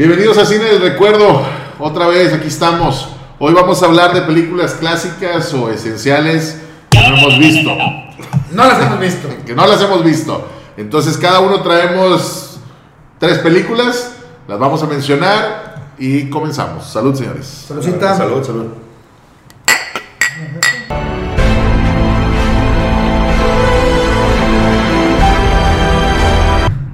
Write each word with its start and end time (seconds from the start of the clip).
Bienvenidos 0.00 0.38
a 0.38 0.46
Cine 0.46 0.64
del 0.64 0.80
Recuerdo. 0.80 1.42
Otra 1.78 2.06
vez, 2.06 2.32
aquí 2.32 2.48
estamos. 2.48 3.10
Hoy 3.38 3.52
vamos 3.52 3.82
a 3.82 3.84
hablar 3.84 4.14
de 4.14 4.22
películas 4.22 4.72
clásicas 4.72 5.52
o 5.52 5.70
esenciales 5.70 6.58
que 6.88 6.98
no 7.00 7.18
hemos 7.18 7.38
visto. 7.38 7.70
No 8.50 8.64
las 8.64 8.80
hemos 8.80 8.98
visto. 8.98 9.28
Que 9.44 9.54
no 9.54 9.66
las 9.66 9.82
hemos 9.82 10.02
visto. 10.02 10.48
Entonces, 10.78 11.18
cada 11.18 11.40
uno 11.40 11.60
traemos 11.60 12.60
tres 13.18 13.40
películas. 13.40 14.14
Las 14.48 14.58
vamos 14.58 14.82
a 14.82 14.86
mencionar 14.86 15.90
y 15.98 16.30
comenzamos. 16.30 16.90
Salud, 16.90 17.14
señores. 17.14 17.66
Saludcita. 17.68 18.16
Salud, 18.16 18.42
salud. 18.42 18.68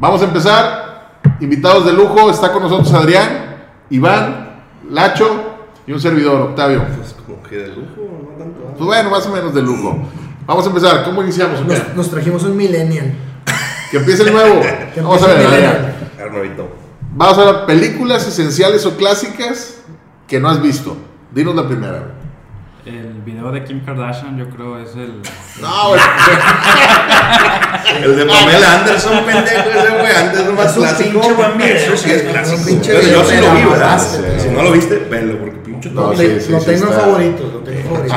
Vamos 0.01 0.23
a 0.23 0.25
empezar. 0.25 0.96
Invitados 1.41 1.87
de 1.87 1.93
lujo. 1.93 2.31
Está 2.31 2.53
con 2.53 2.63
nosotros 2.63 2.93
Adrián, 2.93 3.57
Iván, 3.91 4.63
Lacho 4.91 5.57
y 5.87 5.93
un 5.93 6.01
servidor, 6.01 6.41
Octavio. 6.43 6.85
Pues 6.97 7.15
como 7.27 7.43
que 7.43 7.57
de 7.57 7.69
lujo, 7.69 8.23
no 8.23 8.29
tanto. 8.39 8.61
¿eh? 8.63 8.75
Pues 8.77 8.87
bueno, 8.87 9.11
más 9.11 9.27
o 9.27 9.31
menos 9.31 9.55
de 9.55 9.63
lujo. 9.63 9.99
Vamos 10.47 10.65
a 10.65 10.69
empezar. 10.69 11.05
¿Cómo 11.05 11.23
iniciamos? 11.23 11.65
Nos, 11.65 11.95
nos 11.95 12.11
trajimos 12.11 12.43
un 12.45 12.57
millennial. 12.57 13.15
Que 13.91 13.99
empiece 13.99 14.23
el 14.25 14.33
nuevo. 14.33 14.61
Vamos 14.97 15.23
a 15.23 15.27
ver, 15.29 15.41
el 15.41 15.47
Adrián. 15.47 15.95
Vamos 17.15 17.39
a 17.39 17.45
ver 17.45 17.67
películas 17.67 18.27
esenciales 18.27 18.85
o 18.85 18.97
clásicas 18.97 19.79
que 20.27 20.41
no 20.41 20.49
has 20.49 20.61
visto. 20.61 20.97
Dinos 21.33 21.55
la 21.55 21.67
primera. 21.67 21.99
güey. 21.99 22.17
El 22.87 23.21
video 23.23 23.51
de 23.51 23.65
Kim 23.65 23.85
Kardashian, 23.85 24.39
yo 24.39 24.49
creo, 24.49 24.79
es 24.79 24.95
el. 24.95 25.21
No, 25.61 25.89
güey. 25.89 26.01
El 28.03 28.17
de 28.17 28.27
Pamela 28.27 28.81
Anderson, 28.81 29.25
pendejo, 29.25 29.71
ese 29.71 29.89
fue 29.89 30.17
antes, 30.17 30.49
un 30.49 30.57
clásico. 30.89 31.21
pinche 31.21 31.33
buen 31.35 31.59
video, 31.59 31.77
Eso 31.77 31.97
sí 31.97 32.11
es 32.11 32.23
clásico. 32.23 32.67
pinche 32.67 32.93
Pero 32.95 33.09
yo 33.09 33.25
sí 33.25 33.37
lo 33.41 33.55
vi, 33.55 33.63
¿verdad? 33.65 33.99
Si 33.99 34.49
no 34.49 34.63
lo 34.63 34.73
viste, 34.73 34.97
velo, 35.11 35.39
porque 35.39 35.57
pinche 35.59 35.91
No, 35.91 36.03
todo. 36.03 36.17
sí, 36.17 36.29
lo 36.51 36.59
tengo 36.61 36.87
en 36.87 36.93
favoritos, 36.93 37.53
lo 37.53 37.59
tengo 37.61 37.79
en 37.79 37.85
favoritos. 37.87 38.17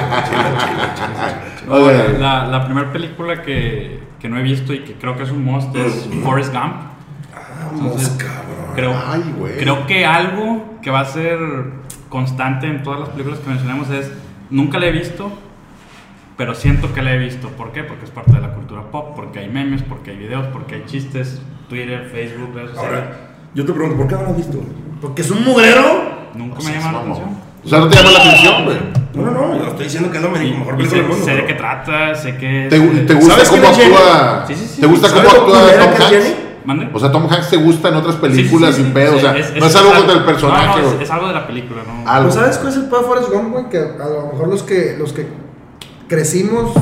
Ok. 1.68 2.20
La, 2.20 2.48
la 2.48 2.66
primera 2.66 2.92
película 2.92 3.42
que, 3.44 4.00
que 4.20 4.28
no 4.30 4.40
he 4.40 4.42
visto 4.44 4.74
y 4.74 4.80
que 4.80 4.94
creo 4.94 5.16
que 5.16 5.24
es 5.24 5.32
un 5.32 5.44
must 5.44 5.76
es 5.76 6.08
Forrest 6.24 6.52
Gump. 6.54 6.74
Vamos, 7.72 8.10
cabrón. 8.18 8.74
Creo, 8.76 8.94
Ay, 9.08 9.34
güey. 9.38 9.58
creo 9.58 9.86
que 9.86 10.06
algo 10.06 10.80
que 10.82 10.90
va 10.90 11.02
a 11.02 11.06
ser 11.06 11.38
constante 12.10 12.68
en 12.68 12.82
todas 12.84 13.00
las 13.02 13.10
películas 13.10 13.40
que 13.40 13.50
mencionamos 13.50 13.90
es: 13.92 14.10
nunca 14.50 14.80
la 14.80 14.88
he 14.88 14.92
visto, 14.92 15.32
pero 16.40 16.56
siento 16.56 16.94
que 16.94 17.02
la 17.02 17.14
he 17.14 17.18
visto. 17.18 17.50
¿Por 17.50 17.74
qué? 17.74 17.84
Porque 17.84 18.06
es 18.06 18.12
parte 18.12 18.32
de 18.32 18.40
la 18.40 18.54
cultura 18.54 18.82
pop, 18.90 19.12
porque 19.14 19.40
hay 19.40 19.50
memes, 19.50 19.84
porque 19.84 20.12
hay 20.12 20.18
videos, 20.18 20.46
porque 20.54 20.76
hay 20.76 20.84
chistes, 20.86 21.42
Twitter, 21.68 22.08
Facebook, 22.10 22.56
redes 22.56 22.70
sociales. 22.70 23.00
Ahora, 23.04 23.18
yo 23.54 23.66
te 23.66 23.74
pregunto, 23.74 23.98
¿por 23.98 24.08
qué 24.08 24.16
no 24.16 24.22
lo 24.22 24.30
has 24.30 24.38
visto? 24.38 24.58
Porque 25.02 25.22
es 25.22 25.32
un 25.32 25.44
mugrero. 25.44 26.30
Nunca 26.36 26.60
No 26.60 26.64
me 26.64 26.72
llama 26.72 26.92
la 26.94 27.00
atención. 27.00 27.30
O 27.66 27.68
sea, 27.68 27.80
no 27.80 27.90
te 27.90 27.96
llama 27.98 28.12
la 28.12 28.20
atención, 28.20 28.64
güey. 28.64 28.78
No, 29.16 29.22
no, 29.26 29.32
no, 29.32 29.58
yo 29.58 29.68
estoy 29.68 29.84
diciendo 29.84 30.12
que 30.12 30.18
es 30.18 30.24
la 30.24 30.30
mejor 30.30 30.78
película 30.78 31.02
del 31.02 31.10
mundo. 31.10 31.26
sé 31.26 31.32
de 31.36 31.46
qué 31.46 31.54
trata, 31.56 32.16
sé 32.16 32.38
que 32.38 32.64
es. 32.68 32.70
¿Te, 32.70 32.78
eh, 32.78 33.04
te 33.06 33.14
gusta 33.16 33.34
¿Sabes 33.34 33.50
cómo 33.50 33.68
actúa? 33.68 34.46
Sí, 34.48 34.56
sí, 34.56 34.66
sí. 34.76 34.80
¿Te 34.82 34.88
gusta 34.88 35.10
¿Sabes 35.10 35.34
cómo 35.34 35.44
actúa 35.44 35.72
Tom 35.74 35.90
Hanks? 35.90 36.10
Jenny? 36.10 36.36
¿Mande? 36.64 36.90
O 36.94 37.00
sea, 37.00 37.12
Tom 37.12 37.28
Hanks 37.30 37.50
te 37.50 37.58
gusta 37.58 37.90
en 37.90 37.96
otras 37.96 38.16
Sí, 38.16 38.22
sí, 38.22 38.28
películas 38.30 38.76
sí, 38.76 38.82
sin 38.82 38.86
sí. 38.86 38.92
pedo. 38.94 39.18
O 39.18 39.20
sea, 39.20 39.36
Es- 39.38 39.52
no 39.54 39.66
es 39.66 39.66
es 39.66 39.76
algo 39.76 39.92
contra 39.94 40.14
el 40.16 40.24
personaje. 40.24 40.68
No, 40.82 40.88
no, 40.90 40.96
es, 40.96 41.02
es 41.02 41.12
algo 41.12 41.28
de 41.28 41.34
la 41.34 41.46
película, 41.48 41.82
¿no? 41.86 42.10
Algo. 42.10 42.28
¿No 42.30 42.34
sabes 42.34 42.58
cuál 42.60 42.72
es 42.72 42.78
el 42.78 42.86
pedo 42.86 43.00
de 43.02 43.06
Forrest 43.08 43.30
Gump, 43.30 43.52
güey? 43.52 43.70
Que 43.70 43.78
a 43.78 44.08
lo 44.08 44.30
mejor 44.32 44.48
los 44.48 44.64
que, 44.64 44.96
los 44.98 45.12
que 45.12 45.28
crecimos 46.10 46.74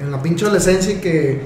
en 0.00 0.10
la 0.10 0.22
pinche 0.22 0.46
adolescencia 0.46 0.94
y 0.94 0.96
que 1.00 1.42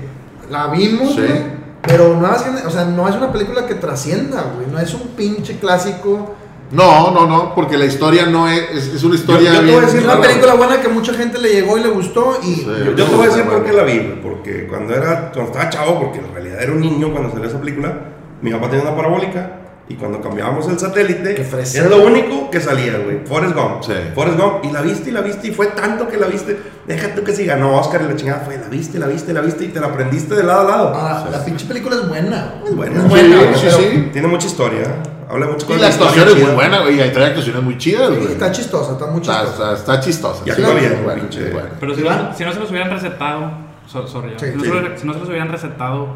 la 0.50 0.68
vimos, 0.68 1.14
Sí. 1.14 1.20
güey. 1.20 1.54
Pero 1.82 2.16
no 2.18 2.34
es, 2.34 2.64
o 2.64 2.70
sea, 2.70 2.84
no 2.86 3.06
es 3.08 3.14
una 3.16 3.30
película 3.32 3.66
que 3.66 3.74
trascienda, 3.74 4.52
güey. 4.54 4.66
No 4.70 4.78
es 4.78 4.94
un 4.94 5.08
pinche 5.08 5.58
clásico. 5.58 6.34
No, 6.70 7.10
no, 7.10 7.26
no, 7.26 7.54
porque 7.54 7.76
la 7.76 7.84
historia 7.84 8.24
no 8.26 8.48
es. 8.48 8.70
Es, 8.72 8.94
es 8.94 9.04
una 9.04 9.16
historia. 9.16 9.52
yo 9.52 9.60
te 9.60 9.66
voy 9.66 9.74
a 9.74 9.80
decir 9.82 9.98
Es 9.98 10.04
una 10.06 10.20
película 10.20 10.54
buena 10.54 10.80
que 10.80 10.88
mucha 10.88 11.12
gente 11.12 11.38
le 11.38 11.50
llegó 11.50 11.76
y 11.76 11.82
le 11.82 11.90
gustó 11.90 12.38
y... 12.42 12.54
Sí. 12.54 12.64
Yo, 12.66 12.92
yo 12.94 13.04
te 13.06 13.14
voy 13.14 13.26
a 13.26 13.28
decir 13.28 13.44
por 13.44 13.64
qué 13.64 13.72
la 13.74 13.82
vi, 13.82 14.18
porque 14.22 14.66
cuando 14.66 14.94
era, 14.94 15.30
cuando 15.32 15.52
estaba 15.52 15.68
chavo, 15.68 16.00
porque 16.00 16.20
en 16.20 16.32
realidad 16.32 16.62
era 16.62 16.72
un 16.72 16.80
niño 16.80 17.12
cuando 17.12 17.30
salió 17.30 17.48
esa 17.48 17.60
película, 17.60 17.92
mi 18.40 18.50
papá 18.50 18.70
tenía 18.70 18.86
una 18.86 18.96
parabólica 18.96 19.58
y 19.88 19.94
cuando 19.96 20.20
cambiábamos 20.22 20.66
el 20.68 20.78
satélite, 20.78 21.38
es 21.40 21.90
lo 21.90 22.04
único 22.06 22.50
que 22.50 22.58
salía, 22.60 22.96
güey, 22.98 23.18
Forrest 23.26 23.54
Gump. 23.54 23.82
Sí. 23.82 23.92
Forrest 24.14 24.38
Gump, 24.38 24.64
y 24.64 24.70
la 24.72 24.80
viste 24.80 25.10
y 25.10 25.12
la 25.12 25.20
viste 25.20 25.48
y 25.48 25.50
fue 25.52 25.66
tanto 25.68 26.08
que 26.08 26.16
la 26.16 26.26
viste, 26.26 26.58
deja 26.86 27.14
tú 27.14 27.22
que 27.22 27.32
si 27.34 27.44
ganó 27.44 27.78
Oscar 27.78 28.00
y 28.02 28.08
la 28.08 28.16
chingada 28.16 28.40
fue, 28.40 28.56
la 28.56 28.68
viste, 28.68 28.98
la 28.98 29.06
viste, 29.06 29.32
la 29.34 29.40
viste 29.42 29.64
y 29.64 29.68
te 29.68 29.80
la 29.80 29.88
aprendiste 29.88 30.34
de 30.34 30.42
lado 30.42 30.60
a 30.60 30.64
lado. 30.70 30.92
Ah, 30.94 31.28
la 31.30 31.44
pinche 31.44 31.66
película 31.66 31.96
es 31.96 32.08
buena. 32.08 32.54
Es 32.66 32.74
buena. 32.74 32.96
Es 33.02 33.08
buena, 33.10 33.54
Sí, 33.56 33.66
sí, 33.70 33.76
sí. 33.78 34.08
Tiene 34.12 34.26
mucha 34.28 34.46
historia, 34.46 34.84
habla 35.28 35.46
mucho 35.48 35.66
Y 35.68 35.78
la 35.78 35.88
actuación 35.88 36.28
es 36.28 36.36
muy 36.42 36.50
buena, 36.54 36.80
güey. 36.80 36.96
Y 36.96 37.00
hay 37.02 37.10
trae 37.12 37.26
actuaciones 37.26 37.62
muy 37.62 37.76
chidas, 37.76 38.08
Sí, 38.08 38.16
güey. 38.16 38.32
está 38.32 38.52
chistosa, 38.52 38.92
está 38.92 39.06
muy 39.08 39.20
Está, 39.20 39.40
chistosa. 39.42 39.72
está, 39.74 39.74
está 39.92 40.00
chistosa. 40.00 40.40
Y 40.40 40.44
sí, 40.44 40.50
actúa 40.62 40.68
es 40.74 40.80
bien, 40.80 41.04
buena, 41.04 41.20
pinche. 41.20 41.46
es 41.46 41.52
buena. 41.52 41.68
Pero 41.78 41.94
si 41.94 42.00
no, 42.02 42.34
si 42.34 42.44
no 42.44 42.52
se 42.54 42.60
los 42.60 42.70
hubieran 42.70 42.90
recetado, 42.90 43.50
so- 43.86 44.06
sorry, 44.06 44.30
Sí, 44.38 44.46
si, 44.46 44.56
no 44.56 44.64
sí. 44.64 44.70
se 44.70 44.74
los, 44.80 45.00
si 45.00 45.06
no 45.06 45.12
se 45.12 45.18
los 45.20 45.28
hubieran 45.28 45.50
recetado 45.52 46.08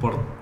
por 0.00 0.39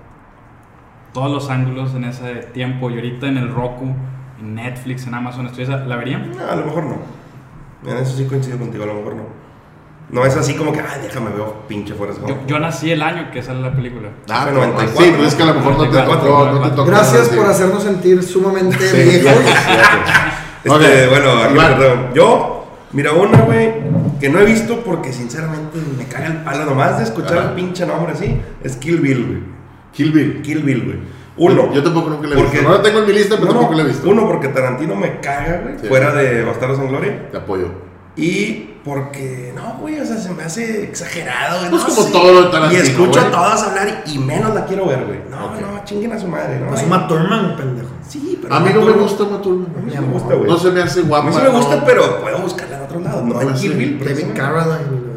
todos 1.13 1.31
los 1.31 1.49
ángulos 1.49 1.93
en 1.95 2.03
ese 2.05 2.35
tiempo 2.53 2.89
y 2.89 2.95
ahorita 2.95 3.27
en 3.27 3.37
el 3.37 3.53
Roku, 3.53 3.93
en 4.39 4.55
Netflix, 4.55 5.07
en 5.07 5.13
Amazon, 5.15 5.49
¿la 5.87 5.95
verían? 5.95 6.31
No, 6.37 6.49
a 6.49 6.55
lo 6.55 6.65
mejor 6.65 6.83
no. 6.83 6.95
En 7.89 7.97
eso 7.97 8.15
sí 8.17 8.25
coincido 8.25 8.57
contigo, 8.57 8.83
a 8.83 8.87
lo 8.87 8.93
mejor 8.95 9.15
no. 9.15 9.23
No 10.11 10.25
es 10.25 10.35
así 10.35 10.55
como 10.55 10.73
que, 10.73 10.79
ay, 10.79 11.01
déjame 11.03 11.29
ver 11.29 11.45
pinche 11.67 11.93
Forrest 11.93 12.19
Gump. 12.19 12.31
Yo, 12.31 12.47
yo 12.47 12.59
nací 12.59 12.89
el 12.91 13.01
año 13.03 13.29
que 13.31 13.43
sale 13.43 13.61
la 13.61 13.71
película. 13.71 14.09
Ah, 14.29 14.41
Fue 14.43 14.51
pero- 14.53 14.65
94. 14.67 15.05
Sí, 15.05 15.11
pero 15.15 15.27
es 15.27 15.35
que 15.35 15.43
a 15.43 15.45
lo 15.45 15.53
mejor 15.53 15.71
no 15.73 15.83
te 15.83 15.89
94, 15.89 16.27
tocó. 16.27 16.45
No 16.51 16.61
te 16.61 16.69
tocó 16.75 16.85
Gracias 16.89 17.29
por 17.29 17.45
hacernos 17.45 17.83
sentir 17.83 18.23
sumamente 18.23 18.77
Sí, 18.79 19.19
viejos. 19.19 19.43
Este, 20.63 20.69
Ok. 20.71 21.09
bueno, 21.11 21.55
perdón. 21.55 22.07
Yo, 22.15 22.65
mira, 22.91 23.13
una, 23.13 23.41
güey, 23.41 23.71
que 24.19 24.29
no 24.29 24.39
he 24.39 24.45
visto 24.45 24.81
porque 24.83 25.13
sinceramente 25.13 25.77
me 25.97 26.05
caga 26.05 26.25
el 26.27 26.37
palo 26.37 26.65
nomás 26.65 26.97
de 26.97 27.03
escuchar 27.03 27.37
el 27.37 27.49
pinche 27.51 27.85
nombre 27.85 28.13
así. 28.13 28.41
Es 28.63 28.75
Kill 28.77 28.99
Bill, 28.99 29.25
güey. 29.25 29.58
Kill 29.93 30.11
Bill. 30.11 30.41
Kill 30.41 30.63
Bill, 30.63 30.83
güey. 30.85 30.97
Uno. 31.37 31.73
Yo 31.73 31.81
tampoco 31.83 32.09
nunca 32.09 32.27
la 32.27 32.35
he 32.35 32.37
porque- 32.37 32.57
visto. 32.57 32.69
No 32.69 32.75
la 32.77 32.81
tengo 32.83 32.99
en 32.99 33.05
mi 33.07 33.13
lista, 33.13 33.35
pero 33.35 33.45
No, 33.47 33.51
tampoco 33.53 33.71
no, 33.71 33.77
la 33.77 33.83
he 33.83 33.87
visto. 33.87 34.09
Uno, 34.09 34.27
porque 34.27 34.47
Tarantino 34.49 34.95
me 34.95 35.19
caga, 35.19 35.61
güey. 35.63 35.79
Sí. 35.79 35.87
Fuera 35.87 36.13
de 36.13 36.43
Bastardos 36.43 36.79
en 36.79 36.87
Gloria. 36.89 37.29
Te 37.31 37.37
apoyo. 37.37 37.67
Y 38.17 38.65
porque, 38.83 39.53
no, 39.55 39.77
güey, 39.79 39.99
o 39.99 40.05
sea, 40.05 40.17
se 40.17 40.31
me 40.31 40.43
hace 40.43 40.83
exagerado, 40.83 41.59
güey. 41.59 41.69
Pues 41.71 41.83
no 41.83 41.89
como 41.95 42.01
sé. 42.07 42.11
todo 42.11 42.33
lo 42.33 42.41
de 42.43 42.49
Tarantino, 42.49 42.81
Y 42.83 42.85
escucho 42.87 43.11
güey. 43.21 43.25
a 43.25 43.31
todas 43.31 43.63
hablar 43.63 44.03
y 44.05 44.17
menos 44.17 44.53
la 44.53 44.65
quiero 44.65 44.85
ver, 44.87 45.05
güey. 45.05 45.19
No, 45.29 45.45
Ok. 45.45 45.61
no, 45.61 45.85
chinguen 45.85 46.11
a 46.11 46.19
su 46.19 46.27
madre, 46.27 46.59
¿no? 46.59 46.67
Pues 46.67 46.81
Ay, 46.81 46.87
Uma 46.87 47.07
Thurman, 47.07 47.55
pendejo. 47.55 47.87
Sí, 48.07 48.37
pero. 48.41 48.53
A 48.53 48.59
mí 48.59 48.71
no 48.73 48.81
me 48.81 48.91
Thurman- 48.91 48.99
gusta 49.01 49.23
Matul. 49.25 49.67
A 49.77 49.79
mí 49.81 49.91
Mi 49.91 49.97
me 49.97 50.13
gusta, 50.13 50.33
güey. 50.33 50.49
No 50.49 50.57
se 50.57 50.71
me 50.71 50.81
hace 50.81 50.99
A 50.99 51.03
guapa. 51.03 51.27
mí 51.29 51.33
sí 51.35 51.41
me 51.41 51.49
gusta, 51.49 51.75
no. 51.77 51.85
pero 51.85 52.21
puedo 52.21 52.37
buscarla 52.39 52.77
en 52.77 52.83
otro 52.83 52.99
lado. 52.99 53.21
No, 53.21 53.33
No, 53.35 53.41
en. 53.41 53.53
Kill 53.53 53.73
Bill. 53.75 53.91
David 53.99 54.03
precisamente. 54.03 54.41
Caroline. 54.41 55.08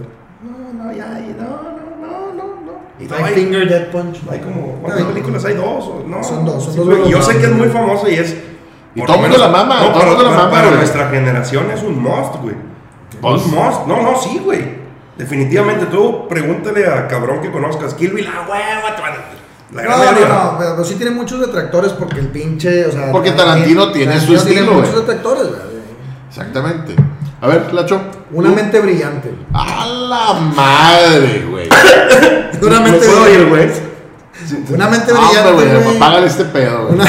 Y 3.02 3.06
no 3.08 3.14
Five 3.16 3.28
hay, 3.28 3.34
Finger 3.34 3.68
Dead 3.68 3.90
Punch. 3.90 4.18
hay 4.30 4.38
como, 4.40 4.66
¿cuántas 4.80 5.00
Hay- 5.02 5.06
películas 5.12 5.44
hay? 5.44 5.54
¿Dos? 5.54 5.84
o 5.86 6.04
no? 6.06 6.22
Son 6.22 6.44
dos, 6.44 6.64
son 6.64 6.72
Sí, 6.74 6.78
dos 6.80 7.08
yo 7.08 7.22
sé 7.22 7.36
que 7.38 7.44
es 7.46 7.52
muy 7.52 7.68
famoso 7.68 8.08
y 8.08 8.14
es... 8.14 8.36
Y 8.94 8.98
por 9.00 9.06
todo 9.06 9.16
lo 9.16 9.22
mundo 9.22 9.38
menos- 9.38 9.52
la 9.52 9.58
mama, 9.64 9.80
No, 9.80 9.92
todo 9.92 10.06
mundo 10.06 10.22
la 10.24 10.30
mama, 10.30 10.50
para 10.50 10.64
güey. 10.66 10.76
nuestra 10.76 11.08
generación 11.08 11.70
es 11.74 11.82
un 11.82 12.02
must, 12.02 12.36
güey. 12.42 12.54
Pues- 13.20 13.42
Un 13.46 13.54
must. 13.54 13.86
No, 13.86 14.02
no, 14.02 14.18
sí, 14.20 14.40
güey. 14.44 14.82
Definitivamente, 15.16 15.86
tú 15.86 16.26
pregúntale 16.28 16.86
a 16.86 17.06
cabrón 17.08 17.40
que 17.40 17.50
conozcas 17.50 17.94
Kill 17.94 18.12
Bill, 18.12 18.26
ah, 18.26 18.46
huevo, 18.48 18.94
te 18.96 19.02
van 19.02 19.12
a- 19.12 19.74
La 19.74 19.82
gran 19.82 19.98
No, 19.98 20.04
no, 20.04 20.12
no, 20.12 20.58
pero, 20.58 20.72
pero 20.74 20.84
sí 20.84 20.94
tiene 20.96 21.12
muchos 21.12 21.40
detractores 21.40 21.92
porque 21.92 22.20
el 22.20 22.28
pinche, 22.28 22.84
o 22.86 22.92
sea... 22.92 23.10
Porque 23.10 23.30
Tarantino 23.32 23.90
tiene 23.92 24.20
su 24.20 24.32
Tarantino 24.34 24.50
estilo, 24.60 24.72
muchos 24.74 24.90
güey. 24.92 25.00
detractores, 25.06 25.46
güey. 25.48 25.60
Exactamente. 26.28 26.94
A 27.40 27.46
ver, 27.48 27.72
Lacho. 27.74 28.00
Una 28.32 28.50
mente 28.50 28.78
brillante. 28.80 29.34
A 29.54 29.86
la 29.86 30.32
madre, 30.34 31.44
güey. 31.50 31.68
Una 32.62 32.80
¿Me 32.80 32.90
mente 32.92 33.06
puedo 33.06 33.28
ir, 33.28 33.44
brillante. 33.46 33.80
güey? 34.50 34.74
Una 34.74 34.88
mente 34.88 35.12
brillante, 35.12 35.52
güey. 35.52 36.24
este 36.24 36.44
pedo, 36.44 36.86
güey. 36.86 36.94
Una, 36.94 37.04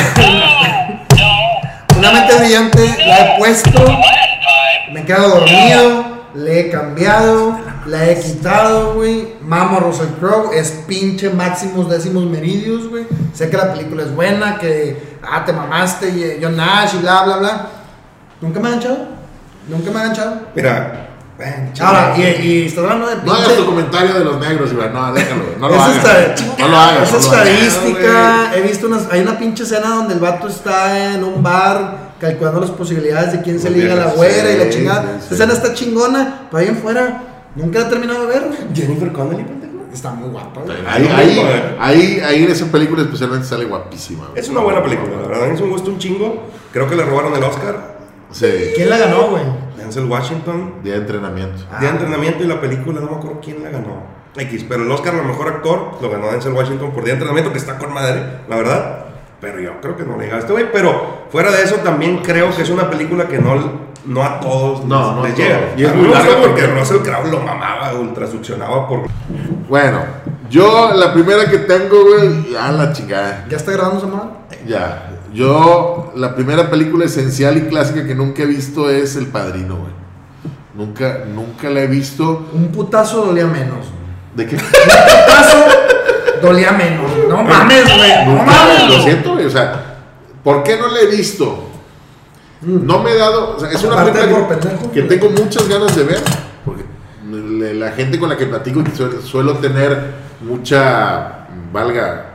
una 1.97 2.11
mente 2.11 2.35
brillante 2.39 2.95
la 3.05 3.19
he 3.19 3.37
puesto, 3.37 3.85
me 4.91 5.01
he 5.01 5.05
quedado 5.05 5.39
dormido, 5.39 6.23
le 6.33 6.59
he 6.59 6.69
cambiado, 6.71 7.59
la 7.85 8.09
he 8.09 8.19
quitado, 8.19 8.95
güey. 8.95 9.33
Mamo 9.41 9.77
a 9.77 9.79
Russell 9.81 10.07
Crowe, 10.19 10.51
es 10.53 10.71
pinche 10.87 11.29
máximos 11.29 11.87
décimos 11.89 12.25
meridios, 12.25 12.89
güey. 12.89 13.05
Sé 13.33 13.49
que 13.49 13.57
la 13.57 13.73
película 13.73 14.03
es 14.03 14.13
buena, 14.15 14.57
que 14.57 15.17
ah, 15.21 15.45
te 15.45 15.53
mamaste, 15.53 16.09
y 16.09 16.23
eh, 16.23 16.39
John 16.41 16.55
Nash 16.57 16.95
y 16.95 16.97
bla, 16.97 17.23
bla, 17.23 17.37
bla. 17.37 17.67
Nunca 18.41 18.59
me 18.59 18.69
han 18.69 18.79
echado, 18.79 18.97
nunca 19.67 19.91
me 19.91 19.99
han 19.99 20.11
echado. 20.11 20.41
Mira, 20.55 21.09
Ahora, 21.81 22.13
y, 22.17 22.21
y 22.47 22.65
estás 22.67 22.83
hablando 22.83 23.07
de 23.07 23.15
No 23.25 23.33
hagas 23.33 23.47
tu 23.47 23.53
pinche. 23.55 23.65
comentario 23.65 24.13
de 24.13 24.23
los 24.25 24.39
negros, 24.39 24.73
güey. 24.73 24.89
No, 24.93 25.13
déjalo, 25.13 25.43
güey. 25.45 25.55
No 25.59 25.67
lo 25.69 25.75
Es 25.75 25.81
hagas. 25.81 26.41
No 26.59 26.67
lo 26.67 26.77
hagas. 26.77 27.09
Esa 27.09 27.17
no 27.17 27.33
lo 27.33 27.41
hagas. 27.41 27.57
estadística, 27.73 28.51
he 28.55 28.61
visto 28.61 28.87
unas, 28.87 29.11
hay 29.11 29.21
una 29.21 29.37
pinche 29.37 29.63
escena 29.63 29.89
donde 29.89 30.13
el 30.13 30.19
vato 30.19 30.47
está 30.47 31.13
en 31.13 31.23
un 31.23 31.41
bar 31.41 32.13
calculando 32.19 32.61
las 32.61 32.71
posibilidades 32.71 33.33
de 33.33 33.41
quién 33.41 33.59
se 33.59 33.69
liga 33.69 33.93
a 33.93 33.95
la 33.97 34.05
güera 34.13 34.51
y 34.51 34.57
la 34.57 34.69
chingada. 34.69 35.17
sí, 35.19 35.25
Esa 35.25 35.33
escena 35.33 35.53
está 35.53 35.73
chingona, 35.73 36.47
pero 36.51 36.61
ahí 36.61 36.67
en 36.69 36.77
fuera 36.77 37.23
nunca 37.55 37.79
la 37.79 37.87
he 37.87 37.89
terminado 37.89 38.21
de 38.21 38.27
ver. 38.27 38.49
Jennifer 38.73 39.11
Connelly, 39.11 39.43
pendejo. 39.43 39.73
está 39.91 40.11
muy 40.11 40.29
guapa. 40.29 40.61
Ahí, 40.87 41.09
ahí, 41.13 41.41
ahí, 41.79 42.19
ahí 42.25 42.43
en 42.43 42.51
esa 42.51 42.67
película 42.67 43.01
especialmente 43.01 43.47
sale 43.47 43.65
guapísima. 43.65 44.29
Es 44.35 44.47
una 44.49 44.61
buena 44.61 44.81
película, 44.83 45.11
la 45.21 45.27
verdad. 45.27 45.49
A 45.49 45.53
mí 45.53 45.59
me 45.61 45.67
gustó 45.69 45.89
un 45.89 45.97
chingo. 45.97 46.43
Creo 46.71 46.87
que 46.87 46.95
le 46.95 47.03
robaron 47.03 47.35
el 47.35 47.43
Oscar. 47.43 47.92
Sí, 48.33 48.47
¿Quién 48.75 48.89
la 48.89 48.97
ganó, 48.97 49.29
güey? 49.29 49.43
Denzel 49.77 50.05
Washington. 50.05 50.75
día 50.83 50.93
de 50.93 50.99
entrenamiento. 50.99 51.63
Ah. 51.71 51.79
De 51.79 51.87
entrenamiento 51.87 52.43
y 52.43 52.47
la 52.47 52.59
película, 52.59 52.99
no 52.99 53.11
me 53.11 53.15
acuerdo 53.17 53.39
quién 53.41 53.63
la 53.63 53.69
ganó. 53.69 54.03
X, 54.35 54.65
pero 54.67 54.83
el 54.83 54.91
Oscar, 54.91 55.13
a 55.15 55.21
mejor 55.21 55.47
actor, 55.47 55.91
lo 56.01 56.09
ganó 56.09 56.31
Denzel 56.31 56.53
Washington 56.53 56.91
por 56.91 57.03
día 57.03 57.13
de 57.13 57.19
entrenamiento, 57.19 57.51
que 57.51 57.59
está 57.59 57.77
con 57.77 57.93
madre, 57.93 58.21
la 58.49 58.55
verdad. 58.57 59.05
Pero 59.39 59.59
yo 59.59 59.79
creo 59.81 59.95
que 59.95 60.03
no 60.03 60.17
le 60.17 60.23
llega 60.25 60.37
a 60.37 60.39
este 60.39 60.51
güey. 60.53 60.71
Pero 60.71 61.25
fuera 61.29 61.51
de 61.51 61.63
eso, 61.63 61.75
también 61.77 62.19
creo 62.23 62.49
que 62.55 62.61
es 62.63 62.69
una 62.69 62.89
película 62.89 63.27
que 63.27 63.37
no, 63.39 63.55
no 64.05 64.23
a 64.23 64.39
todos 64.39 64.85
No, 64.85 64.97
les, 64.99 65.15
no 65.15 65.23
a 65.23 65.27
les 65.27 65.35
todos. 65.35 65.47
llega. 65.49 65.59
Y 65.77 65.83
es 65.85 65.95
muy 65.95 66.07
larga 66.07 66.41
porque 66.41 66.65
Russell 66.67 66.97
Crowe 66.99 67.29
lo 67.29 67.39
mamaba, 67.41 67.93
ultra 67.93 68.25
succionaba 68.25 68.87
por. 68.87 69.01
Bueno, 69.67 69.99
yo 70.49 70.93
la 70.93 71.13
primera 71.13 71.49
que 71.49 71.57
tengo, 71.59 72.03
güey, 72.03 72.55
a 72.55 72.71
la 72.71 72.93
chingada. 72.93 73.45
¿Ya 73.49 73.57
está 73.57 73.73
grabando 73.73 73.99
semana? 73.99 74.29
Ya. 74.65 75.09
Yo, 75.33 76.13
la 76.15 76.35
primera 76.35 76.69
película 76.69 77.05
esencial 77.05 77.57
y 77.57 77.61
clásica 77.61 78.05
que 78.05 78.13
nunca 78.13 78.43
he 78.43 78.45
visto 78.45 78.89
es 78.89 79.15
El 79.15 79.27
Padrino, 79.27 79.77
güey. 79.77 79.91
Nunca, 80.75 81.25
nunca 81.33 81.69
la 81.69 81.81
he 81.81 81.87
visto. 81.87 82.49
Un 82.53 82.71
putazo 82.71 83.25
dolía 83.25 83.47
menos. 83.47 83.87
¿De 84.35 84.45
qué? 84.45 84.55
Un 84.55 84.61
putazo 84.61 85.65
dolía 86.41 86.71
menos. 86.71 87.11
No 87.27 87.43
mames, 87.43 87.83
güey. 87.83 88.25
No 88.25 88.43
mames. 88.43 88.89
Lo 88.89 89.01
siento, 89.01 89.33
güey. 89.33 89.45
O 89.45 89.49
sea, 89.49 90.01
¿por 90.43 90.63
qué 90.63 90.77
no 90.77 90.87
la 90.87 90.99
he 90.99 91.07
visto? 91.07 91.69
No 92.61 92.99
me 92.99 93.11
he 93.11 93.17
dado. 93.17 93.55
O 93.55 93.59
sea, 93.59 93.71
es 93.71 93.83
una 93.83 94.03
película 94.03 94.47
que, 94.93 95.01
tengo 95.03 95.29
muchas 95.29 95.67
ganas 95.67 95.95
de 95.95 96.03
ver. 96.03 96.21
Porque 96.63 96.83
la 97.73 97.91
gente 97.91 98.19
con 98.19 98.29
la 98.29 98.37
que 98.37 98.45
platico 98.45 98.83
suelo 99.23 99.57
tener 99.57 100.13
mucha. 100.41 101.47
Valga. 101.71 102.32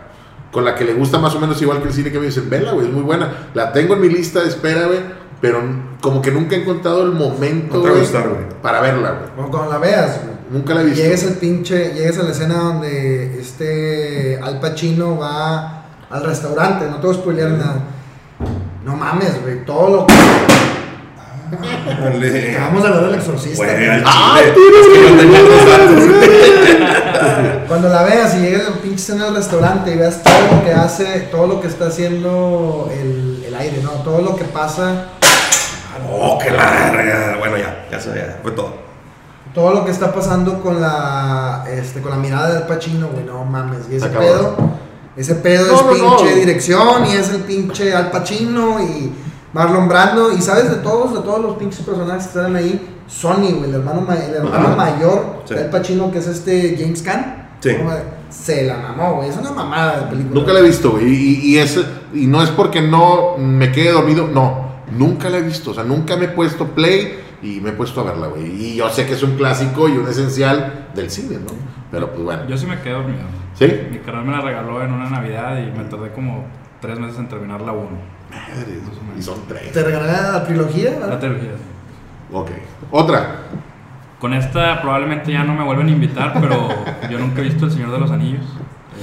Con 0.52 0.64
la 0.64 0.74
que 0.74 0.84
le 0.84 0.94
gusta 0.94 1.18
más 1.18 1.34
o 1.34 1.40
menos 1.40 1.60
igual 1.60 1.82
que 1.82 1.88
el 1.88 1.94
cine 1.94 2.10
que 2.10 2.18
me 2.18 2.26
dicen, 2.26 2.48
vela, 2.48 2.72
güey, 2.72 2.86
es 2.86 2.92
muy 2.92 3.02
buena. 3.02 3.50
La 3.54 3.70
tengo 3.72 3.94
en 3.94 4.00
mi 4.00 4.08
lista 4.08 4.40
de 4.40 4.48
espera, 4.48 4.86
güey. 4.86 5.00
Pero 5.40 5.60
como 6.00 6.20
que 6.22 6.30
nunca 6.32 6.56
he 6.56 6.62
encontrado 6.62 7.02
el 7.04 7.12
momento, 7.12 7.76
No 7.78 7.86
a 7.86 7.90
güey, 7.90 8.00
gustar, 8.00 8.28
güey. 8.28 8.40
para 8.62 8.80
verla, 8.80 9.10
güey. 9.10 9.30
Bueno, 9.36 9.50
cuando 9.50 9.70
la 9.72 9.78
veas, 9.78 10.20
güey. 10.24 10.36
Nunca 10.50 10.74
la 10.74 10.80
he 10.80 10.84
visto. 10.86 11.00
Llegues 11.02 11.24
al 11.26 11.34
pinche, 11.34 11.92
llegues 11.92 12.18
a 12.18 12.22
la 12.22 12.30
escena 12.30 12.54
donde 12.54 13.38
este 13.38 14.40
Al 14.42 14.58
Pacino 14.60 15.18
va 15.18 15.84
al 16.10 16.24
restaurante, 16.24 16.86
no 16.90 16.96
te 16.96 17.06
voy 17.06 17.14
a 17.14 17.18
spoilear 17.18 17.50
nada. 17.50 17.82
No 18.84 18.96
mames, 18.96 19.40
güey, 19.42 19.62
todo 19.66 19.90
lo 19.90 20.06
que 20.06 20.14
acabamos 22.56 22.82
de 22.82 22.88
hablar 22.88 23.04
del 23.06 23.14
exorcista. 23.14 23.64
Güey, 23.64 23.88
al 23.90 24.02
Ah, 24.06 24.38
chile. 24.42 24.80
Es 24.80 24.86
que 24.88 25.02
yo 25.02 25.16
tenía 25.18 25.42
los 25.42 25.66
datos. 25.66 26.04
Cuando 27.68 27.88
la 27.88 28.02
veas 28.02 28.34
y 28.34 28.40
llegues 28.40 28.66
al 28.66 28.74
pinche 28.74 28.96
escena 28.96 29.26
del 29.26 29.36
restaurante 29.36 29.92
y 29.92 29.96
veas 29.96 30.22
todo 30.22 30.34
lo 30.56 30.64
que 30.64 30.72
hace, 30.72 31.20
todo 31.30 31.46
lo 31.46 31.60
que 31.60 31.68
está 31.68 31.86
haciendo 31.88 32.90
el, 32.92 33.44
el 33.46 33.54
aire, 33.54 33.80
¿no? 33.82 33.90
Todo 34.02 34.20
lo 34.22 34.36
que 34.36 34.44
pasa, 34.44 35.06
Oh, 36.10 36.38
qué 36.38 36.50
larga. 36.50 37.36
Bueno, 37.38 37.56
ya, 37.56 37.86
ya 37.90 38.00
se 38.00 38.14
ya 38.14 38.38
fue 38.42 38.52
todo. 38.52 38.72
todo 39.52 39.74
lo 39.74 39.84
que 39.84 39.90
está 39.90 40.12
pasando 40.14 40.62
con 40.62 40.80
la 40.80 41.64
este 41.68 42.00
con 42.00 42.12
la 42.12 42.16
mirada 42.18 42.54
del 42.54 42.62
Pacino, 42.64 43.08
güey, 43.08 43.24
no 43.24 43.44
mames, 43.44 43.80
y 43.90 43.96
ese 43.96 44.08
pedo, 44.08 44.54
ese 45.16 45.34
pedo 45.36 45.66
No, 45.82 45.92
es 45.92 45.98
no, 46.00 46.10
no. 46.10 46.16
pinche 46.18 46.34
dirección 46.36 47.06
y 47.06 47.16
es 47.16 47.30
el 47.30 47.40
pinche 47.42 47.94
Al 47.96 48.10
Pacino 48.12 48.80
y 48.80 49.12
Marlon 49.52 49.88
Brando 49.88 50.32
y 50.32 50.40
sabes 50.40 50.70
de 50.70 50.76
todos, 50.76 51.12
de 51.14 51.20
todos 51.20 51.40
los 51.40 51.56
pinches 51.56 51.80
personajes 51.80 52.28
que 52.28 52.38
están 52.38 52.54
ahí, 52.54 52.97
Sonny, 53.08 53.52
güey, 53.52 53.70
el 53.70 53.76
hermano, 53.76 54.02
ma- 54.02 54.14
el 54.16 54.34
hermano 54.34 54.76
mayor 54.76 55.42
Sí. 55.46 55.54
de 55.54 55.60
Al 55.64 55.70
Pacino 55.70 56.10
que 56.12 56.18
es 56.18 56.26
este 56.28 56.76
James 56.78 57.02
Caan. 57.02 57.48
Sí. 57.60 57.70
Se 58.28 58.64
la 58.66 58.76
mamó, 58.76 59.14
güey, 59.16 59.30
es 59.30 59.36
una 59.38 59.50
mamada 59.50 60.00
de 60.00 60.06
película. 60.10 60.34
Nunca 60.40 60.52
la 60.52 60.60
he 60.60 60.62
visto, 60.62 60.90
güey. 60.92 61.06
Y, 61.08 61.40
y, 61.54 61.58
es, 61.58 61.80
y 62.14 62.26
no 62.26 62.42
es 62.42 62.50
porque 62.50 62.82
no 62.82 63.36
me 63.38 63.72
quede 63.72 63.90
dormido, 63.92 64.28
no. 64.28 64.68
Nunca 64.92 65.28
la 65.30 65.38
he 65.38 65.42
visto. 65.42 65.70
O 65.70 65.74
sea, 65.74 65.82
nunca 65.84 66.16
me 66.16 66.26
he 66.26 66.28
puesto 66.28 66.66
play 66.68 67.18
y 67.42 67.60
me 67.60 67.70
he 67.70 67.72
puesto 67.72 68.02
a 68.02 68.04
verla, 68.04 68.26
güey. 68.28 68.44
Y 68.46 68.76
yo 68.76 68.88
sé 68.90 69.06
que 69.06 69.14
es 69.14 69.22
un 69.22 69.36
clásico 69.36 69.88
y 69.88 69.92
un 69.96 70.06
esencial 70.06 70.88
del 70.94 71.10
cine, 71.10 71.36
¿no? 71.38 71.52
Pero 71.90 72.10
pues 72.12 72.22
bueno. 72.22 72.42
Yo 72.46 72.56
sí 72.58 72.66
me 72.66 72.78
quedé 72.80 72.92
dormido. 72.92 73.22
¿Sí? 73.58 73.66
Mi 73.90 73.98
carnal 73.98 74.24
me 74.26 74.32
la 74.32 74.40
regaló 74.42 74.82
en 74.82 74.92
una 74.92 75.08
Navidad 75.08 75.56
y 75.58 75.70
me 75.76 75.84
tardé 75.84 76.12
como 76.12 76.44
tres 76.80 76.98
meses 76.98 77.18
en 77.18 77.28
terminar 77.28 77.62
la 77.62 77.72
1. 77.72 77.88
Madre, 78.30 78.78
y 79.18 79.22
son 79.22 79.38
tres. 79.48 79.72
Te 79.72 79.82
regalé 79.82 80.12
la 80.12 80.44
trilogía, 80.44 80.98
La 81.00 81.18
trilogía. 81.18 81.52
Ok. 82.32 82.50
Otra. 82.90 83.36
Con 84.18 84.34
esta 84.34 84.80
probablemente 84.82 85.32
ya 85.32 85.44
no 85.44 85.54
me 85.54 85.62
vuelven 85.64 85.86
a 85.88 85.90
invitar, 85.90 86.34
pero 86.40 86.68
yo 87.10 87.18
nunca 87.18 87.40
he 87.40 87.44
visto 87.44 87.66
El 87.66 87.72
Señor 87.72 87.92
de 87.92 87.98
los 88.00 88.10
Anillos. 88.10 88.44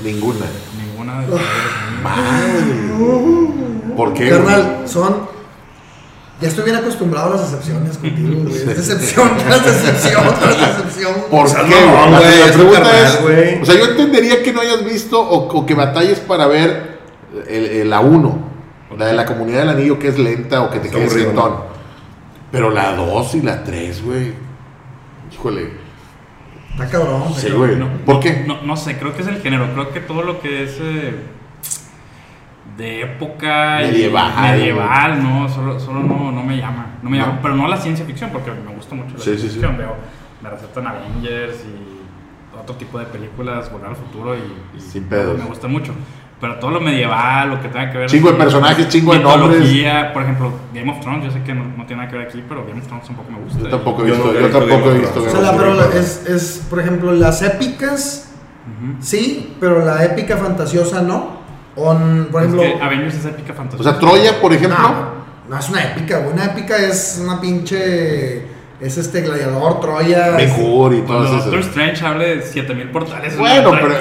Ninguna. 0.04 0.46
Ninguna 0.78 1.22
de 1.22 1.28
los 1.28 1.40
Anillos. 1.40 2.04
Madre. 2.04 3.96
¿Por 3.96 4.14
qué? 4.14 4.30
Carnal, 4.30 4.82
son. 4.86 5.36
Ya 6.42 6.50
estoy 6.50 6.66
bien 6.66 6.76
acostumbrado 6.76 7.30
a 7.30 7.36
las 7.38 7.44
excepciones 7.44 7.98
contigo, 7.98 8.42
güey. 8.44 8.56
Es 8.58 8.66
decepción 8.76 9.38
tras 9.38 9.64
decepción 9.66 10.22
tras 10.38 10.60
decepción. 10.60 11.14
¿Por 11.32 11.46
qué? 11.48 11.54
La- 11.72 12.20
güey, 12.20 12.40
la 12.40 12.46
pregunta 12.54 12.82
carnal, 12.82 13.06
es, 13.06 13.22
güey. 13.22 13.62
o 13.62 13.66
sea, 13.66 13.76
yo 13.76 13.86
entendería 13.86 14.44
que 14.44 14.52
no 14.52 14.60
hayas 14.60 14.84
visto 14.84 15.18
o, 15.22 15.48
o 15.60 15.66
que 15.66 15.74
batalles 15.76 16.20
para 16.20 16.46
ver 16.48 17.00
el- 17.48 17.66
el- 17.66 17.90
la 17.90 18.02
1, 18.02 18.38
la 18.98 19.06
de 19.06 19.14
la 19.14 19.24
comunidad 19.26 19.60
del 19.60 19.70
anillo 19.70 19.98
que 19.98 20.10
es 20.10 20.20
lenta 20.20 20.62
o 20.64 20.70
que 20.70 20.80
te 20.80 20.90
quedes 20.90 21.14
sentón. 21.14 21.54
¿No? 22.60 22.68
Pero 22.68 22.70
la 22.72 22.96
2 22.96 23.36
y 23.36 23.42
la 23.42 23.64
3, 23.64 24.04
güey. 24.06 24.34
Híjole. 25.34 25.70
Está 26.72 26.90
cabrón, 26.90 27.34
Sí, 27.34 27.50
güey. 27.52 27.76
güey. 27.78 27.90
¿Por 28.06 28.20
qué? 28.20 28.44
No, 28.48 28.62
no 28.64 28.76
sé, 28.76 28.98
creo 28.98 29.16
que 29.16 29.22
es 29.22 29.28
el 29.28 29.42
género. 29.42 29.72
Creo 29.74 29.92
que 29.92 30.00
todo 30.02 30.24
lo 30.24 30.40
que 30.42 30.64
es 30.64 30.78
eh, 30.82 31.16
de 32.78 33.02
época 33.04 33.82
y 33.84 33.88
Medieval. 33.92 34.52
medieval, 34.58 35.24
no, 35.24 35.48
solo, 35.50 35.80
solo 35.80 36.02
no, 36.02 36.32
no 36.32 36.44
me 36.44 36.58
llama. 36.58 36.98
No 37.02 37.10
me 37.10 37.18
llama. 37.18 37.34
No. 37.36 37.42
Pero 37.42 37.56
no 37.56 37.68
la 37.68 37.78
ciencia 37.78 38.06
ficción, 38.06 38.30
porque 38.32 38.52
me 38.52 38.74
gusta 38.76 38.96
mucho 38.96 39.14
la 39.14 39.18
Sí, 39.20 39.24
ciencia 39.24 39.44
sí, 39.44 39.48
sí. 39.48 39.54
ficción. 39.62 39.78
Veo, 39.78 39.96
me 40.42 40.50
recetan 40.50 40.86
Avengers 40.88 41.64
y 41.66 42.58
otro 42.60 42.76
tipo 42.76 43.00
de 43.00 43.06
películas, 43.06 43.72
Volver 43.72 43.90
al 43.90 43.96
Futuro 43.96 44.36
y, 44.36 44.78
y 44.78 44.82
Sin 44.82 45.04
pedos. 45.06 45.38
me 45.38 45.46
gusta 45.46 45.68
mucho. 45.68 45.94
Pero 46.42 46.56
todo 46.60 46.72
lo 46.72 46.82
medieval, 46.82 47.50
lo 47.50 47.62
que 47.62 47.70
tenga 47.70 47.92
que 47.92 47.98
ver. 47.98 48.10
Chingo 48.10 48.32
de 48.32 48.38
personajes, 48.38 48.90
chingo 48.90 49.14
de 49.14 49.20
mitología, 49.20 50.12
Por 50.14 50.24
ejemplo, 50.24 50.52
Game 50.74 50.92
of 50.92 51.00
Thrones, 51.00 51.24
yo 51.26 51.32
sé 51.32 51.42
que 51.44 51.54
no, 51.54 51.64
no 51.64 51.86
tiene 51.86 52.02
nada 52.02 52.10
que 52.12 52.18
ver 52.18 52.28
aquí, 52.28 52.44
pero 52.48 52.66
Game 52.68 52.80
of 52.82 52.88
Thrones 52.88 53.06
tampoco 53.06 53.32
me 53.32 53.40
gusta. 53.40 53.60
Yo 53.64 53.68
tampoco 53.70 54.04
he 54.04 54.08
Yo 54.10 54.14
visto, 54.16 54.34
yo 54.34 54.40
visto 54.40 54.60
tampoco 54.60 54.82
Game 54.82 54.86
he 54.86 54.96
of 54.96 55.00
visto. 55.02 55.14
Thrones. 55.22 55.34
O 55.34 55.42
sea, 55.42 55.52
la- 55.52 55.58
pero 55.58 55.92
es, 55.94 56.26
es, 56.28 56.66
por 56.70 56.80
ejemplo, 56.82 57.12
las 57.14 57.42
épicas, 57.42 58.34
sí, 59.00 59.56
pero 59.60 59.86
la 59.86 60.04
épica 60.04 60.38
fantasiosa 60.38 61.02
no. 61.02 61.40
O, 61.78 61.94
n- 61.94 62.24
por 62.26 62.42
Es 62.44 62.48
ejemplo. 62.54 62.78
que 62.80 62.84
Avengers 62.84 63.16
es 63.16 63.26
épica 63.26 63.54
O 63.54 63.56
fantasía. 63.56 63.84
sea, 63.84 64.00
Troya, 64.00 64.42
por 64.42 64.54
ejemplo. 64.54 64.78
No, 64.80 65.06
no 65.50 65.58
es 65.60 65.70
una 65.70 65.84
épica. 65.84 66.20
Una 66.32 66.46
épica 66.46 66.78
es 66.78 67.20
una 67.24 67.40
pinche. 67.42 68.46
Es 68.86 68.98
este 69.00 69.22
gladiador, 69.22 69.80
Troya. 69.80 70.38
Hur 70.60 70.94
y 70.94 71.02
Cuando 71.02 71.26
todas 71.26 71.46
Doctor. 71.46 71.60
Strange 71.62 72.06
hable 72.06 72.36
de 72.36 72.42
7000 72.44 72.92
portales. 72.92 73.34
es 73.34 73.40
Bueno, 73.40 73.72
pero 73.72 73.92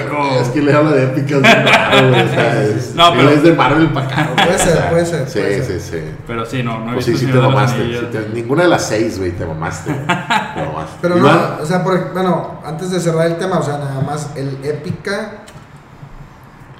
es 0.40 0.48
que 0.48 0.60
le 0.60 0.72
habla 0.74 0.90
de 0.92 1.04
épicas. 1.04 1.38
O 1.40 2.34
sea, 2.34 2.62
es, 2.62 2.94
No, 2.94 3.12
pero- 3.14 3.30
es 3.30 3.42
de 3.42 3.52
Marvel 3.52 3.88
para 3.92 4.06
acá. 4.06 4.30
Puede 4.44 4.58
ser, 4.58 4.90
puede 4.90 5.06
ser. 5.06 5.28
Sí, 5.28 5.38
puede 5.38 5.62
sí, 5.62 5.66
ser. 5.72 5.80
sí. 5.80 5.98
Pero 6.26 6.44
sí, 6.44 6.62
no, 6.62 6.80
no 6.80 6.90
he 6.90 6.94
Pues 6.94 7.06
visto 7.06 7.18
sí, 7.20 7.26
sí 7.26 7.32
te 7.32 7.38
de 7.38 7.42
mamaste. 7.46 7.80
Anillos. 7.82 8.00
sí 8.12 8.18
te- 8.18 8.28
ninguna 8.34 8.62
de 8.64 8.68
las 8.68 8.86
seis, 8.86 9.18
güey, 9.18 9.30
te 9.32 9.46
mamaste. 9.46 9.90
Te 9.92 10.04
mamaste. 10.06 10.96
Pero 11.00 11.16
no, 11.16 11.56
o 11.62 11.64
sea, 11.66 11.82
por, 11.82 12.12
bueno, 12.12 12.60
antes 12.64 12.90
de 12.90 13.00
cerrar 13.00 13.26
el 13.26 13.36
tema, 13.38 13.58
o 13.60 13.62
sea, 13.62 13.78
nada 13.78 14.00
más 14.02 14.30
el 14.36 14.58
épica. 14.64 15.32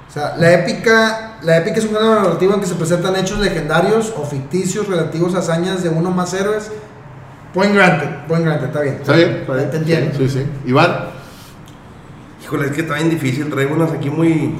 O 0.07 0.13
sea, 0.13 0.35
la 0.37 0.53
épica, 0.53 1.37
la 1.41 1.57
épica 1.57 1.77
es 1.79 1.85
un 1.85 1.89
género 1.95 2.15
narrativo 2.21 2.53
en 2.53 2.59
que 2.61 2.67
se 2.67 2.75
presentan 2.75 3.15
hechos 3.15 3.39
legendarios 3.39 4.13
o 4.15 4.23
ficticios 4.25 4.87
relativos 4.87 5.33
a 5.35 5.39
hazañas 5.39 5.81
de 5.83 5.89
uno 5.89 6.09
o 6.09 6.13
más 6.13 6.33
héroes. 6.33 6.71
Point 7.55 7.73
granted, 7.73 8.09
point 8.27 8.43
granted, 8.43 8.67
está 8.67 8.81
bien. 8.81 8.95
¿Está 8.95 9.13
bien? 9.13 9.29
¿Está 9.29 9.53
bien? 9.53 9.71
Te 9.71 9.77
entiendo. 9.77 10.17
Sí, 10.17 10.29
sí. 10.29 10.45
Iván, 10.65 10.91
Híjole, 12.43 12.65
es 12.67 12.71
que 12.73 12.81
está 12.81 12.95
bien 12.95 13.09
difícil. 13.09 13.49
Traigo 13.49 13.73
unas 13.73 13.91
aquí 13.91 14.09
muy, 14.09 14.53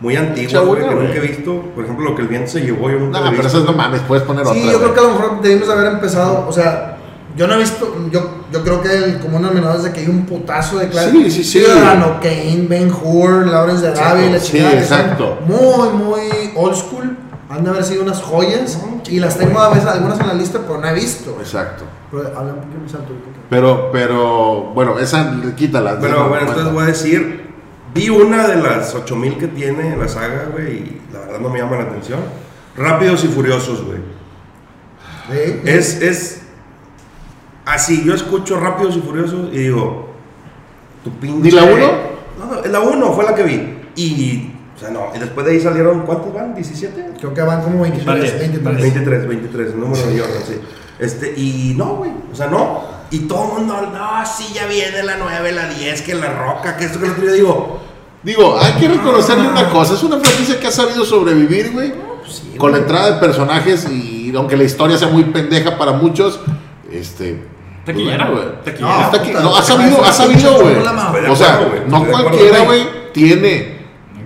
muy 0.00 0.14
antiguas, 0.16 0.64
güey, 0.64 0.82
una, 0.82 0.90
que 0.90 0.94
güey. 0.94 1.06
nunca 1.08 1.18
he 1.18 1.26
visto. 1.26 1.62
Por 1.74 1.84
ejemplo, 1.84 2.10
lo 2.10 2.14
que 2.14 2.22
el 2.22 2.28
viento 2.28 2.50
se 2.50 2.60
llevó, 2.60 2.88
yo 2.90 2.98
nunca 2.98 3.18
no, 3.18 3.24
lo 3.24 3.30
he 3.32 3.36
pero 3.36 3.42
visto. 3.44 3.58
esas 3.58 3.70
no 3.70 3.76
mames, 3.76 4.02
puedes 4.02 4.22
poner 4.24 4.42
otra. 4.46 4.54
Sí, 4.54 4.70
yo 4.70 4.78
creo 4.78 4.94
que 4.94 5.00
a 5.00 5.02
lo 5.04 5.08
mejor 5.14 5.40
debimos 5.42 5.68
haber 5.70 5.92
empezado, 5.94 6.46
o 6.46 6.52
sea, 6.52 6.98
yo 7.36 7.46
no 7.48 7.54
he 7.54 7.58
visto, 7.58 7.96
yo, 8.12 8.44
yo 8.52 8.62
creo 8.62 8.82
que 8.82 8.94
el 8.94 9.18
común 9.18 9.42
denominador 9.42 9.78
es 9.78 9.84
de 9.84 9.92
que 9.92 10.00
hay 10.00 10.08
un 10.08 10.26
putazo 10.26 10.78
de 10.78 10.88
clases. 10.88 11.12
Sí, 11.12 11.30
sí, 11.30 11.42
sí. 11.44 11.58
Ciudadano 11.60 12.20
Kane, 12.20 12.66
Ben 12.68 12.92
Hur, 12.92 13.46
Lawrence 13.46 13.82
de 13.82 13.88
Arabia, 13.98 14.30
la 14.30 14.38
Sí, 14.38 14.52
chingada, 14.52 14.78
que 14.78 14.84
son 14.84 14.98
exacto. 15.00 15.38
Muy, 15.46 15.88
muy 15.94 16.52
old 16.54 16.76
school. 16.76 17.16
Han 17.50 17.64
de 17.64 17.70
haber 17.70 17.84
sido 17.84 18.02
unas 18.04 18.22
joyas. 18.22 18.80
y 19.08 19.18
las 19.18 19.36
tengo 19.36 19.58
a 19.58 19.70
veces 19.70 19.86
algunas 19.86 20.20
en 20.20 20.28
la 20.28 20.34
lista, 20.34 20.60
pero 20.60 20.80
no 20.80 20.86
he 20.86 20.94
visto. 20.94 21.36
Exacto. 21.40 21.84
Pero 22.10 22.28
habla 22.28 22.54
un 22.54 22.60
poquito 22.60 22.80
más 22.82 22.94
alto. 22.94 23.12
Pero, 23.50 23.90
pero, 23.92 24.70
bueno, 24.72 24.98
esa 25.00 25.34
quítala. 25.56 25.98
Pero 26.00 26.14
no, 26.14 26.28
bueno, 26.28 26.46
cuenta. 26.46 26.52
entonces 26.52 26.72
voy 26.72 26.84
a 26.84 26.86
decir, 26.86 27.50
vi 27.92 28.08
una 28.08 28.46
de 28.46 28.62
las 28.62 28.94
8000 28.94 29.36
que 29.38 29.48
tiene 29.48 29.96
la 29.96 30.06
saga, 30.06 30.48
güey, 30.52 30.76
y 30.76 31.02
la 31.12 31.18
verdad 31.20 31.40
no 31.40 31.48
me 31.48 31.58
llama 31.58 31.76
la 31.76 31.82
atención. 31.82 32.20
Rápidos 32.76 33.24
y 33.24 33.28
Furiosos, 33.28 33.84
güey. 33.84 33.98
Sí. 35.28 35.60
Es, 35.64 36.00
es 36.00 36.42
así, 37.66 38.04
yo 38.04 38.14
escucho 38.14 38.60
Rápidos 38.60 38.96
y 38.96 39.00
Furiosos 39.00 39.48
y 39.52 39.58
digo, 39.58 40.08
tu 41.02 41.10
pinche... 41.18 41.42
¿Ni 41.42 41.50
la 41.50 41.64
uno? 41.64 42.10
la 42.70 42.80
1 42.80 43.12
fue 43.12 43.24
la 43.24 43.34
que 43.34 43.42
vi. 43.42 43.78
Y, 43.96 44.52
o 44.80 44.82
sea, 44.82 44.90
no. 44.90 45.12
Y 45.14 45.18
después 45.18 45.44
de 45.44 45.52
ahí 45.52 45.60
salieron, 45.60 46.06
¿cuántos 46.06 46.32
van? 46.32 46.56
¿17? 46.56 47.18
Creo 47.18 47.34
que 47.34 47.42
van 47.42 47.62
como 47.62 47.82
23, 47.82 48.06
Vale, 48.06 48.30
23. 48.30 48.64
vale. 48.64 48.82
23, 48.82 49.28
23, 49.28 49.68
el 49.74 49.80
número 49.80 50.06
de 50.06 50.18
Jordan, 50.18 50.42
sí. 50.46 50.60
Este, 50.98 51.34
y 51.36 51.74
no, 51.76 51.96
güey, 51.96 52.10
o 52.32 52.34
sea, 52.34 52.46
no. 52.46 52.82
Y 53.10 53.20
todo 53.20 53.44
el 53.44 53.58
mundo, 53.58 53.90
no, 53.92 54.26
sí, 54.26 54.52
ya 54.54 54.66
viene 54.66 55.02
la 55.02 55.16
9, 55.18 55.52
la 55.52 55.68
10, 55.68 56.00
que 56.00 56.14
la 56.14 56.32
roca, 56.32 56.78
que 56.78 56.86
esto, 56.86 56.98
que 56.98 57.06
lo 57.08 57.12
otro. 57.12 57.24
Yo 57.26 57.32
digo, 57.32 57.80
Digo, 58.22 58.58
hay 58.58 58.72
que 58.74 58.88
reconocerle 58.88 59.48
una 59.48 59.68
cosa, 59.70 59.94
es 59.94 60.02
una 60.02 60.18
franquicia 60.18 60.60
que 60.60 60.66
ha 60.66 60.70
sabido 60.70 61.04
sobrevivir, 61.04 61.72
güey. 61.72 61.92
pues 61.92 62.36
sí, 62.36 62.56
Con 62.58 62.72
la 62.72 62.78
entrada 62.78 63.12
de 63.12 63.20
personajes 63.20 63.86
y 63.90 64.32
aunque 64.34 64.56
la 64.56 64.64
historia 64.64 64.96
sea 64.98 65.08
muy 65.08 65.24
pendeja 65.24 65.76
para 65.78 65.92
muchos, 65.92 66.40
este... 66.90 67.42
Tequillera, 67.84 68.28
güey. 68.28 68.44
tequillera. 68.62 69.40
No, 69.40 69.50
no, 69.50 69.56
ha 69.56 69.62
sabido, 69.62 70.04
ha 70.04 70.12
sabido, 70.12 70.52
güey. 70.60 70.74
de 70.74 71.30
O 71.30 71.36
sea, 71.36 71.60
no 71.86 72.04
de 72.04 72.10
cualquiera, 72.10 72.60
güey, 72.64 73.12
tiene 73.12 73.79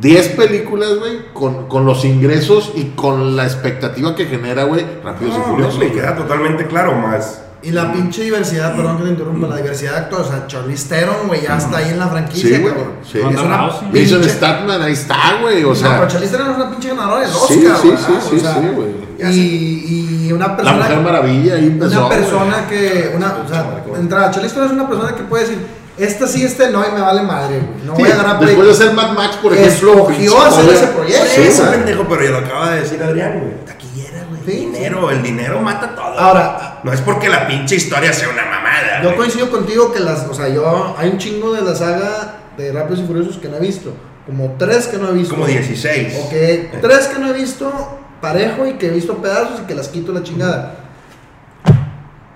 10 0.04 0.28
películas, 0.37 0.90
güey, 0.99 1.32
con, 1.32 1.66
con 1.66 1.84
los 1.87 2.04
ingresos 2.04 2.73
y 2.76 2.90
con 2.94 3.37
la 3.37 3.44
expectativa 3.44 4.14
que 4.14 4.26
genera, 4.26 4.64
güey, 4.64 4.84
Rápidos 5.02 5.34
y 5.34 5.38
No, 5.38 5.44
Furiosos. 5.46 5.78
me 5.78 5.87
güey. 5.88 5.99
queda 5.99 6.14
totalmente 6.14 6.66
claro, 6.66 6.94
más. 6.94 7.40
Y 7.62 7.70
la 7.70 7.90
pinche 7.90 8.23
diversidad, 8.25 8.76
perdón 8.76 8.99
que 8.99 9.04
te 9.04 9.08
interrumpa, 9.08 9.46
la 9.49 9.56
diversidad 9.56 9.92
de 9.92 9.99
actores, 10.00 10.26
o 10.26 10.30
sea, 10.30 10.46
Charlize 10.46 10.87
Theron, 10.90 11.26
güey, 11.28 11.40
ya 11.40 11.56
está 11.56 11.78
ahí 11.78 11.88
en 11.88 11.99
la 11.99 12.08
franquicia, 12.08 12.56
Sí, 12.58 12.62
güey. 12.62 12.75
Sí. 13.11 13.18
Una 13.20 13.56
Rousey. 13.66 13.88
Jason 14.04 14.20
pinche- 14.20 14.28
Statman, 14.28 14.82
ahí 14.82 14.92
está, 14.92 15.16
güey, 15.40 15.64
o 15.64 15.68
no, 15.70 15.75
sea... 15.75 15.96
pero 15.96 16.08
Charlize 16.08 16.32
Theron 16.32 16.50
es 16.50 16.56
una 16.56 16.70
pinche 16.70 16.88
ganadora 16.90 17.20
del 17.23 17.30
Oscar, 17.30 17.49
Sí, 17.49 17.54
sí, 17.54 17.61
¿verdad? 17.64 17.80
sí, 17.82 17.88
sí, 18.28 18.37
O 18.37 18.40
sea, 18.40 18.54
sí, 18.61 18.66
güey. 18.75 19.04
Y, 19.32 20.26
y 20.28 20.32
una 20.32 20.49
La 20.49 20.56
persona... 20.56 20.76
Mujer 20.78 21.00
Maravilla 21.00 21.54
ahí 21.54 21.66
empezó, 21.68 21.99
una 22.00 22.06
güey. 22.08 22.18
persona 22.20 22.66
que, 22.68 23.12
una, 23.16 23.34
o 23.42 23.49
sea, 23.49 23.84
entrada, 23.99 24.30
Charlize 24.30 24.54
Theron 24.54 24.68
es 24.68 24.75
una 24.75 24.87
persona 24.88 25.14
que 25.16 25.23
puede 25.23 25.44
decir, 25.44 25.58
esta 25.96 26.26
sí, 26.26 26.44
este 26.44 26.70
no, 26.70 26.84
y 26.86 26.90
me 26.92 27.00
vale 27.00 27.22
madre, 27.22 27.60
güey. 27.60 27.86
No 27.86 27.94
Sí, 27.94 28.02
voy 28.02 28.10
a 28.10 28.16
ganar 28.16 28.40
después 28.40 28.66
de 28.66 28.72
hacer 28.72 28.92
Mad 28.94 29.12
Max, 29.12 29.36
por 29.36 29.52
ejemplo. 29.52 29.92
Escogió 29.92 30.42
hacer 30.42 30.68
ese 30.70 30.86
proyecto. 30.88 31.26
Sí, 31.34 31.42
ese 31.42 31.62
pendejo, 31.62 32.06
pero 32.08 32.24
ya 32.24 32.30
lo 32.30 32.38
acaba 32.38 32.70
de 32.70 32.80
decir 32.80 33.02
Adrián, 33.02 33.40
güey. 33.40 33.64
Taquillera, 33.64 34.24
güey. 34.28 34.40
Sí, 34.44 34.66
dinero, 34.66 35.10
el 35.10 35.22
dinero 35.22 35.60
mata 35.60 35.94
todo. 35.94 36.18
Ahora, 36.18 36.80
no 36.82 36.92
es 36.92 37.00
porque 37.00 37.28
la 37.28 37.46
pinche 37.46 37.76
historia 37.76 38.12
sea 38.12 38.28
una 38.28 38.44
mamada. 38.44 39.02
Yo 39.02 39.08
güey. 39.10 39.18
coincido 39.18 39.50
contigo 39.50 39.92
que 39.92 40.00
las, 40.00 40.26
o 40.26 40.34
sea, 40.34 40.48
yo 40.48 40.96
hay 40.98 41.10
un 41.10 41.18
chingo 41.18 41.52
de 41.54 41.62
la 41.62 41.76
saga 41.76 42.40
de 42.56 42.72
Rápidos 42.72 43.00
y 43.00 43.06
Furiosos 43.06 43.38
que 43.38 43.48
no 43.48 43.56
he 43.56 43.60
visto, 43.60 43.92
como 44.26 44.56
tres 44.58 44.88
que 44.88 44.98
no 44.98 45.10
he 45.10 45.12
visto. 45.12 45.34
Como 45.34 45.46
16. 45.46 46.14
O 46.24 46.30
que 46.30 46.70
tres 46.80 47.06
que 47.06 47.20
no 47.20 47.28
he 47.28 47.32
visto 47.32 47.72
parejo 48.20 48.66
y 48.66 48.74
que 48.74 48.86
he 48.86 48.90
visto 48.90 49.18
pedazos 49.18 49.60
y 49.62 49.66
que 49.66 49.74
las 49.74 49.88
quito 49.88 50.12
la 50.12 50.22
chingada. 50.22 50.76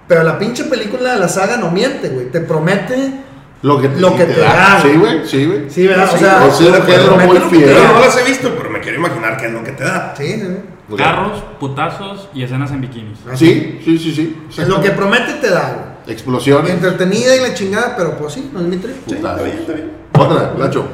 Pero 0.06 0.22
la 0.22 0.38
pinche 0.38 0.64
película 0.64 1.14
de 1.14 1.20
la 1.20 1.28
saga 1.28 1.56
no 1.56 1.70
miente, 1.70 2.08
güey. 2.08 2.30
Te 2.30 2.40
promete. 2.40 3.27
Lo 3.62 3.80
que 3.80 3.88
te, 3.88 4.00
Lo 4.00 4.14
que 4.16 4.24
te 4.24 4.40
da, 4.40 4.80
Sí, 4.80 4.96
güey. 4.96 5.26
sí, 5.26 5.46
güey. 5.46 5.68
Sí, 5.70 5.86
¿verdad? 5.86 6.08
Sí, 6.10 6.16
o 6.16 6.18
sea, 6.18 6.38
te 6.86 7.26
muy 7.26 7.38
lo 7.38 7.50
que 7.50 7.56
fiel. 7.56 7.74
te 7.74 7.92
no 7.92 8.00
las 8.00 8.16
he 8.16 8.24
visto, 8.24 8.54
pero 8.56 8.70
me 8.70 8.80
quiero 8.80 8.98
imaginar 8.98 9.36
qué 9.36 9.46
es 9.46 9.52
lo 9.52 9.64
que 9.64 9.72
te 9.72 9.84
da. 9.84 10.14
Sí, 10.16 10.24
sí, 10.34 10.38
sí. 10.40 10.56
O 10.90 10.96
sea, 10.96 11.06
Carros, 11.06 11.42
putazos 11.58 12.28
y 12.32 12.44
escenas 12.44 12.70
en 12.70 12.80
bikinis. 12.80 13.18
Sí, 13.34 13.80
sí, 13.84 13.98
sí, 13.98 14.14
sí. 14.14 14.46
Es 14.56 14.68
lo 14.68 14.80
que 14.80 14.90
promete 14.92 15.34
te 15.34 15.50
da, 15.50 15.72
güey. 15.74 16.12
Explosiones. 16.14 16.70
Entretenida 16.70 17.36
y 17.36 17.40
la 17.40 17.52
chingada, 17.54 17.94
pero 17.96 18.16
pues 18.16 18.32
sí, 18.34 18.48
no 18.52 18.60
es 18.60 18.66
mi 18.66 18.76
trip. 18.76 18.96
Sí, 19.06 19.14
está 19.16 19.34
bien, 19.42 19.58
está 19.58 19.72
bien. 19.72 19.90
Otra, 20.16 20.54
Lacho. 20.56 20.86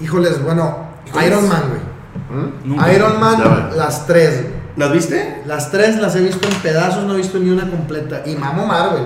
Híjoles, 0.00 0.42
bueno, 0.42 0.90
Iron 1.26 1.48
Man, 1.48 1.62
güey. 1.68 2.74
¿Mm? 2.74 2.94
Iron 2.94 3.20
Man, 3.20 3.70
las 3.76 4.06
tres, 4.06 4.42
güey. 4.42 4.60
¿Las 4.76 4.92
viste? 4.92 5.42
Las 5.46 5.70
tres 5.70 5.96
las 5.96 6.14
he 6.16 6.20
visto 6.20 6.46
en 6.48 6.54
pedazos, 6.56 7.04
no 7.04 7.14
he 7.14 7.16
visto 7.18 7.38
ni 7.38 7.50
una 7.50 7.68
completa. 7.68 8.22
Y 8.26 8.34
mamo 8.36 8.66
Marvel. 8.66 9.02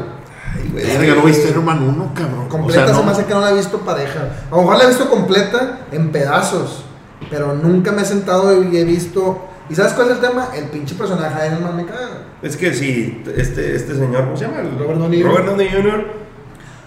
Ay, 0.55 0.69
güey. 0.73 0.85
Verga, 0.87 1.15
no 1.17 1.23
viste 1.23 1.49
Iron 1.51 1.65
Man 1.65 1.83
1, 1.83 2.13
cabrón. 2.15 2.49
Completa 2.49 2.83
O 2.83 2.87
sea, 2.87 2.95
se 2.95 3.01
no- 3.01 3.07
me 3.07 3.13
hace 3.13 3.25
que 3.25 3.35
no 3.35 3.41
la 3.41 3.51
he 3.51 3.55
visto 3.55 3.79
pareja. 3.81 4.21
A 4.51 4.55
lo 4.55 4.63
mejor 4.63 4.77
la 4.79 4.85
he 4.85 4.87
visto 4.89 5.09
completa 5.11 5.81
en 5.93 6.11
pedazos. 6.13 6.85
Pero 7.31 7.55
nunca 7.55 7.91
me 7.93 8.03
he 8.03 8.05
sentado 8.05 8.63
y 8.63 8.77
he 8.77 8.85
visto. 8.85 9.49
¿Y 9.71 9.75
sabes 9.75 9.95
cuál 9.95 10.09
es 10.11 10.15
el 10.17 10.21
tema? 10.21 10.49
El 10.55 10.65
pinche 10.67 10.95
personaje 10.95 11.41
de 11.41 11.47
Iron 11.49 11.63
Man 11.63 11.77
me 11.77 11.87
caga. 11.87 12.25
Es 12.43 12.57
que 12.57 12.75
sí, 12.75 13.23
este, 13.35 13.75
este 13.75 13.95
señor, 13.95 14.25
¿cómo 14.25 14.37
se 14.37 14.45
llama? 14.45 14.61
El- 14.61 14.79
Robert 14.79 14.99
Downey 14.99 15.23
Jr. 15.23 15.31
Robert 15.31 15.47
Downey 15.49 15.69
Jr. 15.71 16.05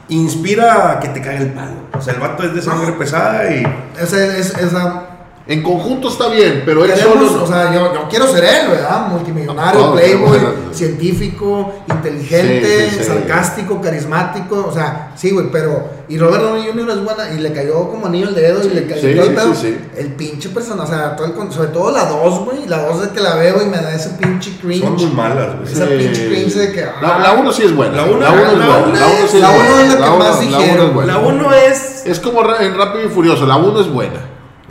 inspira 0.09 0.91
a 0.91 0.99
que 0.99 1.09
te 1.09 1.21
caiga 1.21 1.41
el 1.41 1.53
palo. 1.53 1.71
O 1.93 2.01
sea, 2.01 2.13
el 2.13 2.19
vato 2.19 2.43
es 2.43 2.53
de 2.53 2.61
sangre 2.61 2.91
pesada 2.93 3.51
y. 3.51 3.63
Ese 3.99 4.39
es, 4.39 4.55
esa. 4.57 5.16
En 5.49 5.63
conjunto 5.63 6.09
está 6.09 6.27
bien, 6.27 6.63
pero 6.65 6.83
él 6.83 6.91
Queremos, 6.93 7.31
solo. 7.31 7.43
o 7.43 7.47
sea, 7.47 7.73
yo, 7.73 7.93
yo 7.93 8.07
quiero 8.09 8.27
ser 8.27 8.43
él, 8.43 8.67
¿verdad? 8.69 9.07
Multimillonario, 9.07 9.79
Todos 9.79 9.99
playboy, 10.01 10.37
él. 10.37 10.45
científico, 10.73 11.73
inteligente, 11.89 12.89
Sí, 12.89 12.95
sí, 12.97 12.97
sí. 12.99 13.03
sarcástico, 13.05 13.79
carismático. 13.81 14.65
O 14.67 14.73
sea, 14.73 15.13
sí, 15.15 15.31
güey, 15.31 15.47
pero. 15.51 15.95
Y 16.09 16.17
Robert 16.17 16.41
Downey 16.43 16.67
Jr. 16.69 16.89
es 16.89 17.03
buena 17.03 17.31
y 17.33 17.39
le 17.39 17.51
cayó 17.53 17.89
como 17.89 18.07
anillo 18.07 18.29
el 18.29 18.35
dedo 18.35 18.63
y 18.65 18.69
le 18.69 18.87
cayó 18.87 19.01
sí, 19.01 19.07
el 19.07 19.23
sí, 19.23 19.29
pedo. 19.29 19.55
sí, 19.55 19.61
sí. 19.67 19.77
El 19.97 20.07
pinche 20.13 20.49
personaje, 20.49 20.91
o 20.93 20.95
sea, 20.95 21.15
todo 21.15 21.27
el 21.27 21.33
con- 21.33 21.51
sobre 21.51 21.69
todo 21.69 21.91
la 21.91 22.05
2, 22.05 22.39
güey. 22.45 22.65
La 22.67 22.83
2 22.83 23.01
de 23.01 23.09
que 23.09 23.19
la 23.21 23.35
veo 23.35 23.61
y 23.61 23.65
me 23.67 23.77
da 23.77 23.93
ese 23.93 24.09
pinche 24.11 24.51
cringe. 24.61 24.83
Son 24.83 24.95
muy 24.95 25.05
malas, 25.15 25.55
güey. 25.59 25.71
Esa 25.71 25.85
pinche 25.85 26.27
cringe 26.27 26.53
de 26.55 26.71
que, 26.73 26.81
La, 26.81 26.91
ah. 27.15 27.19
la 27.19 27.33
1 27.33 27.51
sí 27.53 27.63
es 27.63 27.73
buena. 27.75 27.97
La 27.97 28.03
uno- 28.03 28.19
la 28.19 28.31
1 28.31 28.41
es 28.51 28.57
la 28.57 28.67
buena. 28.79 28.99
La 28.99 29.07
1 29.07 29.15
es- 29.23 29.31
sí 29.31 29.37
es 29.37 29.41
la 29.43 29.49
buena. 29.49 29.65
uno 29.69 29.81
es 29.81 29.99
la 29.99 30.11
que 30.11 30.17
más 30.17 30.39
dijeron. 30.41 30.99
es. 30.99 31.05
La 31.07 31.17
1 31.19 31.53
es. 31.53 32.05
Es 32.05 32.19
como 32.19 32.43
ra- 32.43 32.63
en 32.63 32.77
Rápido 32.77 33.05
y 33.05 33.09
Furioso, 33.09 33.45
la 33.45 33.55
1 33.57 33.79
es 33.81 33.87
buena. 33.91 34.19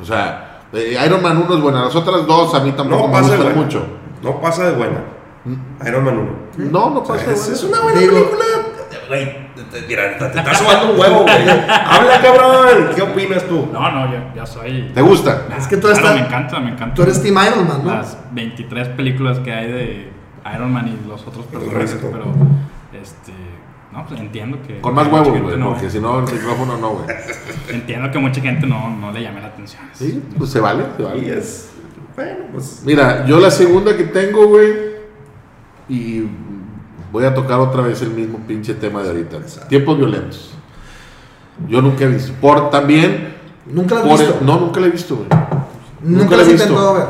O 0.00 0.04
sea, 0.04 0.45
eh, 0.72 0.98
Iron 1.06 1.22
Man 1.22 1.38
1 1.46 1.54
es 1.56 1.60
buena. 1.60 1.84
Las 1.84 1.94
otras 1.96 2.26
dos 2.26 2.54
a 2.54 2.60
mí 2.60 2.72
tampoco 2.72 3.02
No 3.02 3.08
me 3.08 3.12
pasa 3.12 3.30
de 3.30 3.36
gustan 3.36 3.54
buena. 3.54 3.62
mucho. 3.62 3.86
No 4.22 4.40
pasa 4.40 4.64
de 4.70 4.72
buena. 4.76 4.98
Iron 5.86 6.04
Man 6.04 6.18
1. 6.58 6.70
No, 6.70 6.90
no 6.90 7.02
pasa 7.04 7.26
de 7.26 7.34
buena. 7.34 7.52
es 7.52 7.62
una 7.64 7.80
buena 7.80 8.00
Digo- 8.00 8.12
película. 8.14 8.44
Güey, 9.08 9.54
te, 9.54 9.62
te- 9.62 9.86
mira, 9.86 10.18
te, 10.18 10.24
te 10.30 10.38
estás 10.40 10.58
sobando 10.58 10.92
un 10.92 10.98
huevo, 10.98 11.22
güey. 11.22 11.48
Habla, 11.48 12.20
cabrón. 12.20 12.90
¿Qué 12.96 13.02
opinas 13.02 13.44
tú? 13.44 13.68
No, 13.72 13.88
no, 13.92 14.12
yo, 14.12 14.18
yo 14.34 14.44
soy. 14.44 14.90
¿Te 14.92 15.00
gusta? 15.00 15.42
Es 15.56 15.68
que 15.68 15.76
tú 15.76 15.82
Claro, 15.82 15.96
estás- 15.96 16.14
me 16.16 16.20
encanta, 16.26 16.58
me 16.58 16.70
encanta. 16.72 16.94
Tú 16.94 17.02
eres 17.04 17.22
Team 17.22 17.36
Iron 17.46 17.68
Man, 17.68 17.82
¿no? 17.84 17.94
Las 17.94 18.18
23 18.32 18.88
películas 18.88 19.38
que 19.38 19.52
hay 19.52 19.70
de 19.70 20.12
Iron 20.56 20.72
Man 20.72 20.88
y 20.88 21.08
los 21.08 21.24
otros 21.24 21.46
personajes, 21.46 21.92
resto. 21.92 22.08
pero. 22.10 22.24
Este. 23.00 23.32
No, 23.96 24.06
pues 24.06 24.20
entiendo 24.20 24.58
que. 24.66 24.78
Con 24.82 24.94
más 24.94 25.06
huevos, 25.10 25.40
güey, 25.40 25.56
no- 25.56 25.70
porque 25.70 25.88
si 25.88 25.98
no 26.00 26.18
el 26.18 26.24
micrófono 26.30 26.76
no, 26.76 26.90
güey. 26.90 27.06
Entiendo 27.70 28.10
que 28.10 28.18
mucha 28.18 28.42
gente 28.42 28.66
no, 28.66 28.90
no 28.90 29.10
le 29.10 29.22
llame 29.22 29.40
la 29.40 29.46
atención. 29.48 29.82
Sí, 29.94 30.22
pues 30.36 30.50
se 30.50 30.60
vale, 30.60 30.84
se 30.96 31.02
Y 31.02 31.04
vale. 31.06 31.38
es. 31.38 31.70
Bueno, 32.14 32.44
pues. 32.52 32.82
Mira, 32.84 33.24
yo 33.26 33.40
la 33.40 33.50
segunda 33.50 33.96
que 33.96 34.04
tengo, 34.04 34.48
güey, 34.48 34.74
y 35.88 36.24
voy 37.10 37.24
a 37.24 37.32
tocar 37.34 37.58
otra 37.58 37.80
vez 37.82 38.02
el 38.02 38.10
mismo 38.10 38.38
pinche 38.46 38.74
tema 38.74 39.02
de 39.02 39.08
ahorita. 39.08 39.38
Tiempos 39.68 39.96
violentos. 39.96 40.50
Yo 41.66 41.80
nunca 41.80 42.04
he 42.04 42.08
visto. 42.08 42.34
Por 42.40 42.68
también. 42.68 43.34
Nunca 43.64 43.94
la 43.96 44.02
por 44.02 44.18
visto. 44.18 44.38
no, 44.42 44.60
nunca 44.60 44.78
la 44.80 44.86
he 44.88 44.90
visto, 44.90 45.16
güey. 45.16 45.28
Nunca 46.02 46.36
la 46.36 46.36
la 46.36 46.42
he 46.42 46.52
visto. 46.52 46.64
intentado 46.68 46.94
ver. 46.94 47.06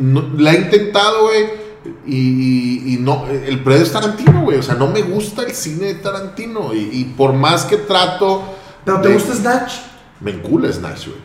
No, 0.00 0.22
la 0.38 0.52
he 0.54 0.56
intentado, 0.62 1.22
güey. 1.24 1.65
Y, 2.06 2.16
y- 2.16 2.94
y 2.94 2.96
no, 2.98 3.26
el 3.26 3.60
pedo 3.64 3.82
es 3.82 3.92
Tarantino, 3.92 4.42
güey. 4.42 4.58
O 4.58 4.62
sea, 4.62 4.74
no 4.76 4.86
me 4.88 5.02
gusta 5.02 5.42
el 5.42 5.52
cine 5.52 5.86
de 5.86 5.94
Tarantino. 5.94 6.72
Y, 6.74 6.88
y 6.92 7.04
por 7.16 7.32
más 7.32 7.64
que 7.64 7.76
trato. 7.78 8.42
Pero 8.84 9.00
te 9.00 9.08
de- 9.08 9.14
gusta 9.14 9.34
Snatch. 9.34 9.72
Me 10.20 10.30
encula 10.30 10.72
Snatch, 10.72 11.06
güey. 11.08 11.18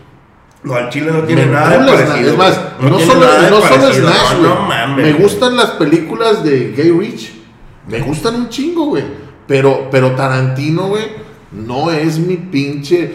No, 0.64 0.76
al 0.76 0.90
chile 0.90 1.12
no 1.12 1.24
tiene 1.24 1.46
Me 1.46 1.52
nada 1.54 1.70
de 1.78 1.92
parecido. 1.92 2.32
Es 2.32 2.38
más, 2.38 2.60
no, 2.82 3.00
solo, 3.00 3.26
no 3.50 3.62
solo 3.62 3.94
Snatch, 3.94 4.34
no, 4.34 4.40
güey. 4.40 4.42
no 4.44 4.56
mames. 4.68 5.06
Me 5.06 5.14
gustan 5.14 5.56
las 5.58 5.72
películas 5.72 6.44
de 6.44 6.72
Gay 6.78 6.92
Rich. 6.92 7.34
Me 7.88 8.00
gustan 8.02 8.36
un 8.36 8.50
chingo, 8.50 8.86
güey. 8.86 9.04
Pero, 9.48 9.88
pero 9.92 10.12
Tarantino, 10.16 10.88
güey, 10.88 11.04
no 11.52 11.90
es 11.92 12.20
mi 12.20 12.38
pinche. 12.38 13.12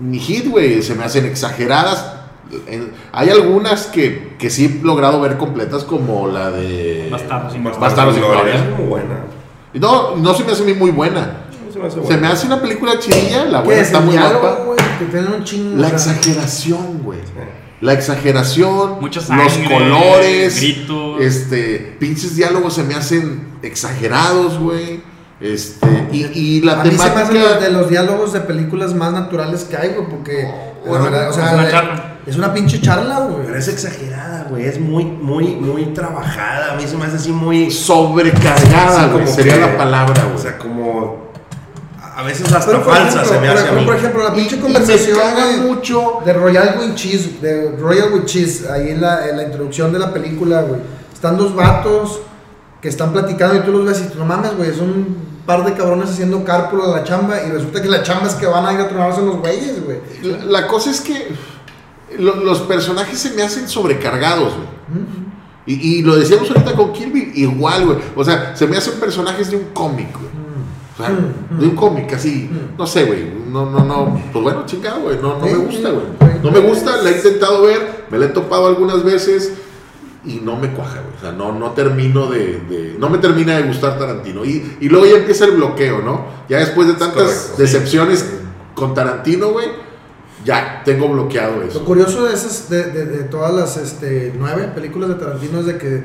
Mi 0.00 0.18
hit, 0.18 0.46
güey. 0.48 0.82
Se 0.82 0.94
me 0.94 1.04
hacen 1.04 1.24
exageradas. 1.26 2.19
En- 2.66 2.90
hay 3.12 3.28
algunas 3.30 3.86
que, 3.86 4.34
que 4.38 4.50
sí 4.50 4.80
he 4.80 4.84
logrado 4.84 5.20
ver 5.20 5.36
completas, 5.38 5.84
como 5.84 6.26
la 6.28 6.50
de. 6.50 7.08
Bastardos 7.10 7.52
sin 7.52 7.64
Bastardos 7.64 8.14
sin 8.14 8.24
Gloria. 8.24 8.54
Es 8.54 8.78
muy 8.78 8.86
buena. 8.88 9.24
No, 9.74 10.16
no 10.16 10.34
se 10.34 10.44
me 10.44 10.52
hace 10.52 10.62
a 10.62 10.66
mí 10.66 10.74
muy 10.74 10.90
buena. 10.90 11.44
No 11.66 11.72
se 11.72 11.78
me 11.78 11.86
hace 11.86 12.04
Se 12.06 12.16
me 12.16 12.26
hace 12.26 12.46
una 12.46 12.60
película 12.60 12.98
chidilla. 12.98 13.44
La 13.44 13.60
¿Qué 13.60 13.66
buena 13.66 13.80
es? 13.80 13.86
está 13.86 14.00
muy 14.00 14.12
diálogo, 14.12 14.40
guapa. 14.40 14.64
güey, 14.64 14.78
que 14.98 15.04
tienen 15.06 15.32
un 15.32 15.44
chingo. 15.44 15.80
La 15.80 15.88
exageración, 15.88 16.98
güey. 17.04 17.20
La 17.80 17.94
exageración, 17.94 18.96
Mucha 19.00 19.20
los 19.20 19.52
sangre, 19.52 19.68
colores, 19.74 20.60
gritos. 20.60 21.20
este, 21.22 21.96
pinches 21.98 22.36
diálogos 22.36 22.74
se 22.74 22.82
me 22.82 22.94
hacen 22.94 23.42
exagerados, 23.62 24.58
güey. 24.58 25.00
Este, 25.40 26.08
y, 26.12 26.26
y 26.34 26.60
la 26.60 26.80
a 26.80 26.84
mí 26.84 26.90
se 26.90 27.10
me 27.32 27.38
de 27.60 27.70
los 27.70 27.88
diálogos 27.88 28.32
de 28.34 28.40
películas 28.40 28.92
más 28.94 29.12
naturales 29.12 29.64
que 29.64 29.76
hay, 29.76 29.94
güey, 29.94 30.08
porque. 30.08 30.50
la 30.84 30.98
verdad, 30.98 31.30
o 31.30 31.32
sea, 31.32 31.46
es 31.46 31.52
una 31.54 31.64
de- 31.64 31.70
charla. 31.70 32.06
Es 32.26 32.36
una 32.36 32.52
pinche 32.52 32.80
charla, 32.82 33.20
güey. 33.20 33.46
Pero 33.46 33.58
es 33.58 33.66
exagerada, 33.68 34.46
güey. 34.50 34.66
Es 34.66 34.78
muy, 34.78 35.04
muy, 35.04 35.56
muy 35.56 35.86
trabajada. 35.94 36.72
A 36.72 36.76
mí 36.76 36.82
se 36.86 36.96
me 36.96 37.06
hace 37.06 37.16
así 37.16 37.32
muy. 37.32 37.70
sobrecargada, 37.70 39.06
güey. 39.06 39.24
como 39.24 39.34
Sería 39.34 39.54
que- 39.54 39.60
la 39.60 39.76
palabra, 39.78 40.26
O 40.26 40.30
güey. 40.32 40.42
sea, 40.42 40.58
como. 40.58 41.30
A 42.16 42.22
veces 42.22 42.52
hasta 42.52 42.72
Pero 42.72 42.82
falsa 42.84 43.22
ejemplo, 43.22 43.24
se 43.24 43.40
me 43.40 43.46
por- 43.48 43.56
hace 43.56 43.64
a 43.64 43.68
pero 43.70 43.80
mí. 43.80 43.86
por 43.86 43.96
ejemplo, 43.96 44.22
la 44.24 44.30
Y- 44.30 44.34
pinche 44.40 44.56
y 44.56 44.58
conversación 44.58 45.16
me 45.16 45.22
caga 45.24 45.46
de- 45.46 45.56
mucho. 45.62 46.18
de 46.26 46.32
Royal 46.34 46.76
with 46.78 46.94
Cheese, 46.94 47.30
de 47.40 47.70
Royal 47.78 48.12
with 48.12 48.24
Cheese, 48.26 48.68
ahí 48.70 48.90
en 48.90 49.00
la, 49.00 49.26
en 49.26 49.38
la 49.38 49.44
introducción 49.44 49.90
de 49.90 49.98
la 50.00 50.12
película, 50.12 50.60
güey. 50.62 50.80
Están 51.14 51.38
dos 51.38 51.54
vatos 51.54 52.20
que 52.80 52.88
están 52.88 53.12
platicando 53.12 53.56
y 53.56 53.60
tú 53.60 53.72
los 53.72 53.84
ves 53.86 54.02
y 54.06 54.10
tú 54.12 54.18
no 54.18 54.24
mames, 54.24 54.56
güey, 54.56 54.72
son 54.74 54.88
un 54.90 55.16
par 55.46 55.64
de 55.64 55.74
cabrones 55.74 56.10
haciendo 56.10 56.44
cárpulo 56.44 56.84
a 56.84 56.98
la 56.98 57.04
chamba 57.04 57.42
y 57.42 57.50
resulta 57.50 57.82
que 57.82 57.88
la 57.88 58.02
chamba 58.02 58.26
es 58.28 58.34
que 58.34 58.46
van 58.46 58.64
a 58.66 58.72
ir 58.72 58.80
a 58.80 58.88
tronarse 58.88 59.20
los 59.22 59.36
güeyes, 59.38 59.84
güey. 59.84 59.98
La, 60.22 60.44
la 60.60 60.66
cosa 60.66 60.90
es 60.90 61.00
que 61.00 61.28
lo- 62.18 62.36
los 62.36 62.60
personajes 62.60 63.18
se 63.18 63.30
me 63.32 63.42
hacen 63.42 63.68
sobrecargados, 63.68 64.54
güey. 64.54 64.68
Y, 65.66 65.98
y 65.98 66.02
lo 66.02 66.16
decíamos 66.16 66.50
ahorita 66.50 66.72
con 66.74 66.92
Bill, 66.92 67.32
igual, 67.34 67.86
güey. 67.86 67.98
O 68.16 68.24
sea, 68.24 68.56
se 68.56 68.66
me 68.66 68.76
hacen 68.76 68.94
personajes 68.98 69.50
de 69.50 69.56
un 69.58 69.64
cómic, 69.74 70.08
güey. 70.12 70.30
O 70.94 71.02
sea, 71.02 71.14
de 71.58 71.66
un 71.66 71.76
cómic, 71.76 72.12
así, 72.14 72.50
no 72.76 72.86
sé, 72.86 73.04
güey. 73.04 73.30
No, 73.50 73.70
no, 73.70 73.84
no. 73.84 74.20
Pues 74.32 74.42
bueno, 74.42 74.64
chingado, 74.66 75.00
güey. 75.02 75.16
No, 75.20 75.38
no 75.38 75.44
me 75.44 75.54
gusta, 75.54 75.90
güey. 75.90 76.04
No 76.42 76.50
me 76.50 76.58
gusta, 76.60 76.96
la 77.02 77.10
he 77.10 77.16
intentado 77.16 77.62
ver, 77.62 78.06
me 78.10 78.18
la 78.18 78.26
he 78.26 78.28
topado 78.30 78.66
algunas 78.66 79.04
veces 79.04 79.52
y 80.24 80.34
no 80.36 80.56
me 80.56 80.70
cuaja, 80.72 81.00
güey. 81.00 81.16
O 81.16 81.20
sea, 81.20 81.32
no, 81.32 81.52
no 81.52 81.70
termino 81.72 82.26
de, 82.26 82.60
de- 82.68 82.96
No 82.98 83.08
me 83.08 83.18
termina 83.18 83.56
de 83.56 83.62
gustar 83.62 83.98
Tarantino. 83.98 84.44
Y, 84.44 84.76
y 84.80 84.88
luego 84.88 85.06
ya 85.06 85.16
empieza 85.18 85.46
el 85.46 85.52
bloqueo, 85.52 86.02
¿no? 86.02 86.26
Ya 86.48 86.58
después 86.58 86.88
de 86.88 86.94
tantas 86.94 87.14
correcto. 87.22 87.54
decepciones 87.62 88.26
con 88.74 88.92
Tarantino, 88.94 89.48
güey, 89.50 89.68
ya 90.44 90.82
tengo 90.84 91.08
bloqueado 91.08 91.62
eso. 91.62 91.80
Lo 91.80 91.84
curioso 91.86 92.26
de 92.26 92.34
esas, 92.34 92.68
de, 92.68 92.84
de- 92.90 93.06
de 93.06 93.24
todas 93.24 93.52
las 93.54 93.76
este, 93.78 94.32
nueve 94.38 94.70
películas 94.74 95.08
de 95.10 95.14
Tarantino 95.16 95.60
es 95.60 95.66
de 95.66 95.78
que 95.78 96.04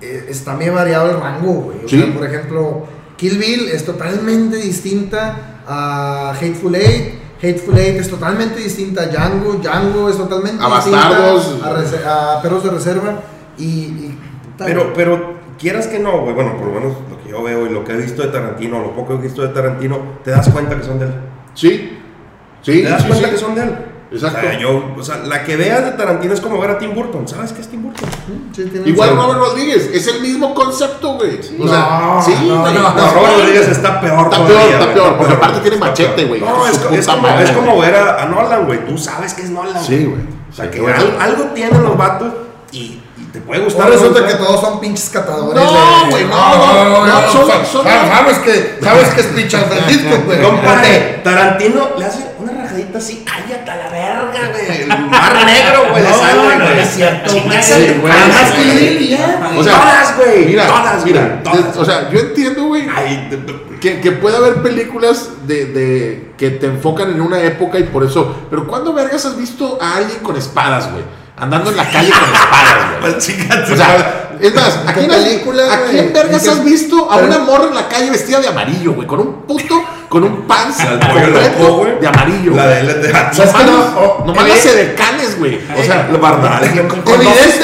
eh, 0.00 0.26
está 0.28 0.56
bien 0.56 0.74
variado 0.74 1.10
el 1.10 1.20
rango, 1.20 1.52
güey. 1.52 1.84
O 1.84 1.88
Sí. 1.88 2.00
sea, 2.00 2.12
por 2.14 2.26
ejemplo, 2.26 2.86
Kill 3.16 3.38
Bill 3.38 3.68
es 3.68 3.84
totalmente 3.84 4.56
distinta 4.56 5.60
a 5.66 6.30
Hateful 6.32 6.74
Eight. 6.74 7.19
Hateful 7.42 7.78
Eight 7.78 7.96
es 8.00 8.10
totalmente 8.10 8.60
distinta 8.60 9.02
a 9.02 9.06
Django. 9.06 9.54
Django 9.62 10.08
es 10.08 10.16
totalmente 10.16 10.62
A 10.62 10.74
distinta 10.76 11.08
Bastardos. 11.08 12.04
a, 12.04 12.38
a 12.38 12.42
Perros 12.42 12.64
de 12.64 12.70
Reserva. 12.70 13.20
Y, 13.58 13.64
y- 13.64 14.18
Pero, 14.58 14.92
pero 14.94 15.34
quieras 15.58 15.86
que 15.86 15.98
no, 15.98 16.20
güey, 16.22 16.34
bueno, 16.34 16.56
por 16.56 16.66
lo 16.68 16.74
menos 16.74 16.96
lo 17.10 17.22
que 17.22 17.30
yo 17.30 17.42
veo 17.42 17.66
y 17.66 17.70
lo 17.70 17.82
que 17.84 17.92
he 17.92 17.96
visto 17.96 18.22
de 18.22 18.28
Tarantino, 18.28 18.78
lo 18.80 18.94
poco 18.94 19.14
que 19.14 19.20
he 19.20 19.28
visto 19.28 19.40
de 19.42 19.48
Tarantino, 19.48 19.98
te 20.24 20.30
das 20.32 20.48
cuenta 20.50 20.76
que 20.76 20.82
son 20.84 20.98
de 20.98 21.06
él. 21.06 21.14
Sí, 21.54 21.98
sí, 22.62 22.82
Te 22.82 22.88
das 22.90 23.02
sí, 23.02 23.08
cuenta 23.08 23.26
sí. 23.28 23.32
que 23.34 23.38
son 23.40 23.54
de 23.54 23.62
él. 23.62 23.74
Exacto. 24.12 24.38
O 24.38 24.42
sea, 24.42 24.58
yo, 24.58 24.94
o 24.98 25.02
sea, 25.04 25.16
la 25.18 25.44
que 25.44 25.56
veas 25.56 25.84
de 25.84 25.92
Tarantino 25.92 26.34
es 26.34 26.40
como 26.40 26.58
ver 26.60 26.70
a 26.72 26.78
Tim 26.78 26.92
Burton. 26.94 27.28
¿Sabes 27.28 27.52
qué 27.52 27.60
es 27.60 27.68
Tim 27.68 27.82
Burton? 27.84 28.08
sí, 28.54 28.70
Igual. 28.86 29.14
Robert 29.16 29.38
Rodríguez, 29.38 29.88
es 29.92 30.06
el 30.08 30.20
mismo 30.20 30.52
concepto, 30.54 31.14
güey. 31.14 31.38
O 31.60 31.64
No, 31.64 31.68
sea, 31.70 32.20
sí, 32.22 32.34
no, 32.48 32.56
no, 32.56 32.70
No, 32.72 33.10
Robert 33.12 33.34
Rodríguez 33.38 33.68
está 33.68 34.00
peor 34.00 34.24
Está 34.24 34.36
todavía, 34.36 34.58
peor, 34.58 34.72
está 34.80 34.94
peor, 34.94 35.16
porque 35.16 35.34
peor. 35.34 35.36
aparte 35.44 35.60
tiene 35.60 35.76
machete, 35.76 36.24
güey. 36.24 36.40
No, 36.40 36.66
es, 36.66 36.78
como, 36.78 37.22
madre, 37.22 37.44
es 37.44 37.50
como 37.52 37.78
ver 37.78 37.94
a, 37.94 38.22
a 38.22 38.26
Nolan, 38.26 38.66
güey. 38.66 38.84
Tú 38.84 38.98
sabes 38.98 39.32
que 39.34 39.42
es 39.42 39.50
Nolan. 39.50 39.82
Sí, 39.82 40.04
güey. 40.04 40.20
O 40.50 40.52
sea, 40.52 40.64
Sí, 40.64 40.70
que 40.72 40.80
güey. 40.80 40.92
al- 40.92 41.16
algo 41.20 41.44
tienen 41.54 41.80
los 41.82 41.96
vatos 41.96 42.32
y, 42.72 43.00
te 43.32 43.40
puede 43.40 43.60
gustar. 43.62 43.82
Ahora 43.84 43.94
resulta 43.94 44.26
que 44.26 44.34
todos 44.34 44.60
son 44.60 44.80
pinches 44.80 45.08
catadores. 45.10 45.54
No, 45.54 45.70
de- 45.70 46.10
güey, 46.10 46.24
no, 46.24 46.56
no, 46.56 47.06
no, 47.06 47.22
Sabes 47.30 48.38
que, 48.38 48.78
sabes 48.82 49.08
que 49.10 49.20
es 49.20 49.26
pinche 49.28 49.56
Francisco, 49.70 50.16
güey. 50.26 50.42
Compadre, 50.42 51.20
Tarantino 51.22 51.90
le 51.96 52.04
hace 52.06 52.29
así, 52.98 53.24
cállate 53.24 53.70
a 53.70 53.76
la 53.76 53.88
verga, 53.88 54.50
güey. 54.52 54.82
El 54.82 54.88
mar 55.10 55.34
negro, 55.46 55.86
güey, 55.90 56.02
de 56.02 56.08
sangre, 56.12 56.56
no 56.58 56.64
güey. 56.66 56.78
es 56.80 56.88
cierto, 56.88 57.32
güey. 57.32 57.42
que 58.98 59.08
ya, 59.08 59.50
O 59.56 59.62
sea, 59.64 59.80
todas, 59.80 60.16
güey. 60.16 60.46
Mira, 60.46 60.66
todas, 60.66 61.04
mira, 61.04 61.40
güey. 61.42 61.42
Todas. 61.62 61.76
o 61.76 61.84
sea, 61.84 62.10
yo 62.10 62.18
entiendo, 62.20 62.64
güey, 62.64 62.86
que, 63.80 64.00
que 64.00 64.12
puede 64.12 64.36
haber 64.36 64.54
películas 64.62 65.30
de, 65.46 65.66
de- 65.66 66.30
que 66.36 66.50
te 66.50 66.66
enfocan 66.66 67.10
en 67.10 67.20
una 67.20 67.40
época 67.42 67.78
y 67.78 67.84
por 67.84 68.04
eso. 68.04 68.46
Pero 68.50 68.66
¿cuándo 68.66 68.92
vergas 68.92 69.24
has 69.26 69.36
visto 69.36 69.78
a 69.80 69.96
alguien 69.96 70.18
con 70.20 70.36
espadas, 70.36 70.90
güey? 70.90 71.02
Andando 71.40 71.70
en 71.70 71.76
la 71.76 71.88
calle 71.90 72.10
con 72.10 72.34
espadas, 72.34 73.00
güey. 73.00 73.12
pues, 73.14 73.70
O 73.72 73.76
sea, 73.76 74.16
es 74.40 74.54
más, 74.54 74.78
¿a 74.86 74.92
¿Qué 74.94 75.00
quién, 75.00 75.10
película, 75.10 75.62
¿a 75.72 75.82
quién 75.90 76.12
vergas 76.12 76.42
¿En 76.46 76.52
qué- 76.52 76.58
has 76.58 76.64
visto 76.64 77.10
a 77.10 77.16
una 77.16 77.38
morra 77.40 77.64
en 77.68 77.74
la 77.74 77.88
calle 77.88 78.10
vestida 78.10 78.40
de 78.40 78.48
amarillo, 78.48 78.92
güey? 78.94 79.06
Con 79.06 79.20
un 79.20 79.42
puto, 79.42 79.82
con 80.08 80.24
un 80.24 80.42
pants 80.46 80.78
completo 80.78 81.86
de 82.00 82.06
amarillo. 82.06 82.54
La 82.54 82.66
de 82.66 82.80
él 82.80 82.86
de 83.02 83.12
No, 83.12 83.20
oh, 83.98 84.24
nomás 84.26 84.44
evi- 84.44 84.48
las 84.48 84.66
edecanes, 84.66 85.38
güey. 85.38 85.60
O 85.78 85.82
sea, 85.82 86.08
lo 86.10 86.18
barbal. 86.18 86.64
Evidentemente 86.64 87.10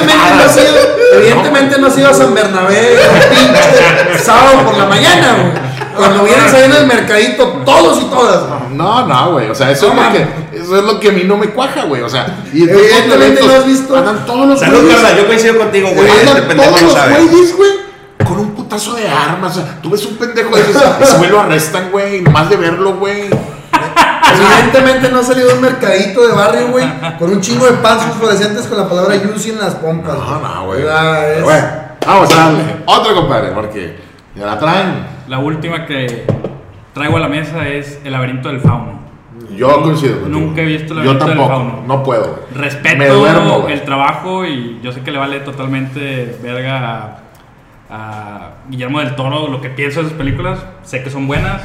no, 0.05 0.43
has 0.45 0.57
ido, 0.57 0.75
evidentemente 1.15 1.79
no 1.79 1.87
has 1.87 1.99
ido 1.99 2.11
a 2.11 2.15
San 2.15 2.35
Bernabé 2.35 2.99
sábado 4.23 4.65
por 4.67 4.77
la 4.77 4.87
mañana, 4.87 5.33
güey. 5.35 5.66
Cuando 5.97 6.25
vienes 6.25 6.53
ahí 6.55 6.65
en 6.65 6.73
el 6.73 6.87
mercadito, 6.87 7.45
todos 7.65 8.03
y 8.03 8.05
todas. 8.07 8.47
güey. 8.49 8.61
No, 8.77 9.07
no, 9.07 9.33
güey. 9.33 9.49
O 9.51 9.55
sea, 9.55 9.71
eso, 9.71 9.93
No 9.95 10.03
es 10.03 10.07
lo 10.07 10.13
que, 10.13 10.57
eso 10.59 10.77
es 10.77 10.85
lo 10.85 11.01
que 11.01 11.09
a 11.09 11.13
mí 11.13 11.23
no 11.25 11.37
me 11.37 11.49
cuaja, 11.51 11.85
güey. 11.85 12.03
O 12.03 12.09
sea, 12.09 12.27
y 12.53 12.63
en 12.65 12.71
Evidentemente 12.71 13.43
no 13.47 13.53
has 13.55 13.67
visto. 13.67 13.97
Andan 13.97 14.27
todos 14.27 14.47
los 14.47 14.61
Salud, 14.61 14.83
güeyes. 14.83 15.01
Carla, 15.01 15.17
yo 15.19 15.27
coincido 15.27 15.59
contigo, 15.59 15.89
güey. 15.95 16.09
Andan 16.11 16.57
todos 16.57 16.83
no 16.83 16.89
los 16.89 17.29
güeyes, 17.29 17.57
güey. 17.57 17.71
Con 18.27 18.39
un 18.41 18.51
putazo 18.55 18.95
de 18.95 19.09
armas. 19.09 19.57
O 19.57 19.61
sea, 19.61 19.79
tú 19.83 19.91
ves 19.91 20.05
un 20.07 20.17
pendejo 20.17 20.55
de 20.55 20.63
esos. 20.63 20.83
Ese 21.01 21.17
güey 21.19 21.31
lo 21.31 21.41
arrestan, 21.41 21.91
güey. 21.91 22.21
Nomás 22.21 22.51
de 22.51 22.57
verlo, 22.57 22.95
güey. 22.97 23.29
Evidentemente 24.35 25.09
no 25.11 25.21
ha 25.21 25.23
salido 25.23 25.55
un 25.55 25.61
mercadito 25.61 26.27
de 26.27 26.33
barrio, 26.35 26.69
güey, 26.69 26.87
con 27.19 27.31
un 27.31 27.41
chingo 27.41 27.65
de 27.67 27.73
pants 27.75 28.05
fluorescentes 28.19 28.67
con 28.67 28.77
la 28.77 28.89
palabra 28.89 29.15
Yusi 29.17 29.51
en 29.51 29.59
las 29.61 29.77
pompas. 29.77 30.15
No, 30.15 30.41
no, 30.41 30.67
güey. 30.67 30.83
Es- 30.83 31.45
vamos 32.07 32.31
a 32.33 32.37
darle. 32.37 32.63
Otro, 32.87 33.15
compadre, 33.15 33.51
porque 33.53 33.97
ya 34.35 34.47
la 34.47 34.59
traen. 34.59 35.16
La 35.29 35.39
última 35.39 35.87
que 35.87 36.25
traigo 36.95 37.17
a 37.17 37.21
la 37.21 37.29
mesa 37.29 37.69
es 37.69 38.01
El 38.05 38.13
laberinto 38.13 38.49
del 38.49 38.61
fauno. 38.61 39.01
Yo 39.55 39.83
coincido 39.83 40.21
contigo. 40.21 40.41
Nunca 40.41 40.63
he 40.63 40.65
visto 40.65 40.95
el 40.95 41.05
Yo 41.05 41.15
laberinto 41.15 41.27
del 41.27 41.39
fauno. 41.39 41.85
No 41.87 42.03
puedo. 42.03 42.47
Respeto 42.55 43.15
duermo, 43.15 43.67
el 43.69 43.83
trabajo 43.83 44.45
y 44.45 44.81
yo 44.83 44.93
sé 44.93 45.03
que 45.03 45.11
le 45.11 45.19
vale 45.19 45.41
totalmente 45.41 46.39
verga 46.43 47.03
a, 47.03 47.19
a 47.91 48.51
Guillermo 48.69 49.01
del 49.01 49.15
Toro 49.17 49.49
lo 49.49 49.61
que 49.61 49.71
pienso 49.71 50.03
de 50.03 50.09
sus 50.09 50.17
películas. 50.17 50.65
Sé 50.85 51.03
que 51.03 51.11
son 51.11 51.27
buenas. 51.27 51.63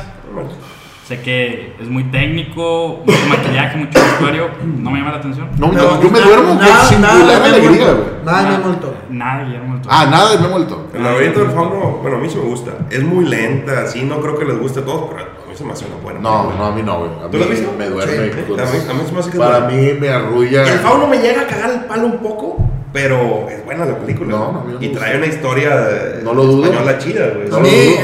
Sé 1.08 1.20
que 1.22 1.74
es 1.82 1.88
muy 1.90 2.04
técnico, 2.06 3.02
mucho 3.06 3.20
maquillaje, 3.28 3.78
mucho 3.78 4.00
vestuario. 4.00 4.48
No 4.64 4.92
me 4.92 5.00
llama 5.00 5.12
la 5.12 5.18
atención. 5.18 5.50
No, 5.58 5.72
Pero 5.72 5.84
no, 5.96 6.02
yo 6.04 6.10
me 6.10 6.20
nada- 6.20 6.26
duermo 6.26 6.54
nada- 6.56 6.78
con 6.78 6.88
singular 6.88 7.18
nada 7.20 7.40
de 7.40 7.46
alegría, 7.56 7.92
güey. 7.94 8.06
Nada 8.24 8.44
de 8.44 8.58
Memo. 8.58 8.76
Nada 9.10 9.40
de 9.40 9.46
Guillermo 9.46 9.74
del. 9.74 9.84
Ah, 9.90 10.06
nada 10.10 10.32
de 10.32 10.38
Memo 10.38 10.58
el 10.58 10.68
Toro. 10.68 10.88
El 10.94 11.04
laberinto 11.04 11.40
del 11.40 11.50
fauno, 11.52 11.80
bueno, 12.02 12.18
a 12.18 12.20
mí 12.20 12.30
sí 12.30 12.38
me 12.38 12.44
gusta. 12.44 12.72
Es 12.90 13.04
muy 13.04 13.26
lenta, 13.26 13.88
sí, 13.88 14.04
no 14.04 14.22
creo 14.22 14.38
que 14.38 14.46
les 14.46 14.58
guste 14.60 14.80
a 14.82 14.86
todos, 14.86 15.10
pero 15.10 15.22
a 15.24 15.50
mí 15.50 15.56
se 15.58 15.64
me 15.66 15.74
hace 15.74 15.86
una 15.86 15.96
buena. 16.02 16.20
No, 16.22 16.44
película. 16.44 16.58
no, 16.60 16.66
a 16.72 16.76
mí 16.76 16.84
no, 16.84 17.00
güey. 17.00 17.12
A 17.26 17.30
¿Tú 17.32 17.38
lo 17.38 17.44
has 17.44 17.50
mí 17.50 17.56
visto? 17.56 17.74
me 17.78 17.90
duerme. 17.90 18.14
Sí. 18.14 18.42
con- 18.48 18.60
A 18.60 18.64
mí- 18.64 18.70
a 18.90 18.94
mí 18.94 19.02
se 19.06 19.12
me 19.14 19.20
hace 19.20 19.32
que 19.32 19.38
Para 19.38 19.60
mí 19.68 19.94
me 20.00 20.10
arrulla. 20.10 20.64
El 20.72 20.80
fauno 20.80 21.08
me 21.08 21.18
llega 21.18 21.42
a 21.42 21.48
cagar 21.48 21.72
el 21.72 21.80
palo 21.86 22.06
un 22.06 22.20
poco, 22.20 22.58
pero 22.94 23.48
es 23.50 23.64
buena 23.64 23.86
la 23.86 23.98
película. 23.98 24.30
No, 24.32 24.52
no, 24.52 24.60
a 24.78 24.84
y 24.84 24.88
gusta. 24.88 25.00
trae 25.00 25.18
una 25.18 25.26
historia 25.28 25.78
de- 25.78 26.24
No 26.24 26.34
lo 26.34 26.44
dudo. 26.44 26.66
española 26.66 26.98
chida, 26.98 27.28
güey. 27.36 27.48
No 27.50 27.58
A 27.58 27.60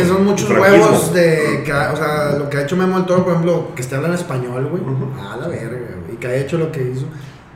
son 0.06 0.26
muchos 0.26 0.50
huevos 0.50 1.14
de, 1.14 1.64
que, 1.66 1.74
o 1.74 1.96
sea, 1.96 2.36
lo 2.38 2.50
que 2.50 2.58
ha 2.58 2.62
hecho 2.62 2.76
Memo 2.78 2.98
el 2.98 3.06
Toro, 3.06 3.24
por 3.24 3.34
ejemplo, 3.34 3.68
que 3.76 3.82
esté 3.82 3.96
hablando 3.96 4.16
español, 4.18 4.68
güey. 4.72 4.82
Ah, 5.20 5.38
la 5.42 5.48
verga, 5.48 5.78
güey. 5.78 6.14
Y 6.14 6.18
que 6.18 6.28
haya 6.28 6.38
hecho 6.38 6.58
lo 6.58 6.72
que 6.72 6.82
hizo. 6.84 7.06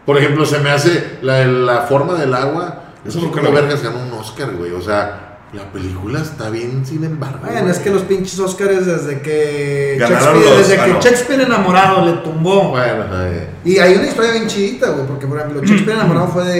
Por 0.05 0.17
ejemplo, 0.17 0.45
se 0.45 0.59
me 0.59 0.71
hace 0.71 1.17
la, 1.21 1.45
la 1.45 1.81
forma 1.81 2.15
del 2.15 2.33
agua. 2.33 2.83
Eso 3.05 3.19
nunca 3.21 3.41
lo 3.41 3.51
vergas 3.51 3.81
ganó 3.81 3.99
un 4.03 4.11
Oscar, 4.13 4.51
güey. 4.51 4.71
O 4.73 4.81
sea, 4.81 5.30
la 5.53 5.63
película 5.69 6.21
está 6.21 6.49
bien, 6.49 6.85
sin 6.85 7.03
embargo. 7.03 7.39
Bueno, 7.45 7.69
es 7.69 7.79
que 7.79 7.89
los 7.89 8.03
pinches 8.03 8.39
Oscars 8.39 8.85
desde 8.85 9.19
que 9.21 9.97
Ganaron 9.99 10.35
Shakespeare, 10.35 10.49
los- 10.49 10.57
desde 10.67 10.81
ah, 10.81 10.85
que 10.85 10.93
no. 10.93 11.01
Shakespeare 11.01 11.41
enamorado 11.41 12.05
le 12.05 12.13
tumbó. 12.21 12.69
Bueno, 12.69 13.03
eh, 13.25 13.49
Y 13.65 13.77
hay 13.77 13.95
una 13.95 14.07
historia 14.07 14.31
bien 14.31 14.47
chidita, 14.47 14.91
güey, 14.91 15.05
porque 15.05 15.27
por 15.27 15.37
ejemplo, 15.37 15.61
Shakespeare 15.61 15.97
enamorado 15.99 16.27
fue 16.29 16.45
de, 16.45 16.59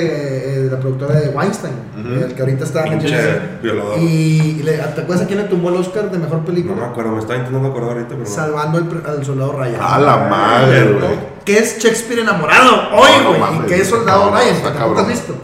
eh, 0.56 0.60
de 0.64 0.72
la 0.72 0.78
productora 0.80 1.16
de 1.22 1.30
Weinstein, 1.30 1.74
Ujú. 2.00 2.26
el 2.26 2.34
que 2.36 2.42
ahorita 2.42 2.66
está 2.66 2.86
en- 2.86 3.60
violador. 3.64 3.98
Y, 4.00 4.58
y 4.60 4.64
le, 4.64 4.74
¿te 4.74 5.02
acuerdas 5.02 5.22
a 5.22 5.28
quién 5.28 5.40
le 5.40 5.46
tumbó 5.46 5.70
el 5.70 5.76
Oscar 5.78 6.12
de 6.12 6.18
mejor 6.18 6.40
No 6.40 6.46
película? 6.46 6.76
me 6.76 6.86
acuerdo, 6.88 7.12
me 7.14 7.20
estaba 7.20 7.38
intentando 7.40 7.70
acordar 7.70 7.92
ahorita, 7.94 8.10
pero 8.10 8.24
no. 8.24 8.26
Salvando 8.26 8.78
al, 8.78 8.88
pre- 8.90 9.10
al 9.10 9.24
soldado 9.26 9.54
Ryan. 9.54 9.76
a 9.80 10.00
la 10.00 10.18
madre, 10.18 10.92
güey. 10.92 11.32
¿Qué 11.46 11.58
es 11.60 11.78
Shakespeare 11.80 12.20
enamorado 12.20 12.90
hoy, 12.94 13.10
No, 13.24 13.32
no 13.38 13.40
güey? 13.56 13.66
¿Y 13.66 13.70
qué 13.70 13.82
es 13.82 13.88
soldado 13.88 14.26
no, 14.26 14.32
no, 14.32 14.38
Ryan? 14.38 14.56
está 14.56 14.72
¿Que 14.74 14.78
tampoco 14.80 15.00
has 15.00 15.08
visto? 15.08 15.36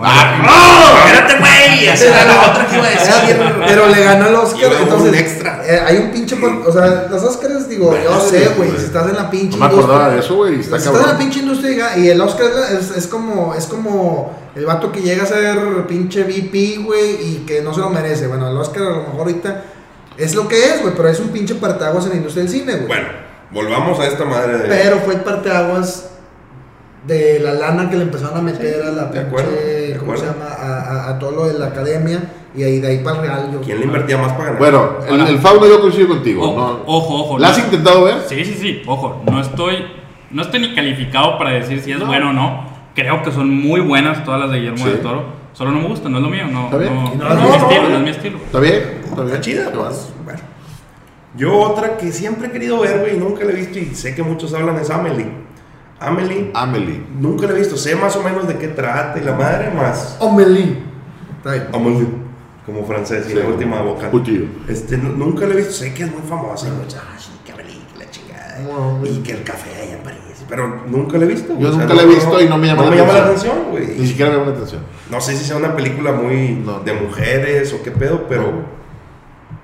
No. 0.00 0.42
¡No! 0.42 1.06
¡Espérate, 1.06 1.38
güey! 1.38 1.88
Esa 1.88 2.04
era 2.06 2.24
la 2.26 2.50
otra 2.50 2.66
que 2.66 2.76
iba 2.76 2.86
a 2.86 2.90
decir. 2.90 3.36
Pero 3.66 3.86
le 3.88 4.04
ganó 4.04 4.28
el 4.28 4.34
Oscar, 4.34 4.72
entonces. 4.80 5.08
un 5.08 5.14
extra. 5.14 5.62
eh, 5.66 5.80
hay 5.86 5.96
un 5.98 6.10
pinche. 6.10 6.36
por- 6.36 6.50
O 6.68 6.72
sea, 6.72 7.06
los 7.10 7.22
Oscars, 7.22 7.68
digo, 7.68 7.96
yo 8.02 8.10
Madre, 8.10 8.28
sé, 8.30 8.48
güey. 8.56 8.70
Si 8.78 8.84
estás 8.86 9.08
en 9.08 9.16
la 9.16 9.30
pinche 9.30 9.58
No 9.58 9.66
me 9.68 9.72
acordaba 9.74 10.10
de 10.10 10.20
eso, 10.20 10.36
güey. 10.36 10.60
Está 10.60 10.78
Si 10.78 10.86
estás 10.88 11.02
en 11.02 11.06
la 11.08 11.18
pinche 11.18 11.40
industria 11.40 11.96
y 11.98 12.08
el 12.08 12.20
Oscar 12.20 12.46
es, 12.78 12.96
es 12.96 13.06
como 13.06 13.54
es 13.54 13.66
como 13.66 14.36
el 14.54 14.66
vato 14.66 14.90
que 14.92 15.00
llega 15.02 15.22
a 15.22 15.26
ser 15.26 15.86
pinche 15.86 16.24
VP, 16.24 16.78
güey, 16.84 17.10
y 17.20 17.44
que 17.46 17.60
no 17.62 17.72
se 17.74 17.80
lo 17.80 17.90
merece. 17.90 18.26
Bueno, 18.26 18.48
el 18.48 18.56
Oscar 18.56 18.82
a 18.82 18.90
lo 18.90 18.96
mejor 19.02 19.20
ahorita 19.20 19.64
es 20.16 20.34
lo 20.34 20.48
que 20.48 20.64
es, 20.64 20.82
güey, 20.82 20.94
pero 20.96 21.08
es 21.08 21.20
un 21.20 21.28
pinche 21.28 21.54
parteaguas 21.54 22.04
en 22.04 22.10
la 22.10 22.16
industria 22.16 22.42
del 22.44 22.52
cine, 22.52 22.72
güey. 22.74 22.86
Bueno, 22.88 23.08
volvamos 23.50 23.98
a 24.00 24.06
esta 24.06 24.24
madre 24.24 24.58
de. 24.58 24.68
Pero 24.68 24.98
fue 25.00 25.14
el 25.14 25.20
parteaguas 25.20 26.04
de 27.06 27.38
la 27.40 27.54
lana 27.54 27.88
que 27.88 27.96
le 27.96 28.02
empezaron 28.02 28.36
a 28.38 28.42
meter 28.42 28.82
a 28.82 28.90
la 28.90 29.02
acuerdo, 29.02 29.50
pinche, 29.50 29.64
de 29.92 29.96
¿cómo 29.98 30.16
se 30.16 30.26
acuerdo. 30.26 30.44
llama? 30.44 30.54
A, 30.54 30.80
a- 30.80 31.10
a 31.10 31.18
todo 31.18 31.30
lo 31.30 31.46
de 31.46 31.58
la 31.58 31.66
academia 31.66 32.20
y 32.54 32.62
ahí 32.64 32.80
de 32.80 32.88
ahí 32.88 32.98
para 32.98 33.16
el 33.16 33.22
real. 33.22 33.50
Yo, 33.52 33.60
¿Quién 33.60 33.78
le 33.80 33.86
invertía 33.86 34.18
más 34.18 34.32
para 34.32 34.52
ganar? 34.52 34.58
Bueno, 34.58 34.90
el, 35.08 35.20
el 35.34 35.38
fauno 35.38 35.66
yo 35.66 35.80
coincido 35.80 36.08
contigo. 36.08 36.42
Ojo, 36.42 36.56
¿no? 36.60 36.82
ojo, 36.86 37.14
ojo. 37.22 37.38
¿La 37.38 37.48
has 37.48 37.58
no- 37.58 37.64
intentado 37.64 38.04
ver? 38.04 38.16
Sí, 38.28 38.44
sí, 38.44 38.54
sí. 38.60 38.82
Ojo, 38.86 39.22
no 39.30 39.40
estoy, 39.40 39.76
no 40.30 40.42
estoy 40.42 40.60
ni 40.60 40.74
calificado 40.74 41.38
para 41.38 41.50
decir 41.50 41.80
si 41.80 41.92
es 41.92 41.98
No. 41.98 42.06
bueno 42.06 42.30
o 42.30 42.32
no. 42.32 42.66
Creo 42.94 43.22
que 43.22 43.30
son 43.30 43.48
muy 43.48 43.80
buenas 43.80 44.24
todas 44.24 44.40
las 44.40 44.50
de 44.50 44.58
Guillermo 44.58 44.78
Sí. 44.84 44.90
del 44.90 45.00
Toro. 45.00 45.38
Solo 45.52 45.70
no 45.70 45.80
me 45.80 45.88
gusta, 45.88 46.08
no 46.08 46.18
es 46.18 46.22
lo 46.24 46.28
mío. 46.30 46.44
No, 46.50 46.64
Está 46.64 46.76
bien. 46.78 46.94
no, 46.94 47.04
es 47.06 47.40
mi 47.40 47.56
estilo, 47.56 47.88
¿no? 47.88 47.96
es 47.96 48.02
mi 48.02 48.10
estilo. 48.10 48.38
Está 48.38 48.60
bien, 48.60 48.74
está 49.04 49.14
bien. 49.22 49.26
Está 49.28 49.40
chida, 49.40 49.72
pues, 49.72 50.12
bueno. 50.24 50.40
Yo 51.36 51.56
otra 51.60 51.96
que 51.96 52.10
siempre 52.12 52.48
he 52.48 52.50
querido 52.50 52.80
ver, 52.80 53.00
güey, 53.00 53.16
nunca 53.16 53.44
la 53.44 53.52
he 53.52 53.54
visto 53.56 53.78
y 53.78 53.94
sé 53.94 54.14
que 54.14 54.22
muchos 54.22 54.52
hablan 54.54 54.76
es 54.78 54.90
Amelie. 54.90 55.26
Amelie, 56.00 56.50
Amelie. 56.54 57.02
nunca 57.18 57.46
la 57.46 57.52
he 57.54 57.56
visto, 57.56 57.76
sé 57.76 57.96
más 57.96 58.14
o 58.16 58.22
menos 58.22 58.46
de 58.46 58.56
qué 58.56 58.68
trata 58.68 59.18
y 59.18 59.24
la 59.24 59.32
madre 59.32 59.70
más. 59.70 60.16
Bien. 60.20 60.78
Amelie, 61.72 62.06
como 62.66 62.84
francés 62.84 63.26
y 63.28 63.32
Sí, 63.32 63.38
la 63.38 63.46
última 63.48 63.80
vocal. 63.82 64.10
putillo. 64.10 64.44
Este, 64.68 64.96
nu- 64.96 65.14
nunca 65.16 65.46
la 65.46 65.54
he 65.54 65.56
visto, 65.56 65.72
sé 65.72 65.92
que 65.94 66.04
es 66.04 66.12
muy 66.12 66.22
famosa 66.28 66.68
y 66.68 66.70
muchas, 66.72 67.00
ah, 67.02 67.16
sí, 67.18 67.30
que 67.44 67.52
Amelie, 67.52 67.80
que 67.92 67.98
la 68.04 68.10
chingada. 68.10 68.58
No, 68.60 69.04
y 69.04 69.18
que 69.22 69.32
el 69.32 69.42
café 69.42 69.70
allá 69.82 69.94
en 69.96 70.02
París. 70.02 70.18
Pero 70.48 70.82
nunca 70.86 71.18
la 71.18 71.24
he 71.24 71.28
visto. 71.28 71.58
Yo 71.58 71.68
o 71.68 71.72
sea, 71.72 71.80
nunca 71.82 71.94
la 71.94 72.02
he 72.02 72.06
visto 72.06 72.40
y 72.40 72.48
no 72.48 72.58
me 72.58 72.66
llama 72.68 72.82
no 72.84 72.90
la 72.90 72.94
me 72.94 72.96
llama 73.02 73.12
la 73.14 73.24
atención. 73.24 73.52
atención, 73.56 73.70
güey. 73.86 73.98
Ni 73.98 74.06
siquiera 74.06 74.30
me 74.30 74.36
llama 74.38 74.50
la 74.50 74.56
atención. 74.56 74.82
No 75.10 75.20
sé 75.20 75.36
si 75.36 75.44
sea 75.44 75.56
una 75.56 75.74
película 75.76 76.12
muy 76.12 76.50
No. 76.64 76.80
de 76.80 76.92
mujeres 76.94 77.72
o 77.72 77.82
qué 77.82 77.90
pedo, 77.90 78.26
pero 78.28 78.42
No. 78.42 78.62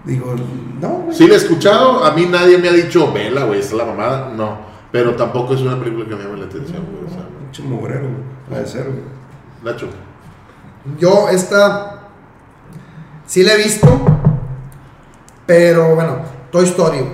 digo, 0.05 0.35
no, 0.81 0.89
güey. 0.89 1.17
Sí 1.17 1.27
la 1.27 1.35
he 1.35 1.37
escuchado, 1.37 2.05
a 2.05 2.13
mí 2.13 2.27
nadie 2.27 2.59
me 2.59 2.69
ha 2.69 2.73
dicho, 2.73 3.13
vela, 3.13 3.45
güey, 3.45 3.61
es 3.61 3.73
la 3.73 3.85
mamada. 3.85 4.33
No, 4.37 4.59
pero 4.95 5.17
tampoco 5.17 5.55
es 5.55 5.61
una 5.61 5.77
película 5.77 6.07
que 6.09 6.15
me 6.15 6.23
llame 6.23 6.39
la 6.39 6.45
atención, 6.45 6.85
güey. 6.89 7.05
O 7.05 7.09
sea, 7.13 7.27
Pinche 7.41 7.63
mugrero, 7.65 8.03
güey. 8.03 8.23
Puede 8.49 8.65
ser, 8.65 8.85
güey. 8.85 9.03
Nacho. 9.65 9.89
Yo 11.01 11.29
esta 11.31 12.11
sí 13.27 13.43
la 13.43 13.55
he 13.55 13.57
visto, 13.57 13.89
pero 15.47 15.97
bueno, 15.97 16.19
Toy 16.53 16.65
Story. 16.67 16.99
güey. 16.99 17.11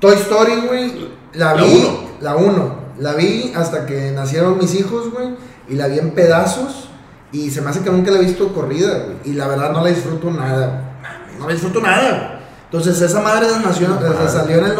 Toy 0.00 0.14
Story, 0.14 0.66
güey, 0.66 1.10
la 1.34 1.54
La 1.54 1.62
vi, 1.62 1.84
uno. 1.86 2.08
la 2.22 2.36
1, 2.36 2.74
la 3.00 3.12
vi 3.12 3.52
hasta 3.54 3.84
que 3.84 4.12
nacieron 4.12 4.56
mis 4.56 4.74
hijos, 4.74 5.12
güey, 5.12 5.36
y 5.68 5.74
la 5.74 5.86
vi 5.88 5.98
en 5.98 6.12
pedazos 6.12 6.88
y 7.30 7.50
se 7.50 7.60
me 7.60 7.68
hace 7.68 7.80
que 7.80 7.90
nunca 7.90 8.10
la 8.10 8.20
he 8.20 8.22
visto 8.22 8.54
corrida, 8.54 9.00
güey, 9.04 9.16
y 9.24 9.32
la 9.34 9.48
verdad 9.48 9.70
no 9.70 9.82
la 9.84 9.90
disfruto 9.90 10.30
nada. 10.30 10.96
No 11.38 11.46
la 11.46 11.52
disfruto 11.52 11.82
nada. 11.82 12.08
güey. 12.08 12.38
Entonces 12.70 13.02
esa 13.02 13.20
madre 13.20 13.48
nació, 13.62 13.88
madre. 13.90 14.28
salió 14.30 14.58
en 14.60 14.64
el 14.64 14.74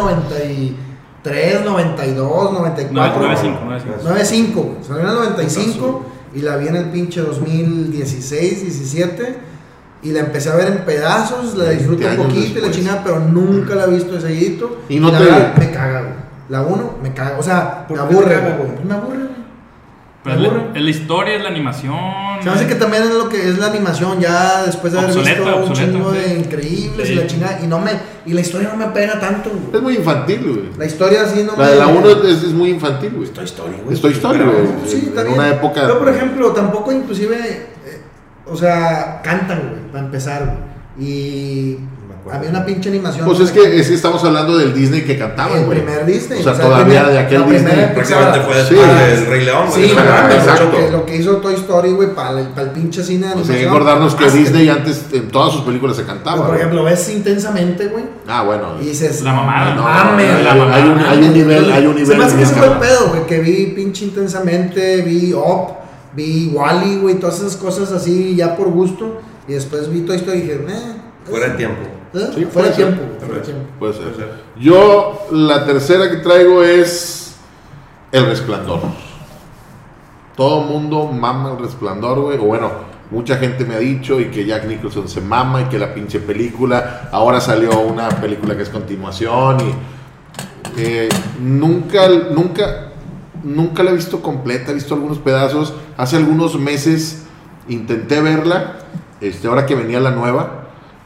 93, 1.23 1.65
92, 1.65 2.53
94. 2.53 3.21
95, 3.21 3.59
95. 3.65 4.03
95, 4.03 4.61
güey. 4.61 4.75
salió 4.83 5.01
en 5.01 5.07
el 5.09 5.15
95 5.15 6.05
y 6.35 6.41
la 6.41 6.55
vi 6.57 6.67
en 6.67 6.75
el 6.75 6.85
pinche 6.85 7.21
2016, 7.21 8.61
17 8.61 9.35
y 10.03 10.11
la 10.11 10.19
empecé 10.21 10.49
a 10.49 10.55
ver 10.55 10.67
en 10.67 10.77
pedazos, 10.85 11.55
la 11.55 11.65
20 11.65 11.77
disfruto 11.77 12.07
un 12.09 12.27
poquito 12.27 12.59
y 12.59 12.61
la 12.61 12.71
chingada, 12.71 13.03
pero 13.03 13.19
nunca 13.19 13.75
la 13.75 13.85
he 13.85 13.89
visto 13.89 14.13
de 14.13 14.21
seguidito. 14.21 14.77
Y 14.87 14.99
no 14.99 15.11
la 15.11 15.17
te- 15.17 15.23
verdad, 15.25 15.55
me 15.57 15.71
caga, 15.71 15.99
güey. 16.01 16.13
La 16.49 16.61
1 16.63 16.91
me 17.03 17.13
caga, 17.13 17.37
o 17.37 17.43
sea, 17.43 17.85
¿Por 17.87 17.97
me 17.97 18.03
aburre, 18.03 18.33
caga, 18.35 18.57
güey. 18.57 18.69
Me 18.85 18.93
aburre. 18.93 19.28
Pero 20.35 20.47
es, 20.47 20.53
la, 20.53 20.77
es 20.77 20.81
la 20.83 20.89
historia, 20.89 21.35
es 21.35 21.43
la 21.43 21.49
animación. 21.49 21.95
Se 22.41 22.49
me 22.49 22.55
hace 22.55 22.67
que 22.67 22.75
también 22.75 23.03
es 23.03 23.09
lo 23.13 23.27
que 23.29 23.49
es 23.49 23.57
la 23.57 23.67
animación, 23.67 24.19
ya 24.19 24.63
después 24.65 24.93
de 24.93 24.99
haber 24.99 25.11
Obsoleta, 25.11 25.39
visto 25.41 25.55
un 25.57 25.63
obsoleta, 25.69 25.91
chingo 25.93 26.11
de 26.11 26.23
sí. 26.25 26.33
increíbles 26.35 27.07
Sí. 27.07 27.13
y 27.13 27.15
la 27.17 27.27
chingada, 27.27 27.59
y 27.63 27.67
no 27.67 27.79
me, 27.79 27.91
y 28.25 28.33
la 28.33 28.41
historia 28.41 28.69
no 28.69 28.77
me 28.77 28.85
pega 28.93 29.19
tanto, 29.19 29.49
güey. 29.49 29.75
Es 29.75 29.81
muy 29.81 29.95
infantil, 29.97 30.39
güey. 30.41 30.69
La 30.77 30.85
historia 30.85 31.21
así 31.23 31.43
no 31.43 31.51
La 31.57 31.65
me. 31.65 31.71
de 31.71 31.75
la 31.77 31.87
1 31.87 32.09
es, 32.09 32.43
es 32.43 32.53
muy 32.53 32.69
infantil, 32.69 33.11
güey. 33.15 33.27
Toy 33.29 33.43
Story, 33.45 33.75
güey. 33.83 33.93
Es 33.93 34.01
Toy 34.01 34.11
Story, 34.13 34.39
Pero- 34.39 34.51
güey. 34.53 34.67
Sí, 34.85 35.07
en- 35.07 35.13
bien. 35.13 35.27
una 35.33 35.49
época- 35.49 35.87
Yo, 35.87 35.99
por 35.99 36.09
ejemplo, 36.09 36.51
tampoco 36.53 36.91
inclusive, 36.93 37.37
eh, 37.37 38.01
o 38.45 38.55
sea, 38.55 39.21
cantan, 39.23 39.59
güey, 39.69 39.91
para 39.91 40.05
empezar, 40.05 40.45
güey. 40.45 41.07
Y 41.09 41.77
acuerdo. 42.19 42.37
había 42.39 42.49
una 42.51 42.65
pinche 42.65 42.89
animación. 42.89 43.25
Pues 43.25 43.39
es 43.39 43.51
que, 43.51 43.79
es 43.79 43.87
que 43.87 43.93
estamos 43.95 44.23
hablando 44.23 44.57
del 44.57 44.73
Disney 44.73 45.01
que 45.03 45.17
cantaban, 45.17 45.59
El 45.59 45.65
primer 45.65 46.05
Disney, 46.05 46.39
O 46.39 46.43
sea, 46.43 46.51
o 46.53 46.55
sea, 46.55 46.65
el 46.65 46.71
todavía 46.71 46.99
primer- 47.01 47.13
de 47.13 47.19
aquel 47.19 47.43
primera 47.43 47.69
Disney. 47.73 47.93
Prácticamente 47.95 48.39
fue 48.41 48.53
Sí. 48.53 48.59
después 48.75 49.17
del 49.19 49.25
Rey 49.27 49.45
León, 49.45 49.65
güey. 49.69 49.85
Sí, 49.85 49.91
O 49.91 49.95
sea, 49.95 50.03
no 50.03 50.11
mames, 50.11 50.35
exacto. 50.35 50.63
lo 50.65 50.71
que, 50.71 50.91
lo 50.91 51.05
que 51.05 51.15
hizo 51.17 51.31
Toy 51.37 51.53
Story, 51.55 51.91
güey, 51.91 52.13
para 52.15 52.39
el, 52.39 52.47
para 52.47 52.61
el 52.63 52.69
pinche 52.71 53.03
cine 53.03 53.27
de 53.27 53.33
O 53.33 53.35
sea, 53.35 53.41
hay 53.41 53.45
que 53.45 53.51
animación. 53.51 53.69
acordarnos 53.75 54.15
que 54.15 54.25
Hasta- 54.25 54.37
Disney 54.37 54.69
antes 54.69 55.05
en 55.13 55.27
todas 55.29 55.53
sus 55.53 55.61
películas 55.61 55.95
se 55.97 56.03
cantaba. 56.05 56.37
Pues, 56.37 56.47
por 56.49 56.57
ejemplo, 56.57 56.83
ves 56.83 57.09
intensamente, 57.09 57.87
güey, 57.87 58.03
Ah, 58.27 58.43
bueno. 58.43 58.75
y 58.81 58.85
dices. 58.85 59.21
La 59.21 59.33
mamada, 59.33 59.75
no 59.75 59.81
¿no? 59.81 59.83
mames, 59.83 60.43
La 60.43 60.51
hay, 60.53 60.59
mamada. 60.59 60.75
hay 60.75 60.89
un, 60.89 60.99
hay 60.99 61.17
un 61.23 61.33
nivel, 61.33 61.71
hay 61.71 61.85
un 61.85 61.95
nivel. 61.95 62.07
Se 62.07 62.15
me 62.15 62.23
hace 62.25 62.35
que 62.37 62.43
ese 62.43 62.53
fue 62.55 62.67
el 62.67 62.73
pedo, 62.79 63.09
güey, 63.09 63.25
que 63.25 63.39
vi 63.39 63.67
pinche 63.75 64.05
intensamente, 64.05 65.01
vi 65.01 65.33
Up, 65.33 65.73
vi 66.15 66.51
Wally, 66.53 66.97
güey, 66.97 67.15
todas 67.15 67.39
esas 67.39 67.55
cosas 67.55 67.91
así 67.91 68.35
ya 68.35 68.55
por 68.55 68.69
gusto. 68.69 69.21
Y 69.47 69.53
después 69.53 69.91
vi 69.91 70.01
Toy 70.01 70.17
Story 70.17 70.37
y 70.37 70.41
dije, 70.41 70.53
eh. 70.69 70.95
Fuera 71.29 71.49
de 71.49 71.55
tiempo. 71.57 71.81
¿Eh? 72.13 72.29
Sí, 72.33 72.45
fuera 72.45 72.73
ser. 72.73 72.75
tiempo, 72.75 73.01
güey, 73.05 73.19
fuera 73.19 73.33
de 73.35 73.39
Puede 73.39 73.41
tiempo. 73.41 73.69
Puede 73.79 73.93
ser. 73.93 74.03
Puede 74.03 74.15
ser. 74.15 74.43
Yo, 74.57 75.27
la 75.31 75.65
tercera 75.65 76.09
que 76.09 76.17
traigo 76.17 76.63
es 76.63 77.35
El 78.11 78.25
Resplandor. 78.25 78.81
Todo 80.35 80.61
mundo 80.61 81.05
mama 81.07 81.51
El 81.51 81.63
Resplandor, 81.63 82.19
güey. 82.21 82.37
O 82.37 82.43
bueno, 82.43 82.71
mucha 83.11 83.37
gente 83.37 83.65
me 83.65 83.75
ha 83.75 83.79
dicho 83.79 84.19
y 84.19 84.25
que 84.25 84.45
Jack 84.45 84.65
Nicholson 84.65 85.07
se 85.07 85.21
mama 85.21 85.61
y 85.61 85.65
que 85.65 85.77
la 85.79 85.93
pinche 85.93 86.19
película. 86.19 87.09
Ahora 87.11 87.41
salió 87.41 87.79
una 87.79 88.09
película 88.09 88.55
que 88.55 88.63
es 88.63 88.69
continuación 88.69 89.57
y. 89.61 89.73
eh, 90.77 91.09
nunca, 91.41 92.07
nunca, 92.07 92.91
nunca 93.43 93.83
la 93.83 93.91
he 93.91 93.95
visto 93.95 94.21
completa, 94.21 94.71
he 94.71 94.75
visto 94.75 94.93
algunos 94.93 95.17
pedazos. 95.17 95.73
Hace 95.97 96.17
algunos 96.17 96.57
meses 96.57 97.25
intenté 97.67 98.21
verla, 98.21 98.77
este, 99.21 99.47
ahora 99.47 99.65
que 99.65 99.75
venía 99.75 99.99
la 99.99 100.11
nueva, 100.11 100.58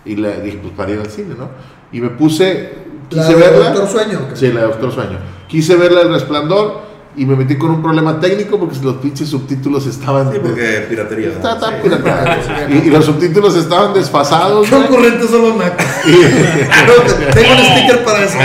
y 0.05 0.15
la 0.15 0.31
dije, 0.31 0.59
pues 0.61 0.73
para 0.75 0.91
ir 0.91 0.99
al 0.99 1.09
cine, 1.09 1.35
¿no? 1.37 1.49
Y 1.91 2.01
me 2.01 2.09
puse, 2.09 2.73
La 3.11 3.21
quise 3.27 3.35
de 3.35 3.41
verla. 3.41 3.69
Doctor 3.71 3.87
Sueño. 3.89 4.19
creo. 4.25 4.35
Sí, 4.35 4.47
la 4.51 4.61
de 4.61 4.67
Doctor 4.67 4.91
Sueño. 4.91 5.17
Quise 5.47 5.75
verla 5.75 6.01
El 6.01 6.09
Resplandor 6.13 6.81
y 7.15 7.25
me 7.27 7.35
metí 7.35 7.57
con 7.59 7.69
un 7.69 7.81
problema 7.83 8.19
técnico 8.19 8.57
porque 8.59 8.75
los 8.83 8.95
pinches 8.95 9.29
subtítulos 9.29 9.85
estaban. 9.85 10.31
Sí, 10.31 10.39
porque 10.41 10.85
piratería. 10.89 11.27
¿no? 11.29 11.33
Está- 11.35 11.53
está 11.53 11.67
Sí. 11.69 11.75
pirateado. 11.83 12.31
y, 12.69 12.87
y 12.87 12.89
los 12.89 13.05
subtítulos 13.05 13.55
estaban 13.55 13.93
desfasados. 13.93 14.67
Qué 14.67 14.75
güey. 14.75 14.87
ocurrentes 14.87 15.29
son 15.29 15.41
los 15.43 15.55
nacos. 15.57 15.85
Tengo 16.03 17.51
un 17.51 17.57
sticker 17.65 18.03
para 18.03 18.23
eso. 18.23 18.37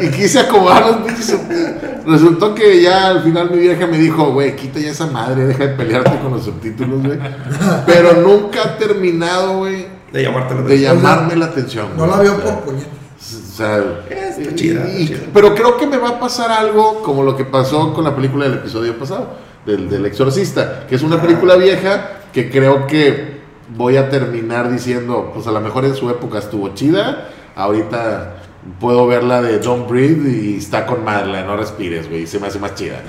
Y 0.00 0.08
quise 0.10 0.38
acomodar 0.40 0.86
los 0.86 0.96
pinches 0.98 1.26
subtítulos. 1.26 2.06
Resultó 2.06 2.54
que 2.54 2.80
ya 2.80 3.08
al 3.08 3.22
final 3.22 3.50
mi 3.50 3.58
vieja 3.58 3.86
me 3.86 3.98
dijo, 3.98 4.32
güey, 4.32 4.56
quita 4.56 4.78
ya 4.80 4.90
esa 4.92 5.06
madre, 5.08 5.44
deja 5.44 5.66
de 5.66 5.74
pelearte 5.74 6.18
con 6.22 6.32
los 6.32 6.44
subtítulos, 6.44 7.02
güey. 7.02 7.18
Pero 7.84 8.14
nunca 8.22 8.62
ha 8.62 8.78
terminado, 8.78 9.58
güey, 9.58 9.86
De 10.12 10.22
llamarte 10.22 10.54
la 10.54 10.60
de 10.62 10.66
atención. 10.74 10.96
llamarme 10.96 11.36
la 11.36 11.44
atención. 11.46 11.86
No 11.96 12.06
la 12.06 12.16
veo 12.18 12.34
O 12.36 12.40
sea, 12.40 12.54
por 12.54 12.64
puñetas. 12.64 12.92
O 13.18 13.56
sea, 13.56 13.78
Está 14.08 14.54
chida, 14.54 14.84
y- 14.88 15.02
está 15.04 15.14
chida. 15.16 15.30
pero 15.34 15.54
creo 15.54 15.76
que 15.76 15.86
me 15.86 15.96
va 15.98 16.10
a 16.10 16.20
pasar 16.20 16.50
algo 16.50 17.02
como 17.02 17.22
lo 17.24 17.36
que 17.36 17.44
pasó 17.44 17.92
con 17.92 18.04
la 18.04 18.14
película 18.14 18.44
del 18.48 18.54
episodio 18.58 18.96
pasado, 18.98 19.30
del, 19.66 19.88
del 19.90 20.06
Exorcista, 20.06 20.86
que 20.88 20.94
es 20.94 21.02
una 21.02 21.20
película 21.20 21.56
vieja 21.56 22.20
que 22.32 22.48
creo 22.50 22.86
que 22.86 23.38
voy 23.76 23.96
a 23.96 24.08
terminar 24.08 24.70
diciendo, 24.70 25.32
pues 25.34 25.46
a 25.46 25.50
lo 25.50 25.60
mejor 25.60 25.84
en 25.84 25.94
su 25.96 26.08
época 26.08 26.38
estuvo 26.38 26.68
chida, 26.74 27.28
ahorita 27.56 28.36
puedo 28.78 29.06
ver 29.06 29.24
la 29.24 29.42
de 29.42 29.58
Don't 29.58 29.88
Breathe 29.88 30.30
y 30.30 30.56
está 30.58 30.86
con 30.86 31.04
madre, 31.04 31.38
de 31.38 31.42
no 31.44 31.56
respires, 31.56 32.08
güey, 32.08 32.22
y 32.22 32.26
se 32.26 32.38
me 32.38 32.46
hace 32.46 32.58
más 32.60 32.74
chida. 32.76 33.02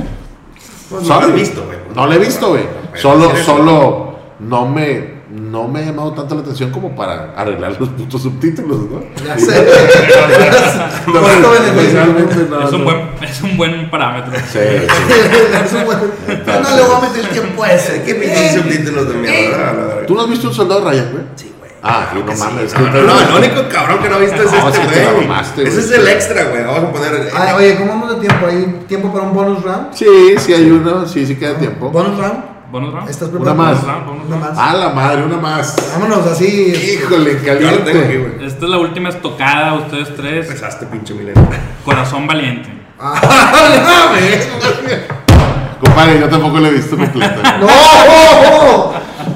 Pues 0.90 1.04
no 1.08 1.20
la 1.20 1.26
has 1.28 1.34
visto, 1.34 1.64
güey. 1.66 1.78
No 1.96 2.08
la 2.08 2.16
he 2.16 2.18
visto, 2.20 2.50
güey. 2.50 2.64
Solo, 2.96 3.32
solo 3.46 4.16
no 4.40 4.66
me, 4.68 5.19
no 5.32 5.68
me 5.68 5.80
ha 5.80 5.86
llamado 5.86 6.14
tanto 6.14 6.36
la 6.36 6.42
atención 6.42 6.72
como 6.72 6.96
para 6.96 7.34
arreglar 7.36 7.76
los 7.80 7.90
putos 7.90 8.24
subtítulos, 8.24 8.80
¿no? 8.90 9.02
Ya 9.26 9.38
sé. 9.38 9.68
Es, 11.10 12.74
un 12.74 12.80
no. 12.80 12.84
buen, 12.86 12.98
es 13.22 13.42
un 13.42 13.58
buen 13.58 13.90
parámetro. 13.90 14.32
Sí, 14.52 14.60
sí. 14.60 14.88
Es 15.66 15.74
un 15.74 15.86
buen- 15.86 16.00
Yo 16.00 16.60
no 16.62 16.76
le 16.76 16.82
voy 16.84 16.96
a 16.96 17.00
meter 17.02 17.26
el 17.26 17.30
tiempo 17.30 17.64
a 17.64 17.74
ese. 17.74 18.04
¿Qué 18.04 18.16
pinches 18.16 18.54
subtítulos 18.54 19.08
de 19.10 19.14
mierda? 19.16 20.06
¿Tú 20.08 20.16
no 20.16 20.22
has 20.22 20.30
visto 20.30 20.48
un 20.48 20.54
soldado 20.54 20.90
Ryan, 20.90 21.10
güey? 21.12 21.24
Sí, 21.36 21.54
güey. 21.60 21.72
Ah, 21.84 22.08
no 22.14 22.32
Sí, 22.36 22.40
mames. 22.40 22.74
No, 22.74 22.82
no, 22.82 23.02
no, 23.04 23.20
el 23.22 23.46
único 23.46 23.70
cabrón 23.70 24.00
que 24.00 24.10
no 24.10 24.18
es 24.18 24.32
No, 24.32 24.38
es 24.42 24.44
este, 24.44 25.64
güey. 25.64 25.68
Ese 25.68 25.80
es 25.80 25.92
el 25.92 26.08
extra, 26.08 26.44
güey. 26.46 26.64
Vamos 26.64 26.84
a 26.84 26.92
poner. 26.92 27.30
Ay, 27.36 27.54
oye, 27.56 27.76
¿cómo 27.78 27.90
vamos 27.92 28.10
de 28.16 28.28
tiempo? 28.28 28.48
¿Hay 28.48 28.80
tiempo 28.88 29.12
para 29.14 29.26
un 29.26 29.34
bonus 29.34 29.64
round? 29.64 29.94
Sí, 29.94 30.06
sí 30.38 30.54
hay 30.54 30.70
uno, 30.72 31.08
sí, 31.08 31.26
sí 31.26 31.36
queda 31.36 31.56
tiempo. 31.56 31.90
¿Bonus 31.90 32.18
round? 32.18 32.59
¿Bonus 32.72 32.94
round? 32.94 33.10
¿Estás 33.10 33.30
Una 33.30 33.40
preparado? 33.40 33.64
más. 33.64 33.82
Bonus 33.82 33.88
round, 33.96 34.06
bonus 34.08 34.26
Una 34.28 34.36
round. 34.38 34.58
más. 34.58 34.68
Ah, 34.70 34.74
la 34.78 34.90
madre, 34.90 35.24
una 35.24 35.38
más. 35.38 35.76
Vámonos 35.94 36.28
así. 36.28 36.74
Híjole, 37.02 37.36
tengo 37.36 37.60
caliente. 37.60 37.92
güey. 37.94 38.46
Esta 38.48 38.66
es 38.66 38.72
la 38.72 38.78
última 38.78 39.10
estocada, 39.10 39.74
ustedes 39.76 40.16
tres. 40.16 40.48
Empezaste, 40.48 40.86
pinche 40.86 41.14
milenio. 41.14 41.48
Corazón 41.84 42.28
valiente. 42.28 42.70
¡Ah! 43.00 43.20
Compadre, 45.80 46.20
yo 46.20 46.28
tampoco 46.30 46.60
la 46.60 46.68
he 46.68 46.72
visto 46.72 46.98
completa. 46.98 47.58
¡No! 47.60 48.92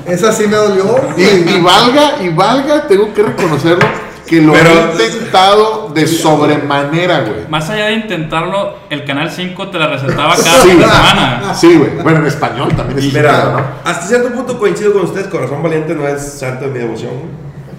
Esa 0.06 0.32
sí 0.34 0.46
me 0.48 0.56
dolió. 0.58 0.96
Y, 1.18 1.24
y 1.24 1.62
valga, 1.62 2.22
y 2.22 2.30
valga, 2.30 2.86
tengo 2.88 3.14
que 3.14 3.24
reconocerlo, 3.24 3.86
que 4.28 4.42
lo 4.42 4.52
Pero- 4.54 4.70
he 5.00 5.06
intentado 5.08 5.83
de 5.94 6.08
sobremanera, 6.08 7.22
güey. 7.22 7.48
Más 7.50 7.70
allá 7.70 7.86
de 7.88 7.94
intentarlo, 7.94 8.78
el 8.90 9.04
canal 9.06 9.30
5 9.32 9.70
te 9.70 9.80
la 9.80 9.88
recetaba 9.88 10.36
cada 10.36 10.62
Sí. 10.64 10.70
semana. 10.70 11.54
Sí, 11.54 11.76
güey. 11.78 11.92
Bueno, 12.04 12.20
en 12.20 12.26
español 12.28 12.70
también 12.76 13.00
es 13.00 13.14
Mira, 13.14 13.44
¿no? 13.52 13.90
hasta 13.90 14.06
cierto 14.08 14.30
punto 14.34 14.58
coincido 14.58 14.94
con 14.94 15.04
ustedes. 15.04 15.28
Corazón 15.28 15.62
valiente 15.64 15.94
no 15.96 16.08
es 16.08 16.22
santo 16.22 16.66
de 16.66 16.72
mi 16.72 16.80
devoción, 16.80 17.12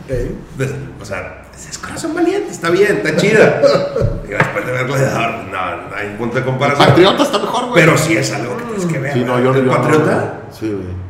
güey. 0.09 0.23
Ok. 0.27 0.35
Des- 0.59 0.75
O 1.01 1.05
sea, 1.05 1.43
es 1.55 1.79
corazón 1.79 2.15
valiente, 2.15 2.51
está 2.51 2.71
bien, 2.71 3.03
está 3.05 3.17
chida. 3.17 3.61
Digo, 4.27 4.39
después 4.39 4.65
de 4.67 4.73
ver 4.73 4.87
Gladiador, 4.87 5.31
no, 5.53 5.77
no 5.91 5.97
hay 5.97 6.17
punto 6.19 6.39
de 6.39 6.45
comparación. 6.45 6.89
Patriota 6.89 7.23
está 7.23 7.39
mejor, 7.39 7.67
güey. 7.69 7.75
Pero 7.85 7.99
sí 7.99 8.17
es 8.17 8.33
algo 8.33 8.57
que 8.57 8.65
tienes 8.65 8.87
que 8.87 8.99
ver. 8.99 9.13
Sí, 9.13 9.21
no, 9.25 9.39
yo 9.41 9.51
¿El 9.51 9.57
yo 9.57 9.63
no- 9.65 9.73
Patriota? 9.73 10.35
Sí, 10.51 10.67
güey. 10.71 11.04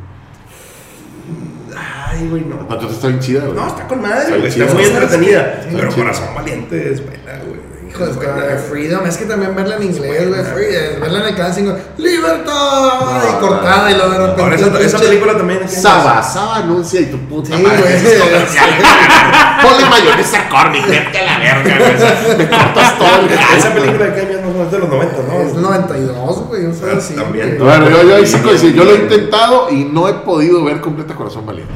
Ay, 2.17 2.27
güey, 2.29 2.45
no. 2.45 2.67
Patriota 2.67 2.93
está 2.95 3.07
bien 3.07 3.19
chida, 3.19 3.41
güey. 3.41 3.53
No, 3.55 3.67
está 3.67 3.87
con 3.87 4.01
madre, 4.01 4.19
Está 4.23 4.37
güey. 4.37 4.51
chida. 4.51 4.63
Está 4.65 4.75
muy 4.75 4.85
entretenida. 4.85 5.59
Sí, 5.63 5.69
pero 5.75 5.89
chida. 5.89 6.03
Corazón 6.03 6.27
Valiente 6.35 6.91
es 6.93 7.01
buena, 7.05 7.39
güey. 7.45 7.65
Hijo 7.89 8.03
de 8.05 8.11
Es 8.11 8.15
buena. 8.17 8.57
Freedom, 8.69 9.05
es 9.05 9.17
que 9.17 9.25
también 9.25 9.55
verla 9.55 9.75
en 9.77 9.83
inglés, 9.83 9.97
güey. 10.17 10.27
buena. 10.27 10.43
Free- 10.43 10.99
Verla 10.99 11.19
en 11.21 11.25
el 11.27 11.35
canal 11.35 11.53
sin 11.53 11.73
¡Libertad! 11.97 12.99
No, 13.01 13.29
y 13.29 13.39
cortada 13.41 13.91
y 13.91 13.93
luego 13.95 14.11
de 14.11 14.17
repente. 14.17 14.41
Ahora, 14.41 14.55
esa, 14.55 14.79
esa 14.81 14.99
película 14.99 15.37
también. 15.37 15.61
es- 15.63 15.81
Saba, 15.81 16.21
Saba 16.21 16.57
anuncia 16.57 16.99
y 17.01 17.05
tu 17.05 17.17
puta 17.19 17.55
Sí, 17.55 17.61
güey. 17.61 17.73
Ponle 19.61 19.89
mayonesa 19.89 20.49
Cornick, 20.49 20.87
vete 20.87 21.19
a 21.19 21.23
la 21.25 21.39
verga, 21.39 21.77
güey. 21.77 21.95
O 21.95 21.97
sea, 21.97 22.35
Me 22.37 22.49
cortas 22.49 22.97
todo 22.97 23.19
el 23.21 23.57
Esa 23.57 23.73
película 23.73 24.05
de 24.07 24.21
año 24.21 24.53
no 24.53 24.63
es 24.63 24.71
de 24.71 24.79
los 24.79 24.89
90, 24.89 25.15
¿no? 25.27 25.41
Es 25.41 25.53
92, 25.53 26.47
güey. 26.47 26.65
Un 26.65 26.71
Ah, 26.83 26.97
así. 26.97 27.13
también. 27.13 27.57
güey. 27.57 27.59
Bueno, 27.59 27.89
yo, 27.89 28.03
yo 28.19 28.25
sí. 28.57 28.73
Yo 28.73 28.83
lo 28.83 28.91
he 28.91 28.95
intentado 28.95 29.69
y 29.71 29.85
no 29.85 30.09
he 30.09 30.13
podido 30.15 30.63
ver 30.65 30.81
completa 30.81 31.15
Corazón 31.15 31.45
Valiente. 31.45 31.73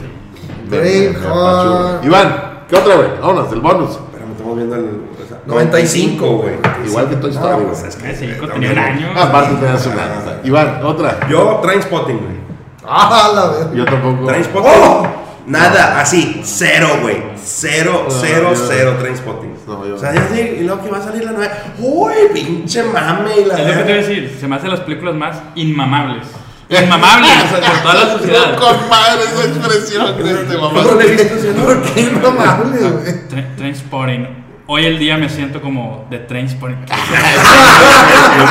Me- 0.70 0.78
me- 0.78 0.84
me 0.84 1.10
Braveheart. 1.10 2.06
Iván, 2.06 2.60
¿qué 2.70 2.76
otra, 2.76 2.96
güey? 2.96 3.10
Vámonos, 3.22 3.50
del 3.52 3.60
bonus. 3.62 3.90
Espérame, 3.92 4.32
estamos 4.32 4.56
viendo 4.56 4.76
el. 4.76 4.82
o 4.86 5.28
sea, 5.28 5.38
95, 5.46 6.28
güey. 6.38 6.54
Igual 6.86 7.10
que 7.10 7.16
Toy 7.18 7.32
Story, 7.32 7.50
No, 7.50 7.56
güey. 7.56 7.68
pues 7.68 7.84
es 7.84 7.96
que 7.96 8.48
tenía 8.48 8.72
un 8.72 8.78
año. 8.80 9.08
Ah, 9.16 9.24
Aparte 9.24 9.56
te 9.56 9.66
das 9.66 9.86
una. 9.86 9.96
o 9.96 10.24
sea, 10.24 10.40
Iván, 10.44 10.80
otra. 10.84 11.20
Yo, 11.30 11.60
Trainspotting, 11.62 12.18
güey. 12.18 12.40
Ah, 12.88 13.32
la 13.36 13.46
verga. 13.52 13.72
Yo 13.76 13.86
tampoco. 13.86 14.26
Trainspotting. 14.28 14.72
¡Oh! 14.74 15.08
Nada, 15.46 16.00
así, 16.00 16.42
cero, 16.44 16.88
güey. 17.02 17.24
Cero, 17.44 18.04
No, 18.06 18.12
cero, 18.12 18.50
yo- 18.54 18.66
cero 18.68 18.96
Trainspotting. 19.00 19.54
No, 19.68 19.86
yo- 19.88 19.96
O 19.96 19.98
sea, 19.98 20.14
ya 20.14 20.28
sí, 20.32 20.58
y 20.60 20.64
luego 20.64 20.84
que 20.84 20.90
va 20.92 20.98
a 21.00 21.02
salir 21.02 21.24
la 21.26 21.32
nueva. 21.32 21.52
Uy, 21.80 22.14
pinche 22.34 22.84
mame 22.84 23.32
y 23.42 23.46
la 23.46 23.56
Es 23.56 23.66
lo 23.68 23.74
que 23.74 23.78
te 23.80 23.84
voy 23.84 23.92
a 23.92 23.96
decir, 24.08 24.38
se 24.40 24.48
me 24.48 24.56
hacen 24.58 24.70
las 24.70 24.82
películas 24.82 25.16
más 25.16 25.38
inmamables. 25.56 26.28
Sea, 26.70 26.88
por 26.88 27.82
toda 27.82 27.94
la 27.96 28.14
sociedad. 28.14 28.52
No, 28.52 28.60
con 28.60 28.90
madre 28.90 29.24
esa 29.24 29.44
expresión 29.46 30.24
de 30.24 30.32
este 30.34 30.58
mamá. 30.58 30.82
Ese 31.02 31.54
¿Por 31.54 31.82
qué 31.82 32.02
inmamable, 32.02 32.90
güey? 32.90 33.28
Trainspotting. 33.58 34.40
Hoy 34.68 34.86
el 34.86 35.00
día 35.00 35.18
me 35.18 35.28
siento 35.30 35.62
como 35.62 36.06
de 36.12 36.20
Trainspotting. 36.20 36.78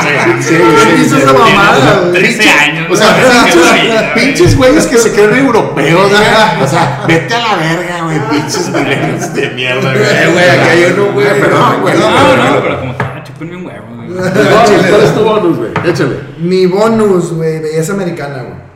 Sí, 0.01 0.07
sí, 0.41 0.55
sí, 0.55 1.01
hizo 1.01 1.15
sí, 1.15 1.21
esa 1.21 1.33
mamada, 1.33 1.99
güey? 2.01 2.13
13 2.13 2.49
años. 2.49 2.87
O 2.91 2.95
sea, 2.95 3.15
pinches, 3.15 4.03
pinches 4.13 4.57
güeyes 4.57 4.87
que 4.87 4.97
se 4.97 5.13
creen 5.13 5.37
europeos, 5.37 6.09
güey. 6.09 6.21
O 6.61 6.67
sea, 6.67 7.03
vete 7.07 7.33
a 7.33 7.39
la 7.39 7.55
verga, 7.55 8.01
güey. 8.03 8.19
Pinches 8.29 8.69
milenios 8.69 9.33
de 9.33 9.49
mierda, 9.51 9.93
güey. 9.93 10.03
Eh, 10.09 10.29
güey, 10.31 10.49
aquí 10.49 10.69
hay 10.69 10.93
uno, 10.93 11.13
güey. 11.13 11.27
Perdón, 11.39 11.81
güey. 11.81 11.97
No, 11.97 12.09
No, 12.09 12.53
no, 12.53 12.61
pero 12.61 12.79
como 12.79 13.08
chúpenme 13.39 13.55
un 13.57 13.65
huevo. 13.65 13.85
güey. 13.95 14.09
Bonus, 14.09 14.87
¿Cuál 14.89 15.01
es 15.03 15.15
tu 15.15 15.23
bonus, 15.23 15.57
güey? 15.57 15.71
Échale. 15.85 16.19
Mi 16.39 16.65
bonus, 16.65 17.33
güey, 17.33 17.59
belleza 17.61 17.93
americana, 17.93 18.43
güey. 18.43 18.69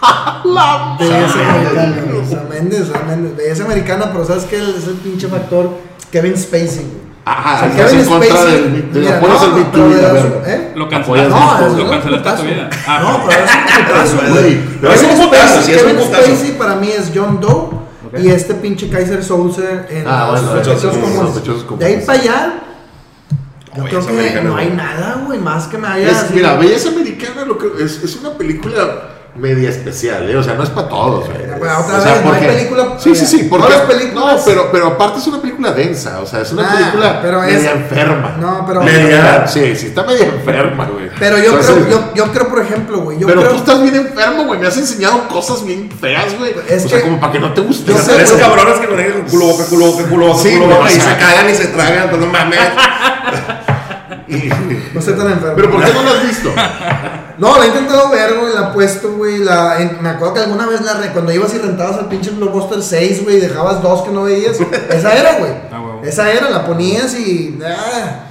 La 0.54 0.96
Belleza 0.98 1.34
americana, 1.54 2.02
güey. 2.10 2.26
Sam 2.26 2.48
Mendes. 2.48 3.36
Belleza 3.36 3.64
americana, 3.64 4.10
pero 4.12 4.24
¿sabes 4.24 4.44
qué? 4.44 4.56
Es 4.56 4.86
el 4.86 4.94
pinche 5.02 5.28
factor 5.28 5.70
Kevin 6.12 6.36
Spacey, 6.36 6.84
güey. 6.84 7.08
Ajá, 7.24 7.66
O 7.66 7.76
sea, 7.76 7.86
Kevin 7.86 8.04
Spacey. 8.04 8.88
Te 8.92 8.98
mira, 9.00 9.20
no, 9.20 9.26
el 9.26 9.32
no, 9.32 9.70
pero 9.72 9.88
de 9.90 10.52
¿eh? 10.54 10.72
Lo 10.74 10.88
cancelaste. 10.88 11.24
el 11.24 11.30
No, 11.30 11.84
lo 11.84 11.90
cancelaste 11.90 12.30
tu 12.42 12.42
vida. 12.48 12.70
Ah, 12.86 13.00
No, 13.02 13.26
pero 13.28 13.44
es 13.44 13.50
un 13.52 13.84
putazo, 13.84 14.32
Güey, 14.32 14.94
es 14.94 15.02
un 15.02 15.08
Kevin 15.08 15.24
putazo, 15.26 15.60
Spacey- 15.60 15.62
sí, 15.62 15.72
es 15.72 15.82
un 15.82 15.88
Kevin. 15.90 16.04
Spacey 16.06 16.52
para 16.52 16.76
mí 16.76 16.88
es 16.88 17.12
John 17.14 17.38
Doe 17.40 17.88
y 18.22 18.28
este 18.30 18.54
pinche 18.54 18.88
Kaiser 18.88 19.22
Sousa 19.22 19.62
en 19.90 20.04
Ah, 20.06 20.30
los 20.32 20.42
bueno, 20.42 20.64
sospechosos 20.64 20.96
comunes. 20.96 21.78
De 21.78 21.84
ahí 21.86 22.02
para 22.06 22.18
allá, 22.18 22.54
yo 23.84 24.00
creo 24.00 24.06
que 24.06 24.12
americana, 24.12 24.48
no 24.48 24.56
hay 24.56 24.70
nada, 24.70 25.22
güey, 25.26 25.38
más 25.38 25.66
que 25.66 25.78
me 25.78 25.88
haya. 25.88 26.10
Es, 26.10 26.30
mira, 26.32 26.54
Belleza 26.56 26.88
Americana 26.88 27.44
lo 27.44 27.58
que, 27.58 27.68
es, 27.84 28.02
es 28.02 28.16
una 28.16 28.30
película 28.36 29.14
media 29.36 29.70
especial, 29.70 30.28
¿eh? 30.28 30.36
O 30.36 30.42
sea, 30.42 30.54
no 30.54 30.64
es 30.64 30.70
para 30.70 30.88
todos, 30.88 31.26
güey. 31.26 31.38
Pero 31.38 31.56
otra 31.78 31.98
O 31.98 32.02
sea, 32.02 32.14
vez, 32.14 32.24
no 32.24 32.32
hay 32.32 32.40
porque- 32.40 32.46
película- 32.56 32.96
Sí, 32.98 33.14
sí, 33.14 33.24
sí. 33.26 33.46
Porque, 33.48 33.68
las 33.72 33.82
películas- 33.82 34.36
No, 34.38 34.44
pero, 34.44 34.68
pero 34.72 34.86
aparte 34.88 35.18
es 35.20 35.26
una 35.28 35.40
película 35.40 35.70
densa, 35.70 36.18
o 36.20 36.26
sea, 36.26 36.40
es 36.40 36.50
una 36.50 36.62
Nah, 36.62 36.76
película 36.76 37.20
pero 37.22 37.44
es- 37.44 37.54
media 37.54 37.70
enferma. 37.72 38.36
No, 38.40 38.64
pero. 38.66 38.82
Media- 38.82 39.46
Sí, 39.46 39.76
sí, 39.76 39.86
está 39.88 40.02
media 40.02 40.24
enferma, 40.26 40.86
güey. 40.86 41.08
Pero 41.20 41.38
yo 41.38 41.50
Entonces, 41.50 41.72
creo, 41.86 41.88
yo, 41.88 42.14
yo 42.16 42.32
creo, 42.32 42.48
por 42.48 42.60
ejemplo, 42.62 42.98
güey, 43.00 43.18
yo 43.20 43.28
pero 43.28 43.42
creo. 43.42 43.52
tú 43.52 43.58
estás 43.58 43.80
bien 43.80 43.94
enfermo, 43.94 44.44
güey. 44.44 44.58
Me 44.58 44.66
has 44.66 44.76
enseñado 44.76 45.28
cosas 45.28 45.64
bien 45.64 45.88
feas, 46.00 46.36
güey. 46.36 46.52
Es 46.68 46.86
o 46.86 46.88
sea, 46.88 46.98
que- 46.98 47.04
como 47.04 47.20
para 47.20 47.32
que 47.32 47.38
no 47.38 47.52
te 47.54 47.60
guste. 47.60 47.92
yo 47.92 47.98
sé, 47.98 48.14
güey. 48.14 48.40
cabrones 48.40 48.78
que 48.80 48.88
manejan 48.88 49.22
culo 49.30 49.46
boca, 49.46 49.64
culo 49.66 49.86
boca, 49.86 50.04
culo 50.08 50.26
boca, 50.28 50.42
Sí, 50.42 50.54
culo 50.56 50.66
boca, 50.66 50.80
o 50.80 50.86
y 50.88 50.90
se 50.90 51.16
cagan 51.16 51.48
y 51.50 51.54
se 51.54 51.66
tragan, 51.68 52.08
pues 52.10 52.20
no 52.20 52.26
mames. 52.26 52.58
Y- 54.28 54.48
No 54.94 55.00
estoy 55.00 55.14
tan 55.14 55.30
enfermo. 55.32 55.54
Pero 55.56 55.70
¿por 55.70 55.84
qué 55.84 55.92
no 55.92 56.02
lo 56.02 56.10
has 56.10 56.22
visto? 56.26 56.50
No, 57.38 57.56
la 57.56 57.66
he 57.66 57.68
intentado 57.68 58.10
ver, 58.10 58.34
güey, 58.36 58.52
la 58.52 58.70
he 58.70 58.72
puesto, 58.72 59.12
güey. 59.12 59.38
La, 59.38 59.80
en- 59.80 60.02
me 60.02 60.08
acuerdo 60.08 60.34
que 60.34 60.40
alguna 60.40 60.66
vez 60.66 60.80
la 60.80 60.94
re- 60.94 61.12
cuando 61.12 61.30
ibas 61.32 61.54
y 61.54 61.58
rentabas 61.58 61.96
al 61.98 62.08
pinche 62.08 62.30
Blockbuster 62.30 62.82
6, 62.82 63.22
güey, 63.22 63.38
dejabas 63.38 63.80
dos 63.80 64.02
que 64.02 64.10
no 64.10 64.24
veías. 64.24 64.58
Esa 64.90 65.14
era, 65.16 65.38
güey. 65.38 65.52
Ah. 65.70 66.00
Esa 66.02 66.32
era, 66.32 66.50
la 66.50 66.66
ponías 66.66 67.14
y. 67.16 67.56
ah. 67.64 68.24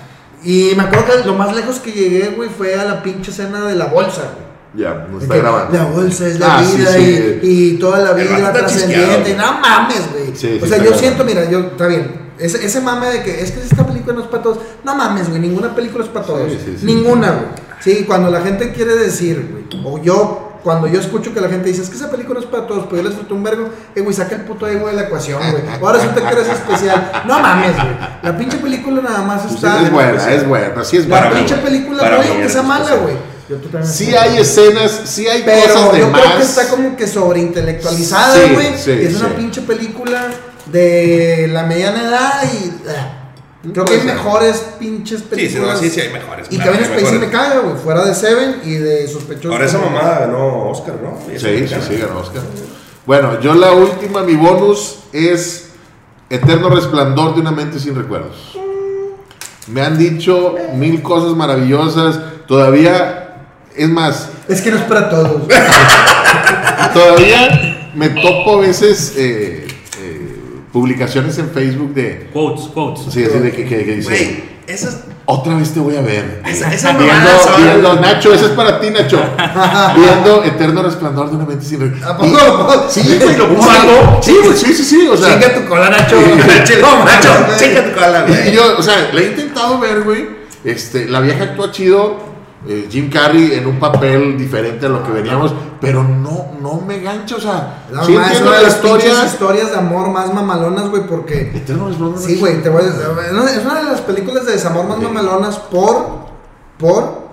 Y 0.43 0.73
me 0.75 0.83
acuerdo 0.83 1.05
que 1.05 1.25
lo 1.25 1.36
más 1.36 1.55
lejos 1.55 1.79
que 1.79 1.93
llegué, 1.93 2.33
güey, 2.36 2.49
fue 2.49 2.75
a 2.75 2.83
la 2.83 3.01
pinche 3.01 3.31
escena 3.31 3.65
de 3.65 3.75
la 3.75 3.86
bolsa, 3.86 4.23
güey. 4.33 4.45
Ya, 4.86 5.07
no 5.10 5.19
está 5.21 5.33
que 5.36 5.39
grabando. 5.39 5.77
La 5.77 5.86
bolsa 5.86 6.27
es 6.27 6.38
la 6.41 6.57
Ah, 6.57 6.62
vida 6.62 6.91
sí. 6.91 7.39
Y, 7.43 7.47
y 7.47 7.77
toda 7.79 7.99
la 7.99 8.12
vida 8.12 8.51
trascendiente. 8.51 9.36
No 9.36 9.53
mames, 9.62 10.01
güey. 10.12 10.36
Sí, 10.36 10.60
o 10.62 10.67
sea, 10.67 10.77
yo 10.79 10.83
grabando. 10.83 10.99
siento, 10.99 11.23
mira, 11.23 11.49
yo, 11.49 11.60
está 11.62 11.88
bien. 11.88 12.26
Ese, 12.39 12.65
ese 12.65 12.82
mame 12.82 13.08
de 13.10 13.23
que 13.23 13.41
es 13.41 13.52
que 13.52 13.62
esta 13.62 13.86
película 13.86 14.13
no 14.15 14.21
es 14.21 14.28
para 14.28 14.43
todos. 14.43 14.60
No 14.84 14.95
mames, 14.95 15.30
güey, 15.30 15.41
ninguna 15.41 15.73
película 15.76 16.04
es 16.04 16.10
para 16.10 16.26
todos. 16.26 16.52
Sí, 16.52 16.60
sí, 16.63 16.78
sí. 16.80 16.86
Ninguna, 16.86 17.32
güey. 17.32 17.45
Sí, 17.84 18.04
cuando 18.06 18.30
la 18.32 18.41
gente 18.41 18.71
quiere 18.71 18.95
decir, 18.95 19.50
güey, 19.69 19.84
o 19.86 20.02
yo, 20.02 20.60
cuando 20.63 20.88
yo 20.88 21.00
escucho 21.00 21.34
que 21.34 21.39
la 21.41 21.47
gente 21.50 21.69
dice, 21.69 21.82
es 21.84 21.89
que 21.89 21.95
esa 21.95 22.10
película 22.12 22.39
no 22.39 22.45
es 22.45 22.52
para 22.52 22.65
todos, 22.67 22.86
pues 22.88 22.97
yo 23.02 23.04
les 23.04 23.12
disfruté 23.12 23.34
un 23.34 23.43
vergo, 23.43 23.69
eh, 23.95 24.02
güey, 24.02 24.13
saca 24.15 24.36
el 24.36 24.41
puto 24.41 24.67
ego 24.67 24.88
de 24.88 24.93
la 24.93 25.04
ecuación, 25.04 25.39
güey. 25.52 25.63
Ahora 25.82 25.93
resulta 26.00 26.21
que 26.28 26.34
eres 26.36 26.47
especial. 26.50 27.23
No 27.28 27.39
mames, 27.39 27.76
güey. 27.76 27.95
La 28.23 28.38
pinche 28.38 28.58
película 28.58 29.02
nada 29.02 29.21
más 29.21 29.41
Pues 29.43 29.56
está. 29.56 29.82
es 29.84 29.91
buena, 29.91 30.34
es 30.34 30.47
buena, 30.47 30.84
sí 30.84 30.97
es 30.97 31.08
La 31.08 31.19
buena. 31.21 31.36
pinche 31.36 31.56
güey. 31.56 31.65
película 31.65 32.10
no 32.10 32.21
digo 32.23 32.36
que 32.38 32.50
sea 32.50 32.63
mala, 32.63 32.95
güey. 32.95 33.15
Sí 33.84 34.13
hay 34.13 34.39
escenas, 34.39 34.91
sí 35.06 35.26
hay 35.28 35.43
pero 35.45 35.73
cosas 35.73 35.93
de 35.93 36.00
yo 36.00 36.10
más. 36.10 36.21
creo 36.21 36.38
que 36.38 36.43
está 36.43 36.67
como 36.67 36.97
que 36.97 37.08
sobreintelectualizada, 37.08 38.34
Sí, 38.36 38.54
güey. 38.54 38.78
sí, 38.78 38.91
es 38.91 39.15
una 39.21 39.30
sí. 39.30 39.34
pinche 39.38 39.62
película 39.62 40.28
de 40.71 41.49
la 41.51 41.63
mediana 41.63 42.01
edad 42.03 42.43
y. 42.43 42.73
ah, 42.89 43.13
creo 43.73 43.86
que 43.86 43.93
hay 43.93 43.97
Puede 43.99 43.99
ser. 44.01 44.15
mejores 44.15 44.56
pinches 44.80 45.19
Sí, 45.19 45.25
sí, 45.25 45.30
películas. 45.36 45.73
no, 45.75 45.80
sí, 45.80 45.89
sí, 45.89 46.01
hay 46.01 46.10
mejores. 46.13 46.47
Y 46.49 46.56
claro, 46.58 46.71
Kevin 46.73 46.84
hay 46.86 46.99
Spacey 46.99 47.19
me 47.19 47.25
mejores. 47.27 47.49
caga, 47.49 47.60
güey. 47.62 47.75
Fuera 47.77 48.06
de 48.06 48.15
Seven 48.15 48.62
y 48.63 48.73
de 48.75 49.08
sospechosos. 49.08 49.51
Ahora 49.51 49.65
esa 49.65 49.77
mamada 49.80 50.19
ganó 50.19 50.69
Oscar, 50.69 50.95
¿no? 51.01 51.17
Y 51.34 51.39
Sí, 51.39 51.45
sí, 51.45 51.51
mexicana. 51.62 51.84
sí, 51.88 51.95
ganó 51.97 52.19
Oscar. 52.19 52.41
Bueno, 53.06 53.39
yo 53.41 53.53
la 53.56 53.71
última, 53.71 54.23
mi 54.23 54.36
bonus 54.36 54.99
es 55.13 55.69
Eterno 56.30 56.69
Resplandor 56.69 57.36
de 57.36 57.41
una 57.41 57.51
mente 57.51 57.80
sin 57.80 57.95
recuerdos. 57.95 58.58
Me 59.67 59.82
han 59.82 59.97
dicho 59.97 60.56
mil 60.75 61.01
cosas 61.01 61.36
maravillosas. 61.36 62.19
Todavía, 62.47 63.45
es 63.75 63.89
más, 63.89 64.30
Es 64.47 64.62
que 64.62 64.71
no 64.71 64.77
es 64.77 64.84
para 64.84 65.10
todos. 65.10 65.41
todavía 66.93 67.89
me 67.95 68.10
topo 68.10 68.58
a 68.58 68.62
veces 68.62 69.13
eh, 69.17 69.65
eh, 69.66 69.66
publicaciones 70.81 71.37
en 71.39 71.49
Facebook 71.49 71.93
de. 71.93 72.29
Quotes, 72.33 72.65
quotes. 72.67 73.11
Sí, 73.13 73.23
así 73.23 73.39
de 73.39 73.51
que, 73.51 73.65
que, 73.65 73.85
que 73.85 73.95
dice. 73.95 74.09
Güey, 74.09 74.43
esa 74.67 74.89
es. 74.89 74.97
Otra 75.29 75.55
vez 75.55 75.71
te 75.73 75.79
voy 75.81 75.95
a 75.97 76.01
ver. 76.01 76.41
Esa, 76.45 76.73
esa 76.73 76.91
Viendo, 76.93 77.13
mamada 77.13 77.39
son- 77.43 77.61
viendo, 77.63 77.95
Nacho, 77.95 78.33
ese 78.33 78.45
es 78.45 78.51
para 78.51 78.79
ti, 78.79 78.89
Nacho. 78.91 79.19
Viendo 79.95 80.43
Eterno 80.45 80.83
Resplandor 80.83 81.29
de 81.29 81.35
una 81.35 81.45
mente 81.45 81.65
sin 81.65 81.81
recuerdos. 81.81 82.09
¿A 82.09 82.17
poco? 82.17 82.37
¿A 82.37 82.57
poco? 82.67 82.85
Sí, 82.89 83.19
güey, 83.21 83.35
lo 83.35 83.45
¿Un 83.49 83.55
puse. 83.55 83.67
mago? 83.67 84.19
Sí, 84.21 84.35
güey, 84.41 84.57
sí, 84.57 84.73
sí, 84.73 84.83
sí. 84.85 85.07
O 85.11 85.17
sea, 85.17 85.33
Chinga 85.33 85.53
tu 85.55 85.65
cola, 85.67 85.89
Nacho. 85.89 86.15
No, 86.81 87.03
macho, 87.03 87.29
chica 87.57 87.83
tu 87.85 87.91
cola, 87.93 88.25
y 88.27 88.31
güey. 88.31 88.51
yo, 88.53 88.77
o 88.77 88.81
sea, 88.81 89.09
la 89.11 89.19
he 89.19 89.25
intentado 89.25 89.79
ver, 89.79 90.03
güey. 90.03 90.27
Este, 90.63 91.05
la 91.09 91.19
vieja 91.19 91.43
actúa 91.43 91.71
chido. 91.71 92.37
Eh, 92.67 92.88
Jim 92.89 93.10
Carrey 93.10 93.53
en 93.53 93.65
un 93.65 93.80
papel 93.80 94.38
diferente 94.38 94.86
a 94.86 94.89
lo 94.89 95.03
que 95.03 95.12
veníamos, 95.12 95.53
pero 95.80 96.03
no, 96.03 96.47
no 96.62 96.82
me 96.82 96.99
gancha, 96.99 97.36
o 97.36 97.39
sea, 97.39 97.86
No, 97.91 98.03
sí 98.03 98.13
ma, 98.13 98.32
es 98.32 98.41
una 98.41 98.58
de 98.58 98.63
la 98.63 99.13
las 99.13 99.34
historias 99.34 99.71
de 99.71 99.77
amor 99.77 100.10
más 100.10 100.34
mamalonas, 100.34 100.89
güey, 100.89 101.08
porque. 101.08 101.63
Sí, 102.17 102.38
güey, 102.39 102.62
te 102.62 102.69
voy 102.69 102.84
a 102.84 103.45
Es 103.45 103.65
una 103.65 103.82
de 103.82 103.84
las 103.84 104.01
películas 104.01 104.45
de 104.45 104.53
desamor 104.53 104.86
más 104.86 104.99
mamalonas 104.99 105.58
por. 105.58 106.27
Por. 106.77 107.27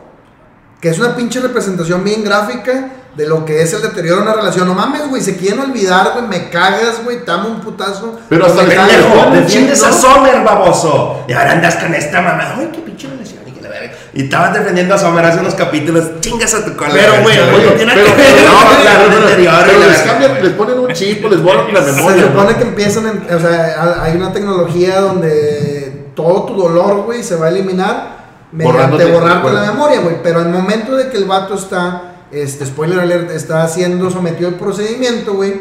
Que 0.81 0.91
es 0.91 0.99
una 0.99 1.17
pinche 1.17 1.41
representación 1.41 2.05
bien 2.05 2.23
gráfica 2.23 2.91
de 3.17 3.27
lo 3.27 3.45
que 3.45 3.63
es 3.63 3.73
el 3.73 3.83
deterioro 3.83 4.17
de 4.17 4.23
una 4.23 4.35
relación. 4.35 4.67
No 4.67 4.75
mames, 4.75 5.09
güey, 5.09 5.23
se 5.23 5.37
quieren 5.37 5.61
olvidar, 5.61 6.13
güey, 6.13 6.27
me 6.27 6.51
cagas, 6.51 7.03
güey, 7.03 7.25
te 7.25 7.31
amo 7.31 7.49
un 7.49 7.61
putazo. 7.61 8.19
Pero 8.29 8.47
hasta 8.47 8.65
Pendejo, 8.65 9.31
defiendes 9.33 9.83
a. 9.83 9.93
Sommer, 9.93 10.45
baboso. 10.45 11.25
Y 11.29 11.33
ahora 11.33 11.53
andas 11.53 11.77
con 11.77 11.95
esta 11.95 12.21
mamá. 12.21 12.55
Ay, 12.57 12.71
qué 12.73 12.81
pinche 12.81 13.09
relación. 13.09 13.43
Y, 13.47 13.53
que 13.53 13.61
la 13.63 13.69
verga. 13.69 13.93
Y 14.15 14.23
estabas 14.25 14.55
defendiendo 14.55 14.95
a 14.95 14.99
Sommer 14.99 15.25
hace 15.25 15.41
unos 15.41 15.55
capítulos. 15.55 16.21
Chingas 16.21 16.55
a 16.55 16.65
tu 16.65 16.77
cola. 16.77 16.93
Pero, 16.95 17.23
güey, 17.23 17.37
no 17.37 17.73
tiene 17.75 17.93
Pero, 17.95 18.07
que 18.07 18.13
ver. 18.23 18.35
pero, 18.37 19.81
no, 19.81 19.89
les 19.89 20.03
cambian, 20.03 20.43
les 20.43 20.53
ponen 20.53 20.79
un 20.79 20.93
chip 20.93 21.25
o 21.25 21.29
les 21.29 21.43
borran 21.43 21.75
la 21.75 21.83
Se 21.83 21.93
memoria. 21.93 22.23
supone 22.23 22.53
¿no? 22.53 22.57
que 22.59 22.63
empiezan, 22.63 23.07
en- 23.07 23.35
o 23.35 23.41
sea, 23.41 24.03
hay 24.05 24.17
una 24.17 24.33
tecnología 24.33 25.01
donde 25.01 26.11
todo 26.15 26.45
tu 26.45 26.55
dolor, 26.55 27.03
güey, 27.03 27.23
se 27.25 27.35
va 27.37 27.47
a 27.47 27.49
eliminar 27.49 28.15
mediante 28.53 29.05
borrarte 29.11 29.53
la 29.53 29.63
memoria, 29.73 30.01
güey. 30.01 30.17
Pero 30.23 30.41
al 30.41 30.49
momento 30.49 30.95
de 30.97 31.09
que 31.11 31.17
el 31.17 31.25
vato 31.25 31.55
está, 31.55 32.27
este, 32.31 32.67
spoiler 32.67 33.01
alert, 33.01 33.31
está 33.33 33.67
siendo 33.67 34.11
sometido 34.13 34.49
al 34.49 34.55
procedimiento, 34.55 35.33
güey, 35.35 35.61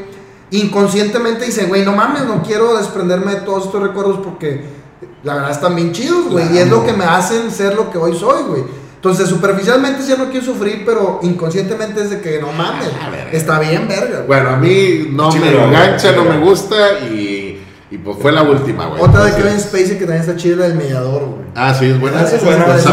inconscientemente 0.51 1.45
dice, 1.45 1.65
güey, 1.65 1.83
no 1.83 1.93
mames, 1.93 2.25
no 2.25 2.43
quiero 2.43 2.77
desprenderme 2.77 3.31
de 3.33 3.41
todos 3.41 3.65
estos 3.65 3.81
recuerdos 3.81 4.19
porque 4.23 4.82
la 5.23 5.35
verdad 5.35 5.51
están 5.51 5.75
bien 5.75 5.91
chidos, 5.91 6.29
güey. 6.29 6.53
Y 6.53 6.57
es 6.57 6.69
lo 6.69 6.85
que 6.85 6.93
me 6.93 7.05
hacen 7.05 7.49
ser 7.51 7.75
lo 7.75 7.89
que 7.89 7.97
hoy 7.97 8.15
soy, 8.17 8.43
güey. 8.43 8.63
Entonces, 8.95 9.27
superficialmente 9.27 10.01
sí 10.01 10.13
no 10.17 10.29
quiero 10.29 10.45
sufrir, 10.45 10.83
pero 10.85 11.19
inconscientemente 11.23 12.01
es 12.01 12.09
de 12.09 12.21
que 12.21 12.39
no 12.39 12.51
mames. 12.53 12.87
Está 13.33 13.59
bien, 13.59 13.87
verga. 13.87 14.17
güey. 14.17 14.27
Bueno, 14.27 14.49
a 14.51 14.55
mí 14.57 15.07
no 15.11 15.29
Chido, 15.29 15.45
me 15.45 15.51
engancha, 15.65 16.11
chido. 16.11 16.23
no 16.23 16.29
me 16.29 16.37
gusta 16.39 16.99
y, 16.99 17.61
y 17.91 17.97
pues 17.97 18.17
fue 18.21 18.31
la 18.31 18.43
última, 18.43 18.85
güey. 18.87 19.01
Otra 19.01 19.25
de 19.25 19.35
Kevin 19.35 19.59
Spacey 19.59 19.97
que 19.99 20.05
también 20.05 20.21
está 20.21 20.37
chida, 20.37 20.55
la 20.55 20.67
del 20.69 20.75
mediador, 20.77 21.19
güey. 21.25 21.41
Ah, 21.53 21.73
sí, 21.73 21.85
es 21.87 21.99
buena. 21.99 22.21
Esa 22.21 22.37
es 22.37 22.43
buena, 22.45 22.65
es 22.77 22.85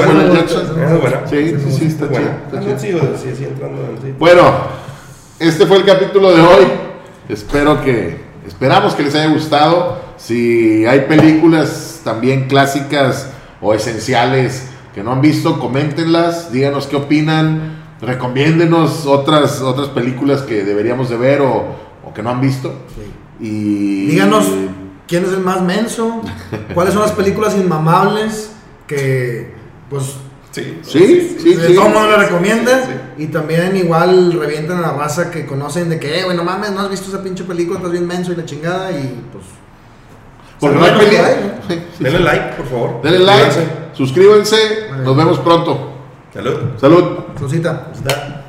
buena. 1.01 1.21
Es. 1.25 1.31
Sí, 1.31 1.57
sí, 1.65 1.79
sí, 1.79 1.87
está 1.87 2.07
Ah, 2.07 2.79
sigo, 2.79 3.01
sí, 3.23 3.31
sí, 3.37 3.45
entrando 3.45 3.81
en 3.83 4.03
sí. 4.03 4.15
Bueno, 4.19 4.43
este 5.39 5.65
fue 5.67 5.77
el 5.77 5.85
capítulo 5.85 6.33
de 6.35 6.41
hoy. 6.43 6.65
Espero 7.29 7.83
que, 7.85 8.21
esperamos 8.47 8.95
que 8.95 9.05
les 9.05 9.15
haya 9.15 9.29
gustado. 9.33 10.01
Si 10.17 10.85
hay 10.87 11.03
películas 11.03 11.90
también 12.05 12.49
clásicas 12.49 13.29
o 13.61 13.75
esenciales 13.75 14.69
que 14.95 15.03
no 15.03 15.13
han 15.13 15.21
visto, 15.21 15.59
coméntenlas, 15.61 16.51
díganos 16.53 16.87
qué 16.87 16.97
opinan, 16.97 17.79
recomiéndenos 18.01 19.07
otras, 19.07 19.61
otras 19.61 19.89
películas 19.89 20.43
que 20.43 20.65
deberíamos 20.65 21.09
de 21.11 21.17
ver 21.17 21.41
o, 21.43 21.77
o 22.05 22.13
que 22.15 22.23
no 22.23 22.31
han 22.31 22.41
visto. 22.41 22.75
Y 23.39 24.07
Díganos 24.07 24.47
quién 25.07 25.25
es 25.25 25.33
el 25.33 25.41
más 25.41 25.63
menso, 25.63 26.23
cuáles 26.75 26.95
son 26.95 27.03
las 27.03 27.13
películas 27.13 27.57
inmamables 27.57 28.53
que, 28.87 29.55
pues, 29.89 30.17
Sí, 30.53 30.79
Sí, 30.83 31.37
sí, 31.41 31.55
de 31.55 31.69
sí. 31.69 31.75
todo 31.75 31.85
mundo 31.85 32.09
le 32.09 32.17
recomienda. 32.17 33.13
Y 33.17 33.27
también 33.27 33.77
igual 33.77 34.33
revientan 34.33 34.79
a 34.79 34.81
la 34.81 34.93
raza 34.95 35.31
que 35.31 35.47
conocen 35.47 35.89
de 35.89 36.01
que, 36.01 36.19
eh, 36.19 36.25
güey, 36.25 36.37
no 36.37 36.43
mames, 36.43 36.73
no 36.73 36.81
has 36.81 36.91
visto 36.91 37.09
esa 37.09 37.23
pinche 37.23 37.45
película, 37.45 37.79
estás 37.79 37.93
bien 37.93 38.07
menso 38.07 38.33
y 38.33 38.37
la 38.37 38.45
chingada 38.45 38.91
y 38.91 39.23
pues... 39.33 39.45
Porque 40.61 40.79
no 40.79 40.85
hay 40.85 40.93
sí, 41.69 41.83
Denle 41.99 42.21
like, 42.21 42.55
por 42.57 42.67
favor. 42.67 43.03
Denle 43.03 43.19
like, 43.21 43.51
Suscríbanse. 43.51 43.69
suscríbanse, 43.95 44.57
nos 45.05 45.17
vemos 45.17 45.39
pronto. 45.39 45.93
Salud. 46.33 46.61
Salud. 46.79 47.05
Rosita. 47.41 47.89
Está. 47.93 48.40